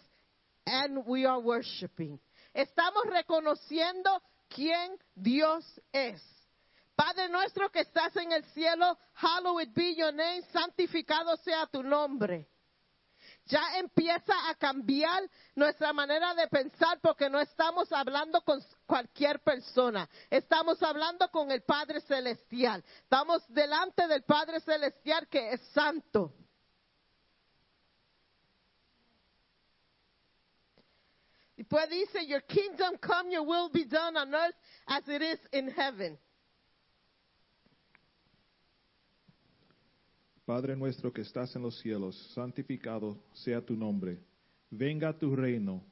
and 0.66 1.06
we 1.06 1.26
are 1.26 1.40
worshiping. 1.40 2.20
Estamos 2.54 3.06
reconociendo 3.08 4.22
quién 4.50 4.98
Dios 5.16 5.64
es. 5.92 6.22
Padre 7.06 7.28
nuestro 7.28 7.70
que 7.70 7.82
estás 7.82 8.16
en 8.16 8.32
el 8.32 8.46
cielo, 8.54 8.98
hallowed 9.16 9.74
be 9.74 9.94
your 9.94 10.14
name, 10.14 10.42
santificado 10.54 11.36
sea 11.36 11.68
tu 11.68 11.84
nombre. 11.84 12.48
Ya 13.48 13.78
empieza 13.78 14.34
a 14.50 14.56
cambiar 14.56 15.22
nuestra 15.54 15.92
manera 15.92 16.34
de 16.34 16.48
pensar 16.48 17.02
porque 17.02 17.30
no 17.30 17.42
estamos 17.42 17.92
hablando 17.92 18.42
con 18.44 18.64
cualquier 18.86 19.42
persona. 19.42 20.10
Estamos 20.30 20.82
hablando 20.82 21.30
con 21.30 21.52
el 21.52 21.64
Padre 21.64 22.00
Celestial. 22.00 22.82
Estamos 23.02 23.44
delante 23.50 24.08
del 24.08 24.24
Padre 24.24 24.62
Celestial 24.62 25.28
que 25.28 25.52
es 25.52 25.62
santo. 25.74 26.34
Después 31.58 31.90
dice, 31.90 32.26
Your 32.28 32.44
kingdom 32.44 32.96
come, 32.98 33.30
your 33.30 33.46
will 33.46 33.70
be 33.70 33.84
done 33.84 34.16
on 34.16 34.34
earth 34.34 34.56
as 34.88 35.06
it 35.10 35.22
is 35.22 35.40
in 35.52 35.70
heaven. 35.70 36.18
Padre 40.46 40.76
nuestro 40.76 41.12
que 41.14 41.22
estás 41.22 41.56
en 41.56 41.62
los 41.62 41.80
cielos, 41.80 42.16
santificado 42.34 43.18
sea 43.34 43.62
tu 43.62 43.76
nombre. 43.76 44.20
Venga 44.70 45.18
tu 45.18 45.36
reino, 45.36 45.84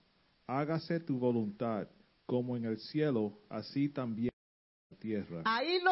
hágase 0.45 0.99
tu 0.99 1.17
voluntad, 1.17 1.87
como 2.25 2.57
en 2.57 2.65
el 2.65 2.77
cielo, 2.79 3.39
así 3.49 3.87
también 3.89 4.31
tierra. 4.99 5.41
Ahí 5.45 5.79
lo 5.81 5.91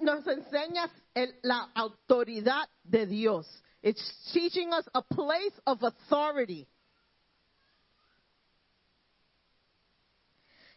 nos 0.00 0.26
enseñas 0.26 0.90
el- 1.14 1.34
la 1.42 1.70
autoridad 1.74 2.68
de 2.82 3.06
Dios. 3.06 3.46
It's 3.82 4.32
teaching 4.32 4.72
us 4.72 4.88
a 4.94 5.02
place 5.02 5.60
of 5.64 5.82
authority. 5.82 6.66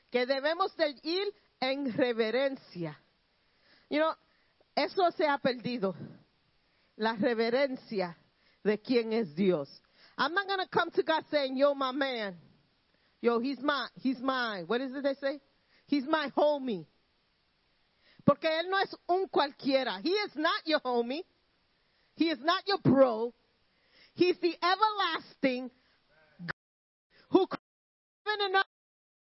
Que 0.09 0.25
debemos 0.25 0.75
de 0.75 0.95
ir 1.03 1.33
en 1.59 1.93
reverencia. 1.93 2.97
You 3.89 3.99
know, 3.99 4.13
eso 4.75 5.11
se 5.11 5.25
ha 5.27 5.37
perdido. 5.37 5.95
La 6.97 7.13
reverencia 7.13 8.17
de 8.63 8.77
quién 8.79 9.13
es 9.13 9.33
Dios. 9.35 9.69
I'm 10.17 10.33
not 10.33 10.47
going 10.47 10.59
to 10.59 10.67
come 10.67 10.89
to 10.91 11.03
God 11.03 11.23
saying, 11.29 11.57
yo, 11.57 11.75
my 11.75 11.91
man. 11.91 12.35
Yo, 13.21 13.39
he's 13.39 13.59
my, 13.61 13.87
he's 13.95 14.19
mine. 14.19 14.65
What 14.67 14.81
is 14.81 14.93
it 14.95 15.03
they 15.03 15.13
say? 15.15 15.39
He's 15.85 16.05
my 16.05 16.31
homie. 16.35 16.85
Porque 18.25 18.45
él 18.45 18.69
no 18.69 18.77
es 18.77 18.93
un 19.07 19.27
cualquiera. 19.27 20.01
He 20.01 20.09
is 20.09 20.31
not 20.35 20.61
your 20.65 20.81
homie. 20.81 21.23
He 22.15 22.29
is 22.29 22.39
not 22.41 22.67
your 22.67 22.79
bro. 22.83 23.33
He's 24.15 24.37
the 24.41 24.55
everlasting 24.61 25.69
God 26.41 26.51
who 27.29 27.47
created 27.47 28.55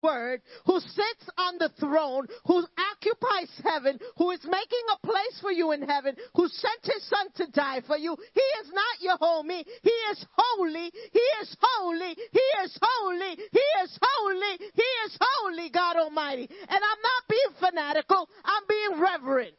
word, 0.02 0.42
who 0.66 0.80
sits 0.80 1.30
on 1.38 1.58
the 1.58 1.70
throne, 1.80 2.28
who 2.46 2.66
occupies 2.92 3.50
heaven, 3.64 4.00
who 4.18 4.32
is 4.32 4.44
making 4.44 4.86
a 4.94 5.06
place 5.06 5.40
for 5.42 5.52
you 5.52 5.72
in 5.72 5.82
heaven, 5.82 6.16
who 6.36 6.48
sent 6.48 6.80
his 6.84 7.04
son 7.08 7.28
to 7.36 7.52
die 7.52 7.82
for 7.86 7.98
you. 7.98 8.16
He 8.34 8.48
is 8.62 8.72
not 8.74 9.02
your 9.02 9.18
homie. 9.18 9.64
He 9.84 9.90
is 10.12 10.26
holy. 10.38 10.92
He 11.12 11.26
is 11.42 11.58
holy. 11.60 12.16
He 12.32 12.64
is 12.64 12.80
holy. 12.82 13.36
He 13.36 13.84
is 13.84 14.00
holy. 14.02 14.58
He 14.74 14.90
is 15.06 15.18
holy, 15.20 15.70
God 15.70 15.98
Almighty. 15.98 16.50
And 16.50 16.70
I'm 16.70 17.02
not 17.04 17.24
being 17.30 17.56
fanatical. 17.60 18.30
I'm 18.46 18.64
being 18.68 19.02
reverent. 19.02 19.54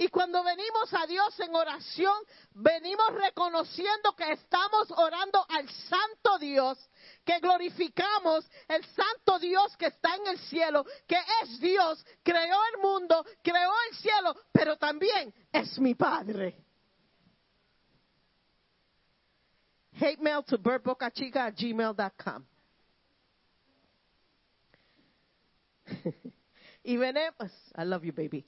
Y 0.00 0.08
cuando 0.10 0.44
venimos 0.44 0.94
a 0.94 1.08
Dios 1.08 1.40
en 1.40 1.52
oración, 1.56 2.14
venimos 2.52 3.12
reconociendo 3.14 4.14
que 4.14 4.30
estamos 4.30 4.88
orando 4.92 5.44
al 5.48 5.68
Santo 5.68 6.38
Dios, 6.38 6.78
que 7.24 7.40
glorificamos 7.40 8.48
el 8.68 8.84
Santo 8.84 9.40
Dios 9.40 9.76
que 9.76 9.86
está 9.86 10.14
en 10.14 10.28
el 10.28 10.38
cielo, 10.38 10.86
que 11.04 11.18
es 11.42 11.58
Dios, 11.58 12.06
creó 12.22 12.58
el 12.74 12.80
mundo, 12.80 13.26
creó 13.42 13.72
el 13.90 13.96
cielo, 13.96 14.36
pero 14.52 14.76
también 14.76 15.34
es 15.50 15.76
mi 15.80 15.96
Padre. 15.96 16.64
Hate 20.00 20.20
mail 20.20 20.44
to 20.44 20.58
bertbocachica 20.58 21.46
at 21.46 21.54
gmail.com. 21.56 22.46
y 26.84 26.96
venimos, 26.96 27.50
I 27.76 27.82
love 27.82 28.04
you 28.04 28.12
baby 28.12 28.46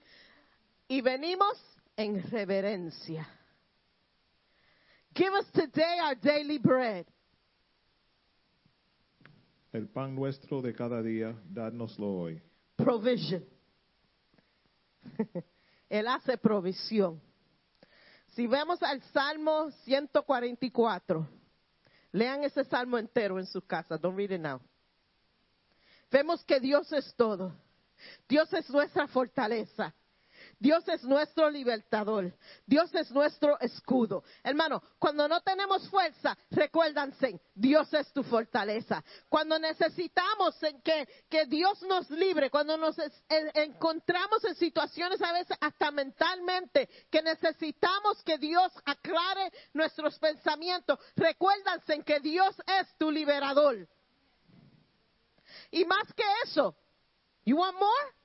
y 0.90 1.00
venimos 1.02 1.56
en 1.96 2.20
reverencia. 2.30 3.24
Give 5.14 5.32
us 5.34 5.46
today 5.52 6.00
our 6.00 6.16
daily 6.16 6.58
bread. 6.58 7.06
El 9.72 9.86
pan 9.86 10.16
nuestro 10.16 10.60
de 10.60 10.74
cada 10.74 11.00
día, 11.00 11.32
dádnoslo 11.48 12.06
hoy. 12.08 12.42
Provision. 12.74 13.44
Él 15.88 16.08
hace 16.08 16.36
provisión. 16.36 17.22
Si 18.34 18.48
vemos 18.48 18.82
al 18.82 19.00
Salmo 19.12 19.70
144, 19.84 21.28
lean 22.10 22.42
ese 22.42 22.64
salmo 22.64 22.98
entero 22.98 23.38
en 23.38 23.46
su 23.46 23.62
casa. 23.62 23.96
Don't 23.96 24.16
read 24.16 24.32
it 24.32 24.40
now. 24.40 24.60
Vemos 26.10 26.44
que 26.44 26.58
Dios 26.58 26.92
es 26.92 27.14
todo. 27.14 27.54
Dios 28.28 28.52
es 28.52 28.68
nuestra 28.70 29.06
fortaleza. 29.06 29.94
Dios 30.60 30.86
es 30.88 31.02
nuestro 31.04 31.48
libertador. 31.48 32.34
Dios 32.66 32.94
es 32.94 33.10
nuestro 33.10 33.58
escudo. 33.60 34.22
Hermano, 34.44 34.82
cuando 34.98 35.26
no 35.26 35.40
tenemos 35.40 35.88
fuerza, 35.88 36.36
recuérdanse, 36.50 37.40
Dios 37.54 37.92
es 37.94 38.12
tu 38.12 38.22
fortaleza. 38.22 39.02
Cuando 39.30 39.58
necesitamos 39.58 40.54
que, 40.84 41.08
que 41.30 41.46
Dios 41.46 41.82
nos 41.84 42.10
libre, 42.10 42.50
cuando 42.50 42.76
nos 42.76 42.94
encontramos 43.54 44.44
en 44.44 44.54
situaciones 44.54 45.22
a 45.22 45.32
veces 45.32 45.56
hasta 45.62 45.90
mentalmente 45.90 46.90
que 47.10 47.22
necesitamos 47.22 48.22
que 48.22 48.36
Dios 48.36 48.70
aclare 48.84 49.50
nuestros 49.72 50.18
pensamientos, 50.18 50.98
recuérdanse 51.16 52.04
que 52.04 52.20
Dios 52.20 52.54
es 52.66 52.86
tu 52.98 53.10
liberador. 53.10 53.88
Y 55.70 55.86
más 55.86 56.12
que 56.12 56.24
eso, 56.44 56.76
you 57.46 57.56
want 57.56 57.78
more? 57.78 58.20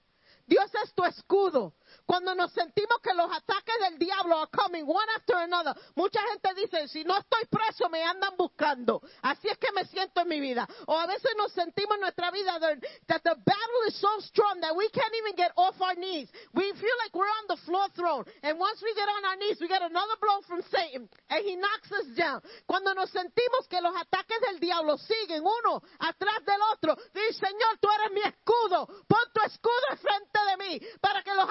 Dios 0.47 0.69
es 0.83 0.93
tu 0.93 1.03
escudo. 1.03 1.73
Cuando 2.05 2.35
nos 2.35 2.51
sentimos 2.53 2.99
que 3.01 3.13
los 3.13 3.31
ataques 3.31 3.75
del 3.79 3.97
diablo 3.97 4.37
are 4.37 4.49
coming 4.51 4.85
one 4.85 5.07
after 5.15 5.37
another, 5.37 5.73
mucha 5.95 6.21
gente 6.31 6.53
dice, 6.53 6.87
si 6.87 7.03
no 7.03 7.17
estoy 7.17 7.45
preso, 7.49 7.89
me 7.89 8.03
andan 8.03 8.35
buscando. 8.37 9.01
Así 9.21 9.47
es 9.47 9.57
que 9.57 9.71
me 9.71 9.85
siento 9.85 10.21
en 10.21 10.27
mi 10.27 10.39
vida. 10.39 10.67
O 10.87 10.97
a 10.97 11.07
veces 11.07 11.31
nos 11.37 11.51
sentimos 11.53 11.95
en 11.95 12.01
nuestra 12.01 12.31
vida 12.31 12.59
that 13.07 13.21
the 13.23 13.35
battle 13.35 13.81
is 13.87 13.95
so 13.99 14.19
strong 14.21 14.59
that 14.61 14.75
we 14.75 14.89
can't 14.89 15.13
even 15.15 15.35
get 15.35 15.51
off 15.55 15.79
our 15.81 15.95
knees. 15.95 16.29
We 16.53 16.71
feel 16.73 16.97
like 17.03 17.13
we're 17.13 17.25
on 17.25 17.47
the 17.47 17.57
floor 17.65 17.89
throne. 17.95 18.25
And 18.43 18.59
once 18.59 18.81
we 18.83 18.93
get 18.93 19.09
on 19.09 19.25
our 19.25 19.35
knees, 19.37 19.57
we 19.59 19.67
get 19.67 19.81
another 19.81 20.15
blow 20.21 20.41
from 20.47 20.61
Satan. 20.69 21.09
And 21.29 21.39
he 21.43 21.55
knocks 21.55 21.91
us 21.91 22.07
down. 22.15 22.41
Cuando 22.67 22.93
nos 22.93 23.09
sentimos 23.09 23.67
que 23.67 23.81
los 23.81 23.95
ataques 23.95 24.39
del 24.41 24.59
diablo 24.59 24.97
siguen 24.97 25.41
uno 25.41 25.81
atrás 25.99 26.45
del 26.45 26.61
otro, 26.73 26.95
dice, 27.13 27.45
Señor, 27.45 27.77
tú 27.81 27.89
eres 27.89 28.11
mi 28.11 28.21
escudo. 28.21 28.87
Pon 29.07 29.25
tu 29.33 29.41
escudo 29.41 29.85
enfrente 29.91 30.39
de 30.49 30.57
mí 30.57 30.79
para 31.01 31.23
que 31.23 31.33
los 31.33 31.49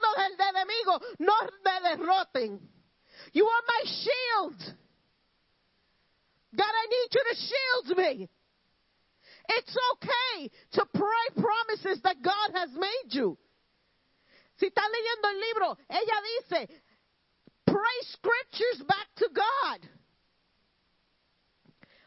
dardos 0.00 0.36
del 0.36 0.48
enemigo 0.48 1.00
no 1.18 1.34
me 1.64 1.88
derroten. 1.88 2.60
You 3.32 3.46
are 3.46 3.62
my 3.66 3.82
shield. 3.84 4.76
God, 6.54 6.72
I 6.72 6.86
need 6.86 7.08
you 7.12 7.22
to 7.22 7.36
shield 7.36 7.98
me. 7.98 8.28
It's 9.48 9.76
okay 9.92 10.50
to 10.72 10.86
pray 10.92 11.42
promises 11.42 12.00
that 12.02 12.16
God 12.22 12.50
has 12.54 12.70
made 12.72 13.10
you. 13.14 13.38
Si 14.58 14.66
está 14.66 14.82
leyendo 14.88 15.28
el 15.28 15.40
libro, 15.40 15.78
ella 15.88 16.22
dice, 16.40 16.68
pray 17.66 17.98
scriptures 18.02 18.82
back 18.88 19.06
to 19.16 19.28
God. 19.34 19.88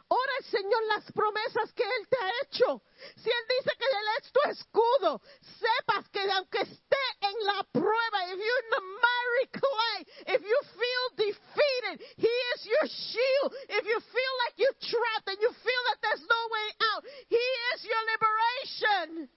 Ora 0.10 0.32
al 0.40 0.46
Señor 0.46 0.84
las 0.88 1.12
promesas 1.12 1.72
que 1.74 1.84
Él 1.84 2.08
te 2.10 2.18
ha 2.18 2.32
hecho. 2.44 2.82
Si 3.16 3.30
Él 3.30 3.46
dice 3.60 3.78
que 3.78 3.86
Él 3.86 4.08
es 4.18 4.32
tu 4.32 4.42
escudo, 4.50 5.22
sepas 5.60 6.10
que 6.10 6.20
aunque 6.32 6.62
esté 6.62 7.06
en 7.22 7.46
la 7.46 7.64
prueba, 7.72 8.26
if 8.34 8.40
you're 8.40 8.64
in 8.64 8.70
the 8.72 8.82
miry 8.82 9.48
clay, 9.54 9.98
if 10.34 10.42
you 10.42 10.60
feel 10.74 11.30
defeated, 11.30 12.02
He 12.18 12.34
is 12.56 12.66
your 12.66 12.88
shield. 12.88 13.54
If 13.70 13.86
you 13.86 14.00
feel 14.00 14.34
like 14.46 14.54
you're 14.58 14.80
trapped 14.82 15.30
and 15.30 15.38
you 15.42 15.52
feel 15.54 15.84
that 15.94 16.02
there's 16.02 16.26
no 16.26 16.42
way 16.50 16.68
out, 16.94 17.04
He 17.30 17.46
is 17.76 17.86
your 17.86 18.02
liberation. 18.10 19.30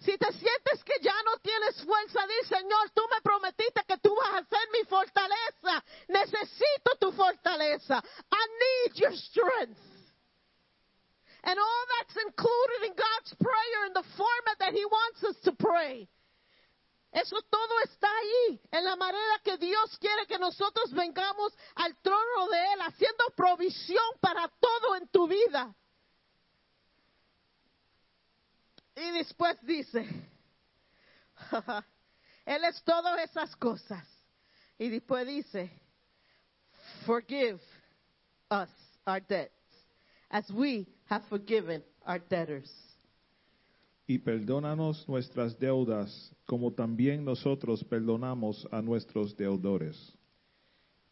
Si 0.00 0.16
te 0.16 0.32
sientes 0.32 0.84
que 0.84 1.00
ya 1.02 1.14
no 1.24 1.36
tienes 1.38 1.82
fuerza, 1.82 2.24
di 2.26 2.46
Señor, 2.46 2.90
tú 2.94 3.02
me 3.10 3.20
prometiste 3.20 3.82
que 3.86 3.98
tú 3.98 4.14
vas 4.14 4.42
a 4.42 4.44
ser 4.44 4.68
mi 4.72 4.84
fortaleza. 4.84 5.84
Necesito 6.06 6.96
tu 7.00 7.10
fortaleza. 7.12 8.00
I 8.30 8.46
need 8.62 8.96
your 8.96 9.16
strength. 9.16 9.80
And 11.42 11.58
all 11.58 11.84
that's 11.98 12.16
included 12.26 12.90
in 12.90 12.94
God's 12.94 13.34
prayer 13.40 13.86
in 13.86 13.92
the 13.94 14.04
format 14.16 14.58
that 14.60 14.72
He 14.72 14.84
wants 14.84 15.24
us 15.24 15.36
to 15.42 15.52
pray. 15.52 16.08
Eso 17.10 17.40
todo 17.50 17.80
está 17.84 18.06
ahí, 18.06 18.60
en 18.70 18.84
la 18.84 18.94
manera 18.94 19.40
que 19.42 19.56
Dios 19.56 19.96
quiere 19.98 20.26
que 20.26 20.38
nosotros 20.38 20.92
vengamos 20.92 21.56
al 21.76 21.96
trono 22.02 22.48
de 22.50 22.72
Él, 22.74 22.80
haciendo 22.82 23.24
provisión 23.34 24.18
para 24.20 24.46
todo 24.60 24.94
en 24.96 25.08
tu 25.08 25.26
vida. 25.26 25.74
Y 29.00 29.12
después 29.12 29.56
dice, 29.62 30.06
Él 32.46 32.64
es 32.64 32.82
todas 32.82 33.20
esas 33.20 33.54
cosas. 33.56 34.04
Y 34.78 34.88
después 34.88 35.26
dice, 35.26 35.70
forgive 37.06 37.60
us 38.50 38.68
our 39.06 39.20
debts 39.20 39.52
as 40.30 40.50
we 40.50 40.86
have 41.06 41.24
forgiven 41.28 41.82
our 42.06 42.20
debtors. 42.28 42.70
Y 44.06 44.18
perdónanos 44.18 45.06
nuestras 45.06 45.58
deudas, 45.58 46.32
como 46.46 46.72
también 46.72 47.24
nosotros 47.24 47.84
perdonamos 47.84 48.66
a 48.72 48.80
nuestros 48.80 49.36
deudores. 49.36 49.96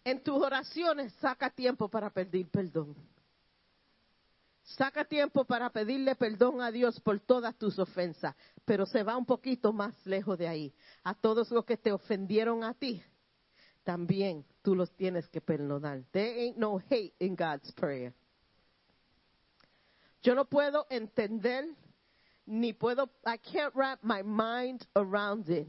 En 0.03 0.23
tus 0.23 0.37
oraciones 0.37 1.13
saca 1.21 1.51
tiempo 1.51 1.89
para 1.89 2.09
pedir 2.09 2.49
perdón. 2.49 2.97
Saca 4.67 5.05
tiempo 5.05 5.45
para 5.45 5.71
pedirle 5.71 6.17
perdón 6.17 6.61
a 6.61 6.73
Dios 6.73 6.99
por 7.01 7.21
todas 7.21 7.57
tus 7.57 7.79
ofensas, 7.79 8.35
pero 8.65 8.85
se 8.85 9.05
va 9.05 9.17
un 9.17 9.25
poquito 9.25 9.73
más 9.73 9.95
lejos 10.05 10.37
de 10.37 10.49
ahí. 10.49 10.75
A 11.05 11.15
todos 11.15 11.53
los 11.53 11.65
que 11.65 11.77
te 11.77 11.93
ofendieron 11.93 12.65
a 12.65 12.75
ti, 12.75 13.01
también 13.85 14.45
tú 14.63 14.75
los 14.75 14.91
tienes 14.97 15.29
que 15.29 15.41
perdonar. 15.41 16.03
There 16.11 16.43
ain't 16.43 16.57
no 16.57 16.81
hate 16.91 17.15
in 17.21 17.37
God's 17.37 17.71
prayer. 17.73 18.13
Yo 20.21 20.35
no 20.35 20.45
puedo 20.47 20.89
entender 20.91 21.67
ni 22.45 22.73
puedo, 22.73 23.09
I 23.25 23.39
can't 23.39 23.73
wrap 23.77 24.01
my 24.03 24.25
mind 24.25 24.85
around 24.95 25.49
it. 25.49 25.69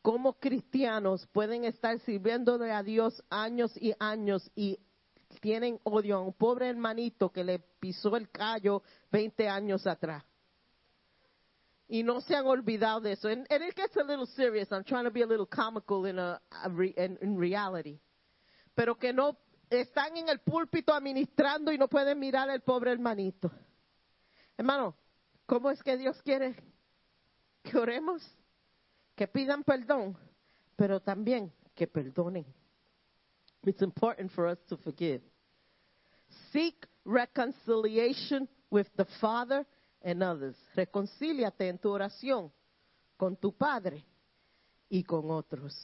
Cómo 0.00 0.34
cristianos 0.34 1.26
pueden 1.32 1.64
estar 1.64 1.98
sirviéndole 2.00 2.70
a 2.70 2.84
Dios 2.84 3.20
años 3.30 3.76
y 3.76 3.92
años 3.98 4.48
y 4.54 4.78
tienen 5.40 5.80
odio 5.82 6.18
a 6.18 6.20
un 6.20 6.32
pobre 6.32 6.68
hermanito 6.68 7.30
que 7.30 7.42
le 7.42 7.64
pisó 7.82 8.16
el 8.16 8.30
callo 8.30 8.80
20 9.10 9.48
años 9.48 9.84
atrás. 9.88 10.22
Y 11.88 12.04
no 12.04 12.20
se 12.20 12.36
han 12.36 12.46
olvidado 12.46 13.00
de 13.00 13.12
eso. 13.12 13.28
And, 13.28 13.44
and 13.50 13.64
it 13.64 13.74
gets 13.74 13.96
a 13.96 14.04
little 14.04 14.24
serious. 14.24 14.70
I'm 14.70 14.84
trying 14.84 15.04
to 15.04 15.10
be 15.10 15.22
a 15.22 15.26
little 15.26 15.46
comical 15.46 16.06
in, 16.06 16.16
a, 16.16 16.40
in, 16.96 17.18
in 17.20 17.36
reality. 17.36 18.00
Pero 18.74 18.94
que 18.94 19.12
no 19.12 19.36
están 19.68 20.16
en 20.16 20.28
el 20.28 20.38
púlpito 20.38 20.94
administrando 20.94 21.72
y 21.72 21.76
no 21.76 21.88
pueden 21.88 22.20
mirar 22.20 22.48
al 22.48 22.60
pobre 22.60 22.92
hermanito. 22.92 23.50
Hermano, 24.56 24.94
¿cómo 25.44 25.70
es 25.70 25.82
que 25.82 25.96
Dios 25.96 26.22
quiere 26.22 26.54
que 27.64 27.76
oremos? 27.76 28.22
Que 29.16 29.26
pidan 29.26 29.64
perdón, 29.64 30.16
pero 30.76 31.00
también 31.00 31.52
que 31.74 31.88
perdonen. 31.88 32.46
It's 33.64 33.82
important 33.82 34.30
for 34.30 34.46
us 34.46 34.58
to 34.68 34.76
forgive. 34.76 35.20
Seek 36.52 36.86
reconciliation 37.04 38.48
with 38.70 38.86
the 38.96 39.06
Father 39.20 39.66
and 40.02 40.22
others. 40.22 40.56
Reconcíliate 40.76 41.68
en 41.68 41.78
tu 41.78 41.90
oración 41.90 42.50
con 43.16 43.36
tu 43.36 43.52
Padre 43.52 44.04
y 44.88 45.02
con 45.04 45.30
otros. 45.30 45.74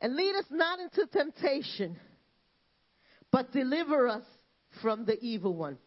And 0.00 0.16
lead 0.16 0.34
us 0.36 0.46
not 0.50 0.80
into 0.80 1.06
temptation, 1.06 1.96
but 3.30 3.52
deliver 3.52 4.08
us 4.08 4.24
from 4.82 5.04
the 5.04 5.18
evil 5.20 5.54
one. 5.54 5.78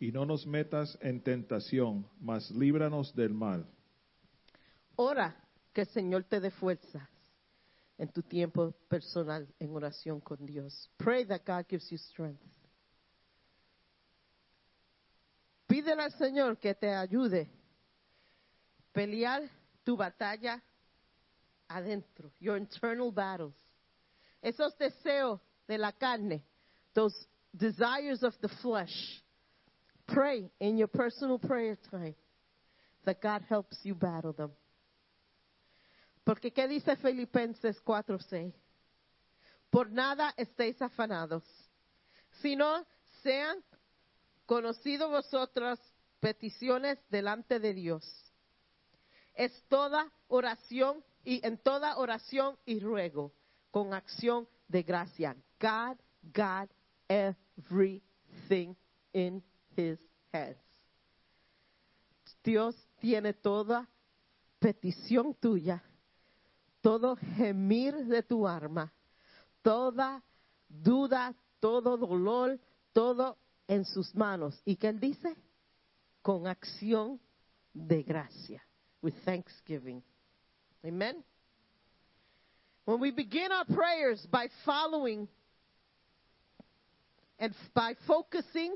Y 0.00 0.10
no 0.12 0.24
nos 0.24 0.46
metas 0.46 0.96
en 1.02 1.20
tentación, 1.20 2.06
mas 2.20 2.50
líbranos 2.50 3.14
del 3.14 3.34
mal. 3.34 3.66
Ora 4.96 5.36
que 5.72 5.82
el 5.82 5.88
Señor 5.88 6.24
te 6.24 6.40
dé 6.40 6.50
fuerzas 6.50 7.02
en 7.98 8.08
tu 8.08 8.22
tiempo 8.22 8.72
personal 8.88 9.46
en 9.58 9.74
oración 9.74 10.20
con 10.20 10.46
Dios. 10.46 10.88
Pray 10.96 11.24
that 11.24 11.44
God 11.44 11.66
gives 11.68 11.90
you 11.90 11.98
strength. 11.98 12.40
Pídele 15.68 16.02
al 16.02 16.12
Señor 16.12 16.58
que 16.58 16.74
te 16.74 16.88
ayude 16.88 17.50
pelear 18.94 19.42
tu 19.84 19.96
batalla 19.96 20.62
adentro, 21.68 22.30
your 22.40 22.56
internal 22.56 23.12
battles. 23.12 23.54
Esos 24.42 24.76
deseos 24.78 25.40
de 25.68 25.76
la 25.76 25.92
carne, 25.92 26.42
those 26.94 27.14
desires 27.54 28.22
of 28.22 28.34
the 28.40 28.48
flesh. 28.62 29.22
Pray 30.06 30.50
in 30.60 30.78
your 30.78 30.88
personal 30.88 31.38
prayer 31.38 31.76
time 31.90 32.14
that 33.04 33.20
God 33.20 33.42
helps 33.48 33.76
you 33.82 33.94
battle 33.94 34.32
them. 34.32 34.50
Porque 36.28 36.52
¿qué 36.52 36.68
dice 36.68 36.94
Filipenses 36.96 37.82
4:6? 37.82 38.52
Por 39.70 39.90
nada 39.90 40.34
estéis 40.36 40.82
afanados, 40.82 41.42
sino 42.42 42.84
sean 43.22 43.64
conocidos 44.44 45.10
vosotras 45.10 45.80
peticiones 46.20 46.98
delante 47.08 47.58
de 47.58 47.72
Dios. 47.72 48.04
Es 49.32 49.64
toda 49.68 50.12
oración 50.26 51.02
y 51.24 51.40
en 51.46 51.56
toda 51.56 51.96
oración 51.96 52.58
y 52.66 52.78
ruego 52.78 53.32
con 53.70 53.94
acción 53.94 54.46
de 54.68 54.82
gracia. 54.82 55.34
God 55.58 55.96
got 56.34 56.68
everything 57.08 58.74
in 59.14 59.42
his 59.74 59.98
hands. 60.30 60.58
Dios 62.44 62.76
tiene 63.00 63.32
toda 63.32 63.88
petición 64.58 65.34
tuya, 65.34 65.82
todo 66.80 67.16
gemir 67.36 67.94
de 68.06 68.22
tu 68.22 68.46
alma, 68.46 68.92
toda 69.62 70.22
duda, 70.68 71.34
todo 71.60 71.96
dolor, 71.96 72.58
todo 72.92 73.36
en 73.66 73.84
sus 73.84 74.14
manos. 74.14 74.60
¿Y 74.64 74.76
qué 74.76 74.88
él 74.88 75.00
dice? 75.00 75.36
Con 76.22 76.46
acción 76.46 77.20
de 77.72 78.02
gracia, 78.02 78.62
with 79.02 79.14
thanksgiving. 79.24 80.02
Amen. 80.84 81.22
When 82.84 83.00
we 83.00 83.10
begin 83.10 83.52
our 83.52 83.66
prayers 83.66 84.26
by 84.30 84.48
following 84.64 85.28
and 87.38 87.54
by 87.74 87.94
focusing 88.06 88.74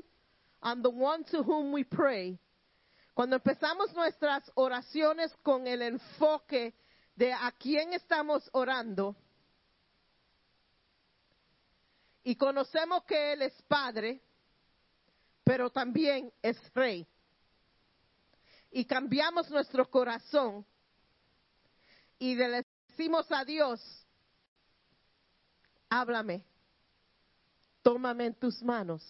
on 0.61 0.81
the 0.81 0.89
one 0.89 1.23
to 1.31 1.41
whom 1.43 1.73
we 1.73 1.83
pray, 1.83 2.37
cuando 3.15 3.37
empezamos 3.37 3.93
nuestras 3.95 4.43
oraciones 4.55 5.33
con 5.43 5.67
el 5.67 5.81
enfoque 5.81 6.73
de 7.15 7.33
a 7.33 7.51
quién 7.51 7.93
estamos 7.93 8.49
orando 8.53 9.15
y 12.23 12.35
conocemos 12.35 13.03
que 13.03 13.33
Él 13.33 13.41
es 13.41 13.61
Padre, 13.63 14.21
pero 15.43 15.69
también 15.69 16.31
es 16.41 16.57
Rey, 16.73 17.05
y 18.71 18.85
cambiamos 18.85 19.49
nuestro 19.49 19.89
corazón 19.89 20.65
y 22.17 22.35
le 22.35 22.65
decimos 22.87 23.29
a 23.31 23.43
Dios, 23.43 23.81
háblame, 25.89 26.43
tómame 27.81 28.27
en 28.27 28.35
tus 28.35 28.63
manos, 28.63 29.03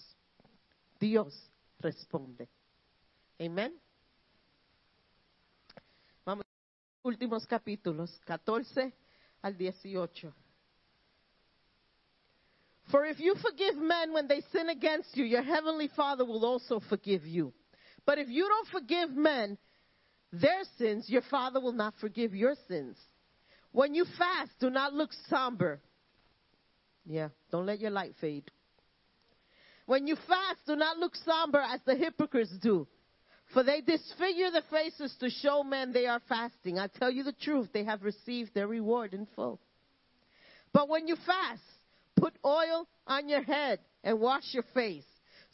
Dios 1.00 1.50
responde. 1.80 2.50
Amén. 3.40 3.83
Últimos 7.04 7.46
capítulos, 7.46 8.10
14 8.26 8.94
al 9.42 9.54
18. 9.54 10.34
For 12.92 13.06
if 13.06 13.20
you 13.20 13.36
forgive 13.36 13.76
men 13.76 14.14
when 14.14 14.28
they 14.28 14.42
sin 14.52 14.70
against 14.70 15.16
you, 15.16 15.24
your 15.26 15.42
heavenly 15.42 15.90
Father 15.96 16.26
will 16.26 16.46
also 16.46 16.82
forgive 16.90 17.26
you. 17.26 17.54
But 18.06 18.20
if 18.20 18.28
you 18.30 18.48
don't 18.48 18.68
forgive 18.68 19.12
men 19.12 19.58
their 20.32 20.64
sins, 20.78 21.10
your 21.10 21.22
Father 21.30 21.60
will 21.60 21.74
not 21.74 21.94
forgive 22.00 22.34
your 22.34 22.56
sins. 22.68 22.98
When 23.72 23.96
you 23.96 24.06
fast, 24.18 24.52
do 24.60 24.70
not 24.70 24.94
look 24.94 25.12
somber. 25.30 25.82
Yeah, 27.06 27.30
don't 27.52 27.66
let 27.66 27.80
your 27.80 27.92
light 27.92 28.14
fade. 28.20 28.50
When 29.86 30.08
you 30.08 30.16
fast, 30.16 30.60
do 30.66 30.76
not 30.76 30.98
look 30.98 31.16
somber 31.16 31.60
as 31.60 31.80
the 31.86 31.96
hypocrites 31.96 32.54
do. 32.62 32.88
For 33.54 33.64
they 33.64 33.82
disfigure 33.82 34.50
the 34.50 34.64
faces 34.72 35.16
to 35.20 35.30
show 35.30 35.64
men 35.64 35.94
they 35.94 36.08
are 36.08 36.22
fasting. 36.28 36.80
I 36.80 36.88
tell 36.88 37.12
you 37.12 37.24
the 37.24 37.34
truth, 37.34 37.70
they 37.72 37.84
have 37.84 38.04
received 38.04 38.54
their 38.56 38.68
reward 38.68 39.14
in 39.14 39.28
full. 39.36 39.60
But 40.74 40.90
when 40.90 41.08
you 41.08 41.16
fast, 41.26 41.62
put 42.16 42.34
oil 42.44 42.88
on 43.06 43.30
your 43.30 43.44
head 43.44 43.80
and 44.04 44.20
wash 44.20 44.54
your 44.54 44.64
face, 44.74 45.06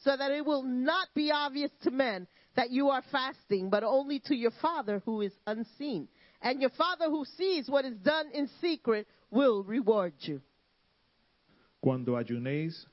so 0.03 0.15
that 0.15 0.31
it 0.31 0.45
will 0.45 0.63
not 0.63 1.09
be 1.13 1.29
obvious 1.29 1.71
to 1.83 1.91
men 1.91 2.25
that 2.55 2.71
you 2.71 2.89
are 2.89 3.03
fasting, 3.11 3.69
but 3.69 3.83
only 3.83 4.19
to 4.19 4.35
your 4.35 4.51
Father 4.61 5.01
who 5.05 5.21
is 5.21 5.33
unseen. 5.45 6.07
And 6.41 6.61
your 6.61 6.71
Father 6.71 7.09
who 7.09 7.25
sees 7.37 7.69
what 7.69 7.83
is 7.83 7.97
done 7.97 8.27
in 8.33 8.49
secret 8.61 9.07
will 9.29 9.63
reward 9.63 10.13
you. 10.21 10.41
Cuando 11.81 12.15
ayunéis, 12.15 12.85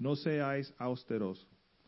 no 0.00 0.14
seáis 0.16 0.72
austeros 0.78 1.44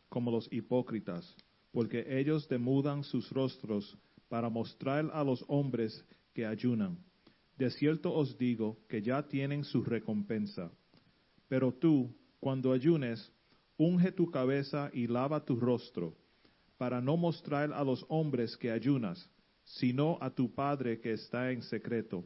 como 0.09 0.31
los 0.31 0.47
hipócritas, 0.49 1.25
porque 1.73 2.05
ellos 2.07 2.47
demudan 2.47 3.03
sus 3.03 3.29
rostros 3.31 3.97
para 4.29 4.49
mostrar 4.49 5.09
a 5.11 5.23
los 5.23 5.43
hombres 5.47 6.05
que 6.33 6.45
ayunan. 6.45 6.97
De 7.57 7.69
cierto 7.71 8.13
os 8.13 8.37
digo 8.37 8.77
que 8.87 9.01
ya 9.01 9.27
tienen 9.27 9.63
su 9.63 9.83
recompensa. 9.83 10.71
Pero 11.49 11.73
tú, 11.73 12.15
cuando 12.39 12.71
ayunes, 12.71 13.31
unge 13.77 14.11
tu 14.11 14.29
cabeza 14.31 14.89
y 14.93 15.07
lava 15.07 15.43
tu 15.43 15.55
rostro, 15.59 16.15
para 16.77 17.01
no 17.01 17.17
mostrar 17.17 17.73
a 17.73 17.83
los 17.83 18.05
hombres 18.07 18.55
que 18.57 18.71
ayunas, 18.71 19.29
sino 19.63 20.17
a 20.21 20.29
tu 20.29 20.53
Padre 20.53 20.99
que 20.99 21.13
está 21.13 21.51
en 21.51 21.61
secreto. 21.63 22.23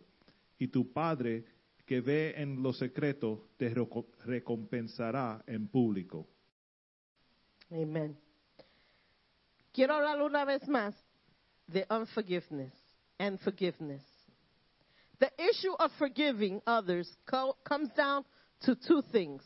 Y 0.59 0.67
tu 0.67 0.91
Padre 0.91 1.45
que 1.85 2.01
ve 2.01 2.33
en 2.35 2.61
lo 2.61 2.73
secreto 2.73 3.47
te 3.57 3.73
reco- 3.73 4.07
recompensará 4.25 5.41
en 5.47 5.67
público. 5.67 6.27
Amen. 7.71 8.17
Quiero 9.77 9.93
hablar 9.93 10.23
una 10.23 10.43
vez 10.43 10.67
más 10.67 10.95
de 11.67 11.85
unforgiveness 11.91 12.73
and 13.19 13.39
forgiveness. 13.41 14.01
The 15.19 15.31
issue 15.37 15.73
of 15.77 15.91
forgiving 15.99 16.59
others 16.65 17.07
co- 17.27 17.55
comes 17.63 17.89
down 17.95 18.25
to 18.61 18.75
two 18.75 19.03
things. 19.11 19.43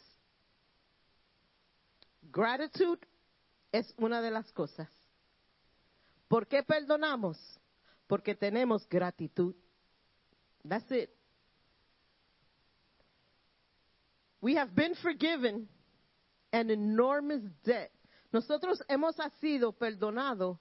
Gratitude 2.32 3.06
es 3.74 3.94
una 3.98 4.22
de 4.22 4.32
las 4.32 4.50
cosas. 4.54 4.88
¿Por 6.30 6.48
qué 6.48 6.64
perdonamos? 6.64 7.36
Porque 8.08 8.34
tenemos 8.34 8.88
gratitud. 8.88 9.54
That's 10.64 10.90
it. 10.92 11.10
We 14.40 14.56
have 14.56 14.74
been 14.74 14.96
forgiven 14.96 15.68
an 16.54 16.70
enormous 16.70 17.44
debt 17.66 17.92
Nosotros 18.32 18.84
hemos 18.88 19.16
sido 19.40 19.74
perdonados 19.74 20.58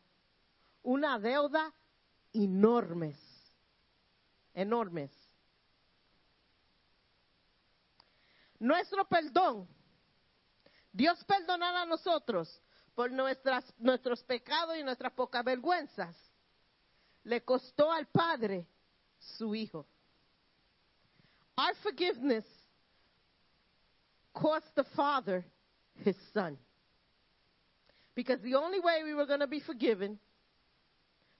una 0.82 1.18
deuda 1.18 1.72
enormes, 2.32 3.16
enormes. 4.54 5.10
Nuestro 8.58 9.06
perdón, 9.06 9.68
Dios 10.92 11.24
perdonar 11.24 11.76
a 11.76 11.86
nosotros 11.86 12.60
por 12.94 13.10
nuestras, 13.10 13.64
nuestros 13.78 14.22
pecados 14.24 14.76
y 14.76 14.82
nuestras 14.82 15.12
pocas 15.12 15.44
vergüenzas, 15.44 16.16
le 17.22 17.42
costó 17.44 17.92
al 17.92 18.06
Padre 18.06 18.66
su 19.18 19.54
Hijo. 19.54 19.86
Our 21.56 21.74
forgiveness 21.76 22.46
cost 24.32 24.74
the 24.74 24.84
Father 24.84 25.44
his 26.04 26.16
Son. 26.32 26.58
Because 28.14 28.40
the 28.42 28.54
only 28.54 28.80
way 28.80 29.02
we 29.04 29.14
were 29.14 29.26
going 29.26 29.40
to 29.40 29.46
be 29.46 29.60
forgiven 29.60 30.18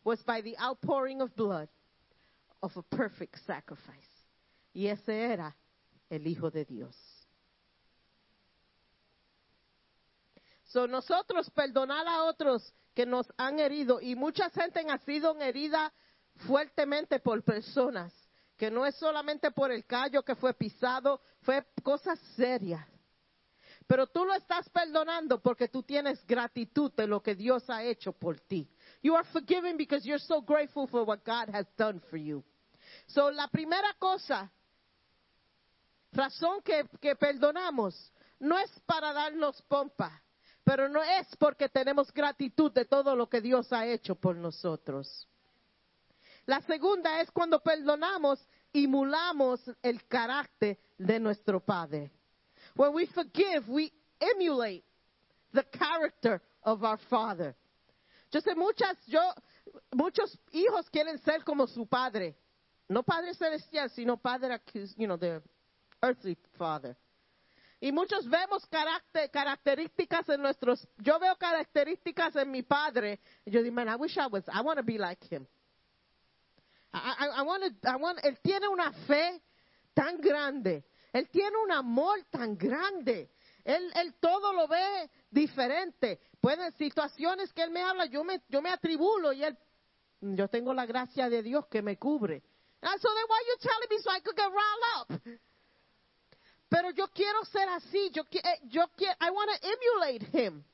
was 0.04 0.22
by 0.22 0.40
the 0.40 0.56
outpouring 0.58 1.20
of 1.20 1.34
blood 1.36 1.68
of 2.62 2.76
a 2.76 2.82
perfect 2.82 3.38
sacrifice. 3.46 3.96
Y 4.74 4.86
ese 4.86 5.08
era 5.08 5.54
el 6.10 6.26
Hijo 6.26 6.50
de 6.50 6.64
Dios. 6.64 6.96
So 10.64 10.86
nosotros 10.86 11.50
perdonar 11.50 12.06
a 12.06 12.24
otros 12.24 12.72
que 12.94 13.04
nos 13.04 13.26
han 13.36 13.58
herido 13.58 14.00
y 14.00 14.14
mucha 14.14 14.50
gente 14.50 14.80
ha 14.88 14.98
sido 14.98 15.36
herida 15.40 15.92
fuertemente 16.46 17.18
por 17.18 17.42
personas 17.42 18.12
que 18.56 18.70
no 18.70 18.84
es 18.84 18.94
solamente 18.96 19.50
por 19.50 19.72
el 19.72 19.86
callo 19.86 20.22
que 20.22 20.34
fue 20.36 20.52
pisado, 20.52 21.20
fue 21.40 21.64
cosas 21.82 22.18
serias. 22.36 22.86
Pero 23.86 24.06
tú 24.06 24.24
lo 24.24 24.34
estás 24.34 24.68
perdonando 24.68 25.40
porque 25.40 25.68
tú 25.68 25.82
tienes 25.82 26.24
gratitud 26.26 26.92
de 26.92 27.06
lo 27.06 27.22
que 27.22 27.34
Dios 27.34 27.68
ha 27.70 27.82
hecho 27.82 28.12
por 28.12 28.38
ti. 28.38 28.68
You 29.02 29.16
are 29.16 29.26
forgiven 29.32 29.76
because 29.76 30.06
you're 30.06 30.22
so 30.24 30.40
grateful 30.40 30.86
for 30.86 31.04
what 31.04 31.24
God 31.24 31.52
has 31.52 31.66
done 31.76 32.00
for 32.08 32.18
you. 32.18 32.44
So, 33.06 33.30
la 33.30 33.48
primera 33.48 33.94
cosa, 33.98 34.50
razón 36.12 36.62
que, 36.62 37.16
perdonamos, 37.16 38.12
no 38.38 38.58
es 38.58 38.70
para 38.86 39.12
darnos 39.12 39.60
pompa, 39.62 40.22
pero 40.64 40.88
no 40.88 41.02
es 41.02 41.26
porque 41.36 41.68
tenemos 41.68 42.12
gratitud 42.12 42.72
de 42.72 42.84
todo 42.84 43.16
lo 43.16 43.28
que 43.28 43.40
Dios 43.40 43.72
ha 43.72 43.86
hecho 43.86 44.14
por 44.14 44.36
nosotros. 44.36 45.28
La 46.46 46.60
segunda 46.62 47.20
es 47.20 47.30
cuando 47.30 47.60
perdonamos, 47.60 48.44
emulamos 48.72 49.60
el 49.82 50.06
carácter 50.06 50.78
de 50.96 51.20
nuestro 51.20 51.60
Padre. 51.60 52.10
When 52.76 52.94
we 52.94 53.06
forgive, 53.06 53.68
we 53.68 53.92
emulate 54.20 54.84
the 55.52 55.64
character 55.64 56.40
of 56.62 56.84
our 56.84 56.98
Father. 57.08 57.54
Yo 58.32 58.40
sé 58.40 58.54
muchas, 58.56 58.96
yo, 59.06 59.20
muchos 59.94 60.38
hijos 60.52 60.88
quieren 60.90 61.18
ser 61.24 61.42
como 61.44 61.66
su 61.66 61.86
padre. 61.86 62.36
No 62.88 63.02
padre 63.02 63.34
celestial, 63.34 63.90
sino 63.90 64.16
padre, 64.16 64.60
you 64.96 65.06
know, 65.06 65.16
the 65.16 65.42
earthly 66.02 66.36
father. 66.58 66.96
Y 67.80 67.92
muchos 67.92 68.28
vemos 68.28 68.66
características 69.32 70.28
en 70.28 70.42
nuestros, 70.42 70.86
yo 70.98 71.18
veo 71.18 71.34
características 71.36 72.36
en 72.36 72.50
mi 72.50 72.62
padre. 72.62 73.20
Y 73.46 73.50
yo 73.50 73.62
digo, 73.62 73.74
man, 73.74 73.88
I 73.88 73.96
wish 73.96 74.18
I 74.18 74.26
was, 74.26 74.44
I 74.52 74.60
want 74.60 74.78
to 74.78 74.82
be 74.82 74.98
like 74.98 75.24
him. 75.24 75.46
I, 76.92 77.14
I, 77.18 77.26
I 77.40 77.42
I 77.84 77.96
want, 77.96 78.18
él 78.22 78.38
tiene 78.42 78.68
una 78.68 78.92
fe 79.06 79.40
tan 79.94 80.20
grande. 80.20 80.84
Él 81.12 81.28
tiene 81.30 81.56
un 81.56 81.72
amor 81.72 82.24
tan 82.30 82.56
grande. 82.56 83.30
Él, 83.64 84.14
todo 84.20 84.52
lo 84.52 84.66
ve 84.68 85.10
diferente. 85.30 86.20
Pueden 86.40 86.72
situaciones 86.72 87.52
que 87.52 87.62
él 87.62 87.70
me 87.70 87.82
habla, 87.82 88.06
yo 88.06 88.24
me, 88.24 88.42
yo 88.48 88.62
me 88.62 88.70
atribulo 88.70 89.32
y 89.32 89.44
él, 89.44 89.56
yo 90.20 90.48
tengo 90.48 90.72
la 90.72 90.86
gracia 90.86 91.28
de 91.28 91.42
Dios 91.42 91.66
que 91.66 91.82
me 91.82 91.98
cubre. 91.98 92.42
So 92.82 92.88
then 92.88 93.26
why 93.28 93.42
you 93.46 93.56
telling 93.60 93.88
me 93.90 93.98
so 93.98 94.10
I 94.10 94.20
could 94.20 94.36
get 94.36 94.48
riled 94.48 94.84
up? 94.96 95.40
Pero 96.70 96.90
yo 96.92 97.08
quiero 97.08 97.44
ser 97.44 97.68
así. 97.68 98.10
Yo, 98.12 98.22
eh, 98.30 98.60
yo 98.68 98.86
quiero, 98.96 99.14
I 99.20 99.30
want 99.30 99.50
to 99.50 99.68
emulate 99.68 100.24
him. 100.32 100.64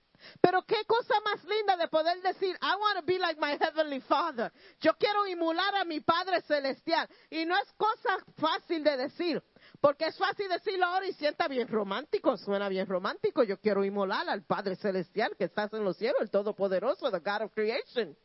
Pero 0.40 0.62
qué 0.62 0.84
cosa 0.86 1.14
más 1.24 1.42
linda 1.44 1.76
de 1.76 1.88
poder 1.88 2.20
decir, 2.22 2.56
I 2.60 2.76
want 2.76 2.98
to 2.98 3.02
be 3.02 3.18
like 3.18 3.40
my 3.40 3.56
heavenly 3.58 4.00
father. 4.00 4.52
Yo 4.80 4.92
quiero 4.98 5.26
emular 5.26 5.74
a 5.74 5.84
mi 5.84 6.00
Padre 6.00 6.40
celestial. 6.42 7.08
Y 7.30 7.44
no 7.44 7.56
es 7.56 7.72
cosa 7.76 8.18
fácil 8.36 8.84
de 8.84 8.96
decir. 8.96 9.42
Porque 9.81 10.07
es 10.07 10.16
fácil 10.16 10.48
decirlo 10.48 10.86
ahora 10.86 11.07
y 11.07 11.12
sienta 11.12 11.48
bien 11.48 11.69
romántico, 11.69 12.36
suena 12.36 12.69
bien 12.69 12.86
romántico. 12.86 13.43
Yo 13.43 13.59
quiero 13.59 13.85
inmolar 13.85 14.28
al 14.28 14.43
Padre 14.43 14.77
Celestial 14.77 15.36
que 15.36 15.44
estás 15.44 15.73
en 15.73 15.85
los 15.85 15.97
cielos, 15.97 16.20
el 16.20 16.31
Todopoderoso, 16.31 17.11
the 17.11 17.19
God 17.19 17.43
of 17.43 17.53
creation. 17.53 18.16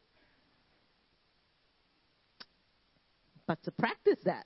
But 3.47 3.61
to 3.63 3.71
practice 3.71 4.21
that 4.23 4.45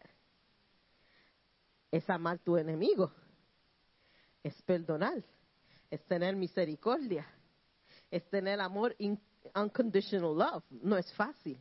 es 1.91 2.09
amar 2.09 2.39
tu 2.39 2.57
enemigo, 2.57 3.11
es 4.43 4.59
perdonar, 4.63 5.23
es 5.89 6.03
tener 6.05 6.35
misericordia, 6.35 7.25
es 8.09 8.27
tener 8.29 8.59
amor, 8.59 8.95
in, 8.97 9.19
unconditional 9.55 10.35
love. 10.35 10.63
No 10.69 10.97
es 10.97 11.13
fácil. 11.13 11.57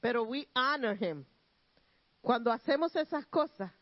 Pero 0.00 0.24
we 0.24 0.48
honor 0.54 0.96
him. 1.00 1.24
Cuando 2.28 2.52
hacemos 2.52 2.94
esas 2.94 3.24
cosas, 3.28 3.72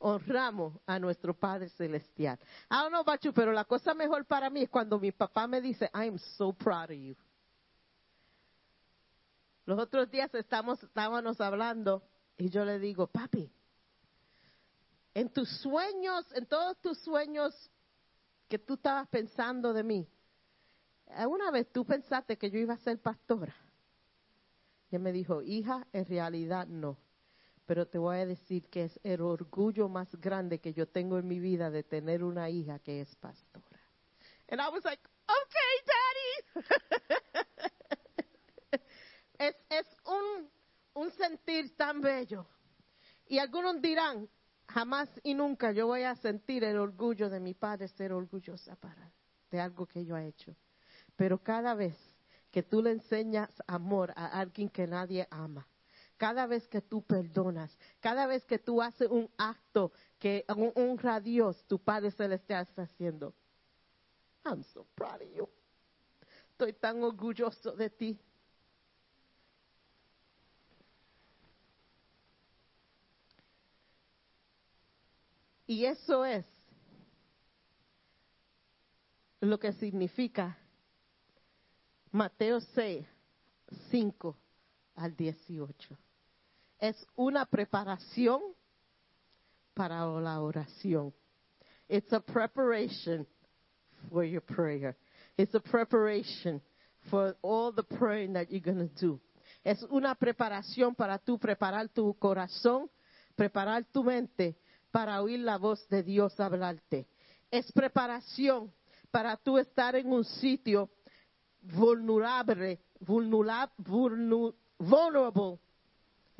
honramos 0.00 0.76
a 0.86 0.98
nuestro 0.98 1.34
Padre 1.34 1.68
Celestial. 1.68 2.36
I 2.68 2.82
don't 2.82 2.90
know 2.90 3.00
about 3.00 3.20
pero 3.32 3.52
la 3.52 3.64
cosa 3.64 3.94
mejor 3.94 4.24
para 4.24 4.50
mí 4.50 4.62
es 4.62 4.68
cuando 4.68 4.98
mi 4.98 5.12
papá 5.12 5.46
me 5.46 5.60
dice, 5.60 5.88
I 5.94 6.08
am 6.08 6.18
so 6.18 6.52
proud 6.52 6.90
of 6.90 6.96
you. 6.96 7.16
Los 9.66 9.78
otros 9.78 10.10
días 10.10 10.34
estamos, 10.34 10.82
estábamos 10.82 11.40
hablando 11.40 12.02
y 12.36 12.50
yo 12.50 12.64
le 12.64 12.80
digo, 12.80 13.06
papi, 13.06 13.48
en 15.14 15.28
tus 15.32 15.48
sueños, 15.60 16.26
en 16.32 16.46
todos 16.46 16.76
tus 16.80 16.98
sueños 16.98 17.54
que 18.48 18.58
tú 18.58 18.74
estabas 18.74 19.06
pensando 19.10 19.72
de 19.72 19.84
mí, 19.84 20.08
¿alguna 21.14 21.52
vez 21.52 21.70
tú 21.70 21.84
pensaste 21.84 22.36
que 22.36 22.50
yo 22.50 22.58
iba 22.58 22.74
a 22.74 22.78
ser 22.78 23.00
pastora? 23.00 23.54
Y 24.90 24.96
él 24.96 25.02
me 25.02 25.12
dijo, 25.12 25.40
hija, 25.40 25.86
en 25.92 26.04
realidad 26.04 26.66
no. 26.66 26.98
Pero 27.66 27.86
te 27.86 27.98
voy 27.98 28.18
a 28.18 28.26
decir 28.26 28.68
que 28.68 28.84
es 28.84 29.00
el 29.02 29.20
orgullo 29.20 29.88
más 29.88 30.14
grande 30.16 30.60
que 30.60 30.72
yo 30.72 30.88
tengo 30.88 31.18
en 31.18 31.28
mi 31.28 31.38
vida 31.38 31.70
de 31.70 31.82
tener 31.82 32.24
una 32.24 32.50
hija 32.50 32.78
que 32.80 33.00
es 33.00 33.14
pastora. 33.16 33.80
And 34.48 34.60
I 34.60 34.68
was 34.68 34.84
like, 34.84 35.02
okay, 35.28 35.74
daddy. 35.86 36.66
es 39.38 39.54
es 39.70 39.86
un, 40.04 40.50
un 40.94 41.10
sentir 41.12 41.76
tan 41.76 42.00
bello. 42.00 42.46
Y 43.26 43.38
algunos 43.38 43.80
dirán, 43.80 44.28
jamás 44.68 45.08
y 45.22 45.34
nunca 45.34 45.72
yo 45.72 45.86
voy 45.86 46.02
a 46.02 46.16
sentir 46.16 46.64
el 46.64 46.78
orgullo 46.78 47.30
de 47.30 47.40
mi 47.40 47.54
padre 47.54 47.88
ser 47.88 48.12
orgullosa 48.12 48.76
para 48.76 49.12
de 49.50 49.60
algo 49.60 49.86
que 49.86 50.04
yo 50.04 50.16
he 50.16 50.26
hecho. 50.26 50.56
Pero 51.16 51.38
cada 51.38 51.74
vez 51.74 51.96
que 52.50 52.62
tú 52.62 52.82
le 52.82 52.90
enseñas 52.90 53.50
amor 53.66 54.12
a 54.16 54.26
alguien 54.26 54.68
que 54.68 54.86
nadie 54.86 55.26
ama, 55.30 55.66
cada 56.22 56.46
vez 56.46 56.68
que 56.68 56.80
tú 56.80 57.02
perdonas, 57.02 57.76
cada 57.98 58.28
vez 58.28 58.44
que 58.44 58.56
tú 58.56 58.80
haces 58.80 59.10
un 59.10 59.28
acto 59.36 59.90
que 60.20 60.44
honra 60.46 61.16
a 61.16 61.20
Dios, 61.20 61.64
tu 61.66 61.80
Padre 61.80 62.12
Celestial 62.12 62.62
está 62.62 62.82
haciendo. 62.82 63.34
I'm 64.44 64.62
so 64.62 64.86
proud 64.94 65.20
of 65.20 65.34
you. 65.34 65.48
Estoy 66.52 66.74
tan 66.74 67.02
orgulloso 67.02 67.72
de 67.72 67.90
ti. 67.90 68.20
Y 75.66 75.86
eso 75.86 76.24
es 76.24 76.46
lo 79.40 79.58
que 79.58 79.72
significa 79.72 80.56
Mateo 82.12 82.60
6, 82.60 83.04
5 83.90 84.36
al 84.94 85.16
18 85.16 85.98
es 86.82 87.06
una 87.14 87.46
preparación 87.46 88.42
para 89.72 90.04
la 90.04 90.40
oración. 90.40 91.14
It's 91.88 92.12
a 92.12 92.18
preparation 92.18 93.24
for 94.10 94.24
your 94.24 94.40
prayer. 94.40 94.96
It's 95.38 95.54
a 95.54 95.60
preparation 95.60 96.60
for 97.08 97.36
all 97.40 97.70
the 97.70 97.84
praying 97.84 98.32
that 98.32 98.50
you're 98.50 98.60
going 98.60 98.88
to 98.88 99.00
do. 99.00 99.20
Es 99.64 99.80
una 99.90 100.16
preparación 100.16 100.96
para 100.96 101.18
tú 101.18 101.38
preparar 101.38 101.88
tu 101.88 102.14
corazón, 102.14 102.90
preparar 103.36 103.84
tu 103.92 104.02
mente 104.02 104.56
para 104.90 105.22
oír 105.22 105.38
la 105.38 105.58
voz 105.58 105.88
de 105.88 106.02
Dios 106.02 106.38
hablarte. 106.40 107.06
Es 107.48 107.70
preparación 107.70 108.72
para 109.12 109.36
tú 109.36 109.56
estar 109.56 109.94
en 109.94 110.12
un 110.12 110.24
sitio 110.24 110.90
vulnerable, 111.60 112.80
vulnerable, 112.98 113.72
vulnerable 113.78 115.60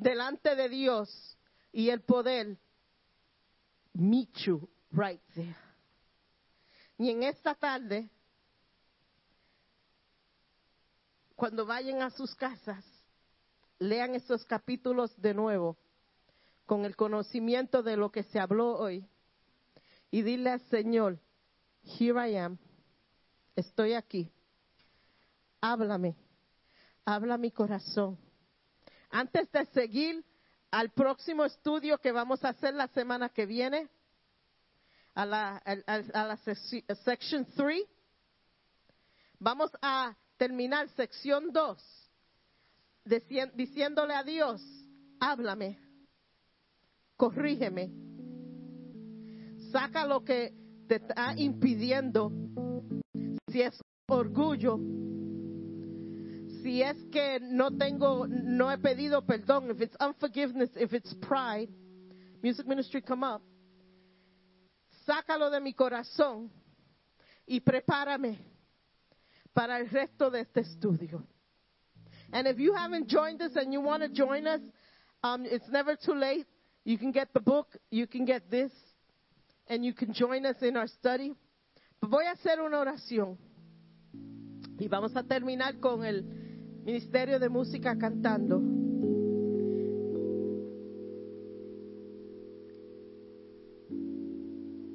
delante 0.03 0.55
de 0.55 0.69
Dios 0.69 1.39
y 1.73 1.91
el 1.91 2.03
poder 2.03 2.59
meet 3.95 4.35
you 4.45 4.69
right 4.91 5.23
there. 5.35 5.57
Y 6.99 7.11
en 7.11 7.23
esta 7.23 7.55
tarde 7.55 8.11
cuando 11.43 11.67
vayan 11.67 12.03
a 12.03 12.11
sus 12.11 12.37
casas, 12.37 12.85
lean 13.81 14.15
estos 14.15 14.45
capítulos 14.45 15.11
de 15.21 15.35
nuevo 15.35 15.77
con 16.67 16.85
el 16.85 16.95
conocimiento 16.95 17.83
de 17.83 17.97
lo 17.97 18.13
que 18.13 18.23
se 18.23 18.39
habló 18.39 18.79
hoy 18.79 19.05
y 20.13 20.23
dile 20.23 20.51
al 20.51 20.61
Señor, 20.69 21.19
here 21.83 22.31
I 22.31 22.37
am, 22.37 22.59
estoy 23.57 23.95
aquí, 23.95 24.31
háblame, 25.61 26.15
habla 27.05 27.37
mi 27.39 27.51
corazón. 27.51 28.17
Antes 29.13 29.53
de 29.53 29.67
seguir 29.67 30.25
al 30.71 30.91
próximo 30.91 31.45
estudio 31.45 31.99
que 31.99 32.13
vamos 32.13 32.43
a 32.45 32.49
hacer 32.49 32.73
la 32.73 32.89
semana 32.89 33.29
que 33.29 33.45
viene, 33.45 33.91
a 35.15 35.27
la, 35.27 35.63
a, 35.87 36.37
section 37.05 37.47
3, 37.55 37.85
vamos 39.39 39.71
a 39.83 40.17
terminar 40.39 40.89
sección 40.97 41.53
2 41.53 42.03
diciéndole 43.55 44.15
a 44.15 44.23
Dios, 44.23 44.63
háblame, 45.21 45.79
corrígeme, 47.17 47.91
saca 49.71 50.07
lo 50.07 50.25
que 50.25 50.55
te 50.89 50.97
está 50.97 51.35
impidiendo, 51.37 52.33
si 53.49 53.61
es 53.61 53.79
orgullo, 54.09 54.79
si 56.63 56.83
es 56.83 56.97
que 57.11 57.41
no 57.41 57.77
tengo, 57.77 58.27
no 58.27 58.71
he 58.71 58.79
pedido 58.79 59.23
perdón, 59.23 59.71
if 59.71 59.81
it's 59.81 59.97
unforgiveness, 60.01 60.71
if 60.77 60.93
it's 60.93 61.13
pride, 61.15 61.69
music 62.43 62.67
ministry 62.67 63.03
come 63.03 63.25
up, 63.25 63.43
sácalo 65.07 65.51
de 65.51 65.61
mi 65.61 65.75
corazón 65.75 66.51
y 67.47 67.61
prepárame 67.61 68.39
para 69.53 69.79
el 69.79 69.89
resto 69.89 70.31
de 70.31 70.41
este 70.41 70.61
estudio. 70.61 71.27
And 72.33 72.47
if 72.47 72.59
you 72.59 72.75
haven't 72.75 73.09
joined 73.09 73.43
us 73.43 73.53
and 73.57 73.73
you 73.73 73.81
want 73.81 74.03
to 74.03 74.09
join 74.09 74.47
us, 74.47 74.61
um, 75.23 75.45
it's 75.45 75.69
never 75.69 75.97
too 75.97 76.15
late. 76.15 76.47
You 76.85 76.97
can 76.97 77.13
get 77.13 77.33
the 77.35 77.41
book, 77.41 77.77
you 77.91 78.07
can 78.07 78.25
get 78.25 78.51
this, 78.51 78.73
and 79.69 79.85
you 79.85 79.93
can 79.93 80.15
join 80.15 80.47
us 80.47 80.57
in 80.63 80.77
our 80.77 80.89
study. 80.89 81.35
Voy 82.03 82.25
a 82.27 82.35
hacer 82.35 82.61
una 82.61 82.79
oración. 82.79 83.37
Y 84.79 84.89
vamos 84.89 85.15
a 85.15 85.23
terminar 85.23 85.79
con 85.79 86.05
el 86.05 86.42
Ministerio 86.85 87.39
de 87.39 87.49
Música 87.49 87.97
cantando. 87.97 88.61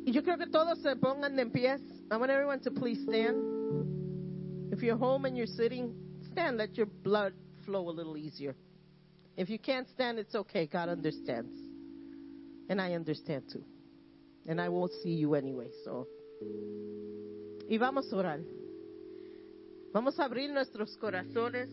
Y 0.05 0.11
yo 0.11 0.23
creo 0.23 0.37
que 0.37 0.47
todos 0.47 0.79
se 0.79 0.95
pongan 0.95 1.35
de 1.35 1.45
pies. 1.47 1.81
I 2.11 2.17
want 2.17 2.31
everyone 2.31 2.59
to 2.61 2.71
please 2.71 3.01
stand. 3.03 3.37
If 4.71 4.81
you're 4.81 4.97
home 4.97 5.25
and 5.25 5.35
you're 5.35 5.47
sitting, 5.47 5.93
stand. 6.31 6.57
Let 6.57 6.77
your 6.77 6.87
blood 6.87 7.33
flow 7.65 7.89
a 7.89 7.91
little 7.91 8.17
easier. 8.17 8.55
If 9.35 9.49
you 9.49 9.59
can't 9.59 9.87
stand, 9.89 10.17
it's 10.19 10.35
okay. 10.35 10.65
God 10.67 10.89
understands. 10.89 11.53
And 12.69 12.81
I 12.81 12.93
understand 12.93 13.43
too. 13.51 13.63
And 14.47 14.59
I 14.59 14.69
won't 14.69 14.91
see 15.03 15.11
you 15.11 15.35
anyway, 15.35 15.69
so. 15.83 16.07
Y 17.69 17.77
vamos 17.77 18.11
a 18.11 18.15
orar. 18.15 18.39
Vamos 19.93 20.19
a 20.19 20.25
abrir 20.25 20.51
nuestros 20.51 20.95
corazones. 20.97 21.69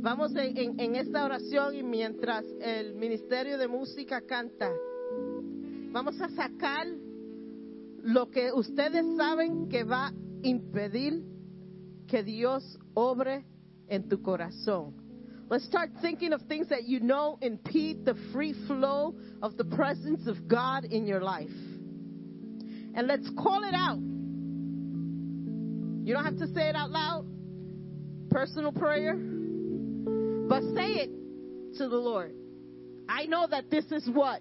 Vamos 0.00 0.34
en, 0.36 0.78
en, 0.78 0.96
esta 0.96 1.24
oración 1.24 1.74
y 1.74 1.82
mientras 1.82 2.44
el 2.60 2.94
Ministerio 2.94 3.58
de 3.58 3.68
Música 3.68 4.22
canta, 4.22 4.72
vamos 5.90 6.20
a 6.20 6.28
sacar 6.30 6.86
lo 8.02 8.30
que 8.30 8.52
ustedes 8.52 9.04
saben 9.16 9.68
que 9.68 9.84
va 9.84 10.08
a 10.08 10.14
impedir 10.42 11.24
que 12.06 12.22
Dios 12.22 12.78
obre 12.94 13.44
en 13.88 14.08
tu 14.08 14.22
corazón. 14.22 14.94
Let's 15.50 15.64
start 15.64 15.90
thinking 16.00 16.32
of 16.32 16.42
things 16.42 16.68
that 16.68 16.84
you 16.84 17.00
know 17.00 17.38
impede 17.40 18.04
the 18.04 18.14
free 18.32 18.54
flow 18.66 19.14
of 19.42 19.56
the 19.56 19.64
presence 19.64 20.26
of 20.26 20.48
God 20.48 20.84
in 20.84 21.06
your 21.06 21.20
life. 21.20 21.50
And 22.94 23.06
let's 23.06 23.28
call 23.36 23.62
it 23.64 23.74
out. 23.74 24.15
You 26.06 26.14
don't 26.14 26.24
have 26.24 26.38
to 26.38 26.46
say 26.54 26.68
it 26.68 26.76
out 26.76 26.92
loud, 26.92 27.26
personal 28.30 28.70
prayer, 28.70 29.16
but 29.16 30.62
say 30.72 31.02
it 31.02 31.10
to 31.78 31.88
the 31.88 31.96
Lord. 31.96 32.32
I 33.08 33.26
know 33.26 33.48
that 33.50 33.72
this 33.72 33.86
is 33.90 34.08
what 34.14 34.40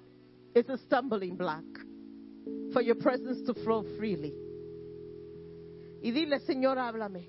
is 0.54 0.70
a 0.70 0.78
stumbling 0.86 1.36
block 1.36 1.64
for 2.72 2.84
your 2.84 2.94
presence 2.94 3.40
to 3.48 3.56
flow 3.64 3.84
freely. 3.98 4.36
Y 6.04 6.12
dile, 6.12 6.40
Señor, 6.48 6.78
háblame. 6.78 7.26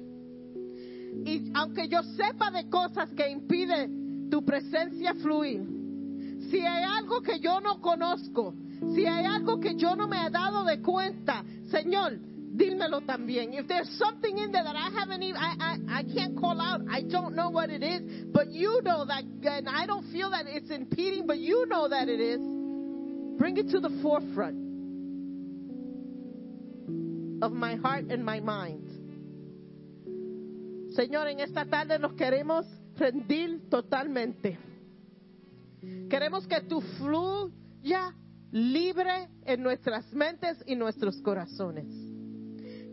Y 1.24 1.50
aunque 1.54 1.88
yo 1.88 2.02
sepa 2.02 2.50
de 2.50 2.68
cosas 2.68 3.08
que 3.16 3.26
impiden 3.30 4.28
tu 4.30 4.44
presencia 4.44 5.14
fluir, 5.14 5.62
si 6.50 6.58
hay 6.58 6.84
algo 6.84 7.22
que 7.22 7.40
yo 7.40 7.60
no 7.60 7.80
conozco, 7.80 8.52
si 8.94 9.06
hay 9.06 9.24
algo 9.24 9.60
que 9.60 9.76
yo 9.76 9.96
no 9.96 10.06
me 10.06 10.26
he 10.26 10.30
dado 10.30 10.62
de 10.66 10.82
cuenta, 10.82 11.42
Señor, 11.70 12.18
dímelo 12.56 13.02
también. 13.02 13.52
If 13.52 13.66
there's 13.68 13.88
something 13.98 14.38
in 14.38 14.50
there 14.50 14.64
that 14.64 14.76
I 14.76 14.90
haven't 14.90 15.22
even, 15.22 15.36
I, 15.36 15.54
I, 15.60 15.78
I 16.00 16.02
can't 16.02 16.36
call 16.36 16.60
out, 16.60 16.80
I 16.90 17.02
don't 17.02 17.34
know 17.34 17.50
what 17.50 17.70
it 17.70 17.82
is, 17.82 18.24
but 18.32 18.50
you 18.50 18.80
know 18.82 19.04
that, 19.04 19.24
and 19.24 19.68
I 19.68 19.86
don't 19.86 20.10
feel 20.10 20.30
that 20.30 20.46
it's 20.46 20.70
impeding, 20.70 21.26
but 21.26 21.38
you 21.38 21.66
know 21.66 21.88
that 21.88 22.08
it 22.08 22.20
is, 22.20 22.40
bring 23.38 23.56
it 23.58 23.70
to 23.70 23.80
the 23.80 23.90
forefront 24.02 24.56
of 27.42 27.52
my 27.52 27.76
heart 27.76 28.06
and 28.10 28.24
my 28.24 28.40
mind. 28.40 28.84
Señor, 30.96 31.28
en 31.28 31.40
esta 31.40 31.66
tarde 31.66 31.98
nos 31.98 32.14
queremos 32.14 32.64
rendir 32.96 33.68
totalmente. 33.68 34.58
Queremos 36.08 36.46
que 36.46 36.62
tu 36.62 36.80
fluya 36.80 38.14
libre 38.50 39.28
en 39.44 39.62
nuestras 39.62 40.10
mentes 40.14 40.56
y 40.66 40.74
nuestros 40.74 41.20
corazones. 41.20 42.05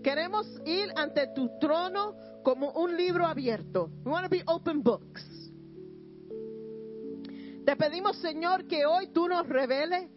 Queremos 0.04 0.46
ir 0.66 0.92
ante 0.96 1.28
tu 1.34 1.50
trono 1.60 2.16
como 2.44 2.72
un 2.72 2.96
libro 2.98 3.26
abierto. 3.26 3.90
We 4.04 4.12
want 4.12 4.26
to 4.26 4.30
be 4.30 4.44
open 4.48 4.84
books. 4.84 5.24
Te 7.66 7.76
pedimos, 7.78 8.18
Señor, 8.18 8.68
que 8.68 8.86
hoy 8.86 9.08
tú 9.08 9.28
nos 9.28 9.48
reveles 9.48 10.10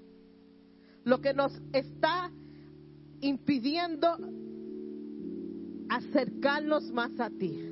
lo 1.05 1.21
que 1.21 1.33
nos 1.33 1.53
está 1.73 2.33
impidiendo 3.21 4.19
acercarnos 5.89 6.91
más 6.91 7.13
a 7.21 7.31
ti. 7.31 7.63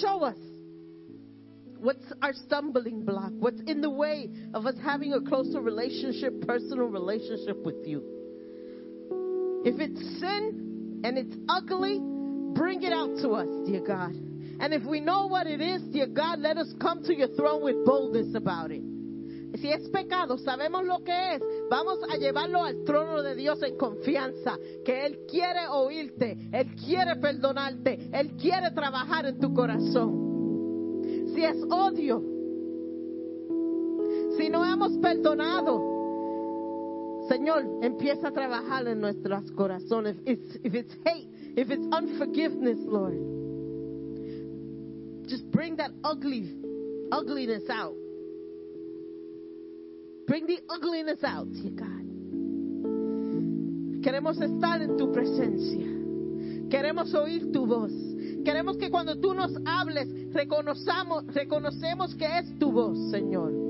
Show 0.00 0.24
us 0.24 0.38
what's 1.78 2.12
our 2.22 2.32
stumbling 2.32 3.04
block, 3.04 3.32
what's 3.38 3.60
in 3.66 3.82
the 3.82 3.90
way 3.90 4.30
of 4.54 4.66
us 4.66 4.74
having 4.82 5.12
a 5.12 5.20
closer 5.20 5.60
relationship, 5.60 6.46
personal 6.46 6.86
relationship 6.86 7.62
with 7.64 7.86
you. 7.86 8.02
If 9.64 9.78
it's 9.78 10.20
sin 10.20 10.67
and 11.04 11.18
it's 11.18 11.36
ugly, 11.48 11.98
bring 12.54 12.82
it 12.82 12.92
out 12.92 13.16
to 13.22 13.30
us, 13.30 13.48
dear 13.66 13.80
God. 13.80 14.14
And 14.60 14.74
if 14.74 14.84
we 14.84 15.00
know 15.00 15.26
what 15.26 15.46
it 15.46 15.60
is, 15.60 15.82
dear 15.92 16.08
God, 16.08 16.40
let 16.40 16.56
us 16.56 16.72
come 16.80 17.02
to 17.04 17.14
your 17.14 17.28
throne 17.28 17.62
with 17.62 17.84
boldness 17.84 18.34
about 18.34 18.72
it. 18.72 18.82
Si 19.60 19.72
es 19.72 19.88
pecado, 19.88 20.36
sabemos 20.36 20.84
lo 20.84 20.98
que 21.04 21.34
es. 21.34 21.42
Vamos 21.70 21.98
a 22.10 22.16
llevarlo 22.16 22.64
al 22.64 22.84
trono 22.84 23.22
de 23.22 23.34
Dios 23.34 23.62
en 23.62 23.76
confianza, 23.76 24.58
que 24.84 25.06
Él 25.06 25.20
quiere 25.28 25.68
oírte, 25.70 26.36
Él 26.52 26.74
quiere 26.84 27.16
perdonarte, 27.16 28.10
Él 28.12 28.36
quiere 28.36 28.70
trabajar 28.72 29.26
en 29.26 29.40
tu 29.40 29.54
corazón. 29.54 31.02
Si 31.34 31.42
es 31.42 31.56
odio, 31.70 32.22
si 34.36 34.48
no 34.50 34.64
hemos 34.64 34.98
perdonado, 34.98 35.97
Señor, 37.28 37.64
empieza 37.82 38.28
a 38.28 38.32
trabajar 38.32 38.88
en 38.88 39.00
nuestros 39.00 39.50
corazones. 39.52 40.16
If 40.24 40.74
it's, 40.74 40.94
hate, 41.04 41.28
if 41.56 41.70
it's 41.70 41.86
unforgiveness, 41.92 42.78
Lord, 42.86 43.18
just 45.28 45.44
bring 45.50 45.76
that 45.76 45.90
ugly, 46.02 46.56
ugliness 47.12 47.68
out. 47.70 47.94
Bring 50.26 50.46
the 50.46 50.60
ugliness 50.70 51.22
out, 51.22 51.52
dear 51.52 51.72
God. 51.72 52.06
Queremos 54.02 54.40
estar 54.40 54.80
en 54.80 54.96
tu 54.96 55.12
presencia. 55.12 55.86
Queremos 56.70 57.14
oír 57.14 57.52
tu 57.52 57.66
voz. 57.66 57.92
Queremos 58.44 58.78
que 58.78 58.90
cuando 58.90 59.18
tú 59.18 59.34
nos 59.34 59.52
hables, 59.66 60.32
reconozcamos, 60.32 61.26
reconocemos 61.34 62.14
que 62.14 62.26
es 62.38 62.58
tu 62.58 62.72
voz, 62.72 63.10
Señor. 63.10 63.67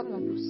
Háblanos, 0.00 0.40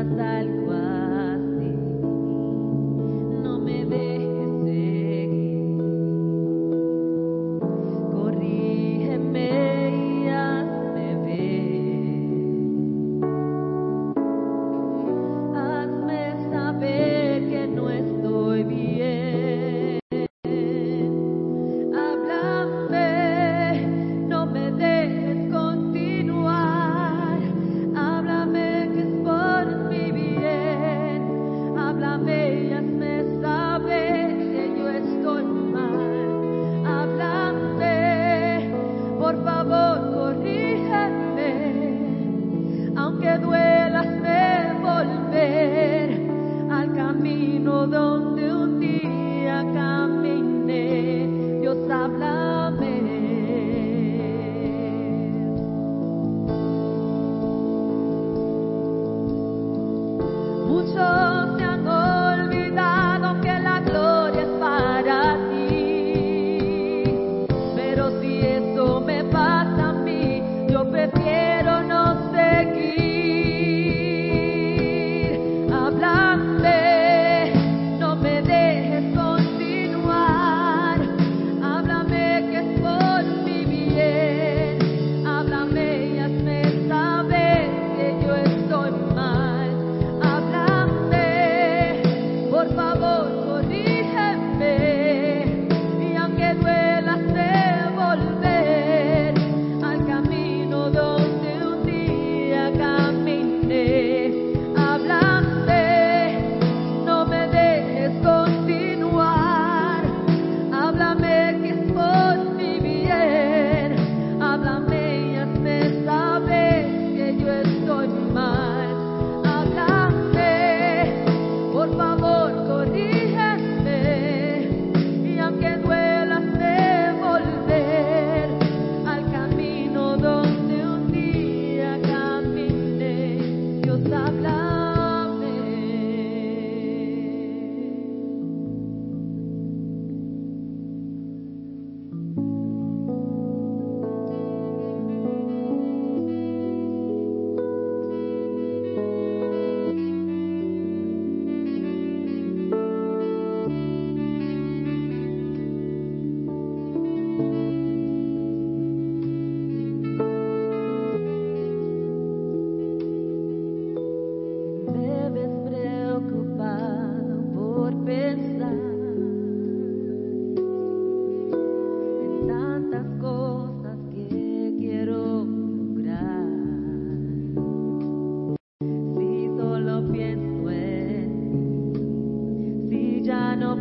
al 0.00 0.46
cual. 0.64 0.79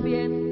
Ya 0.10 0.49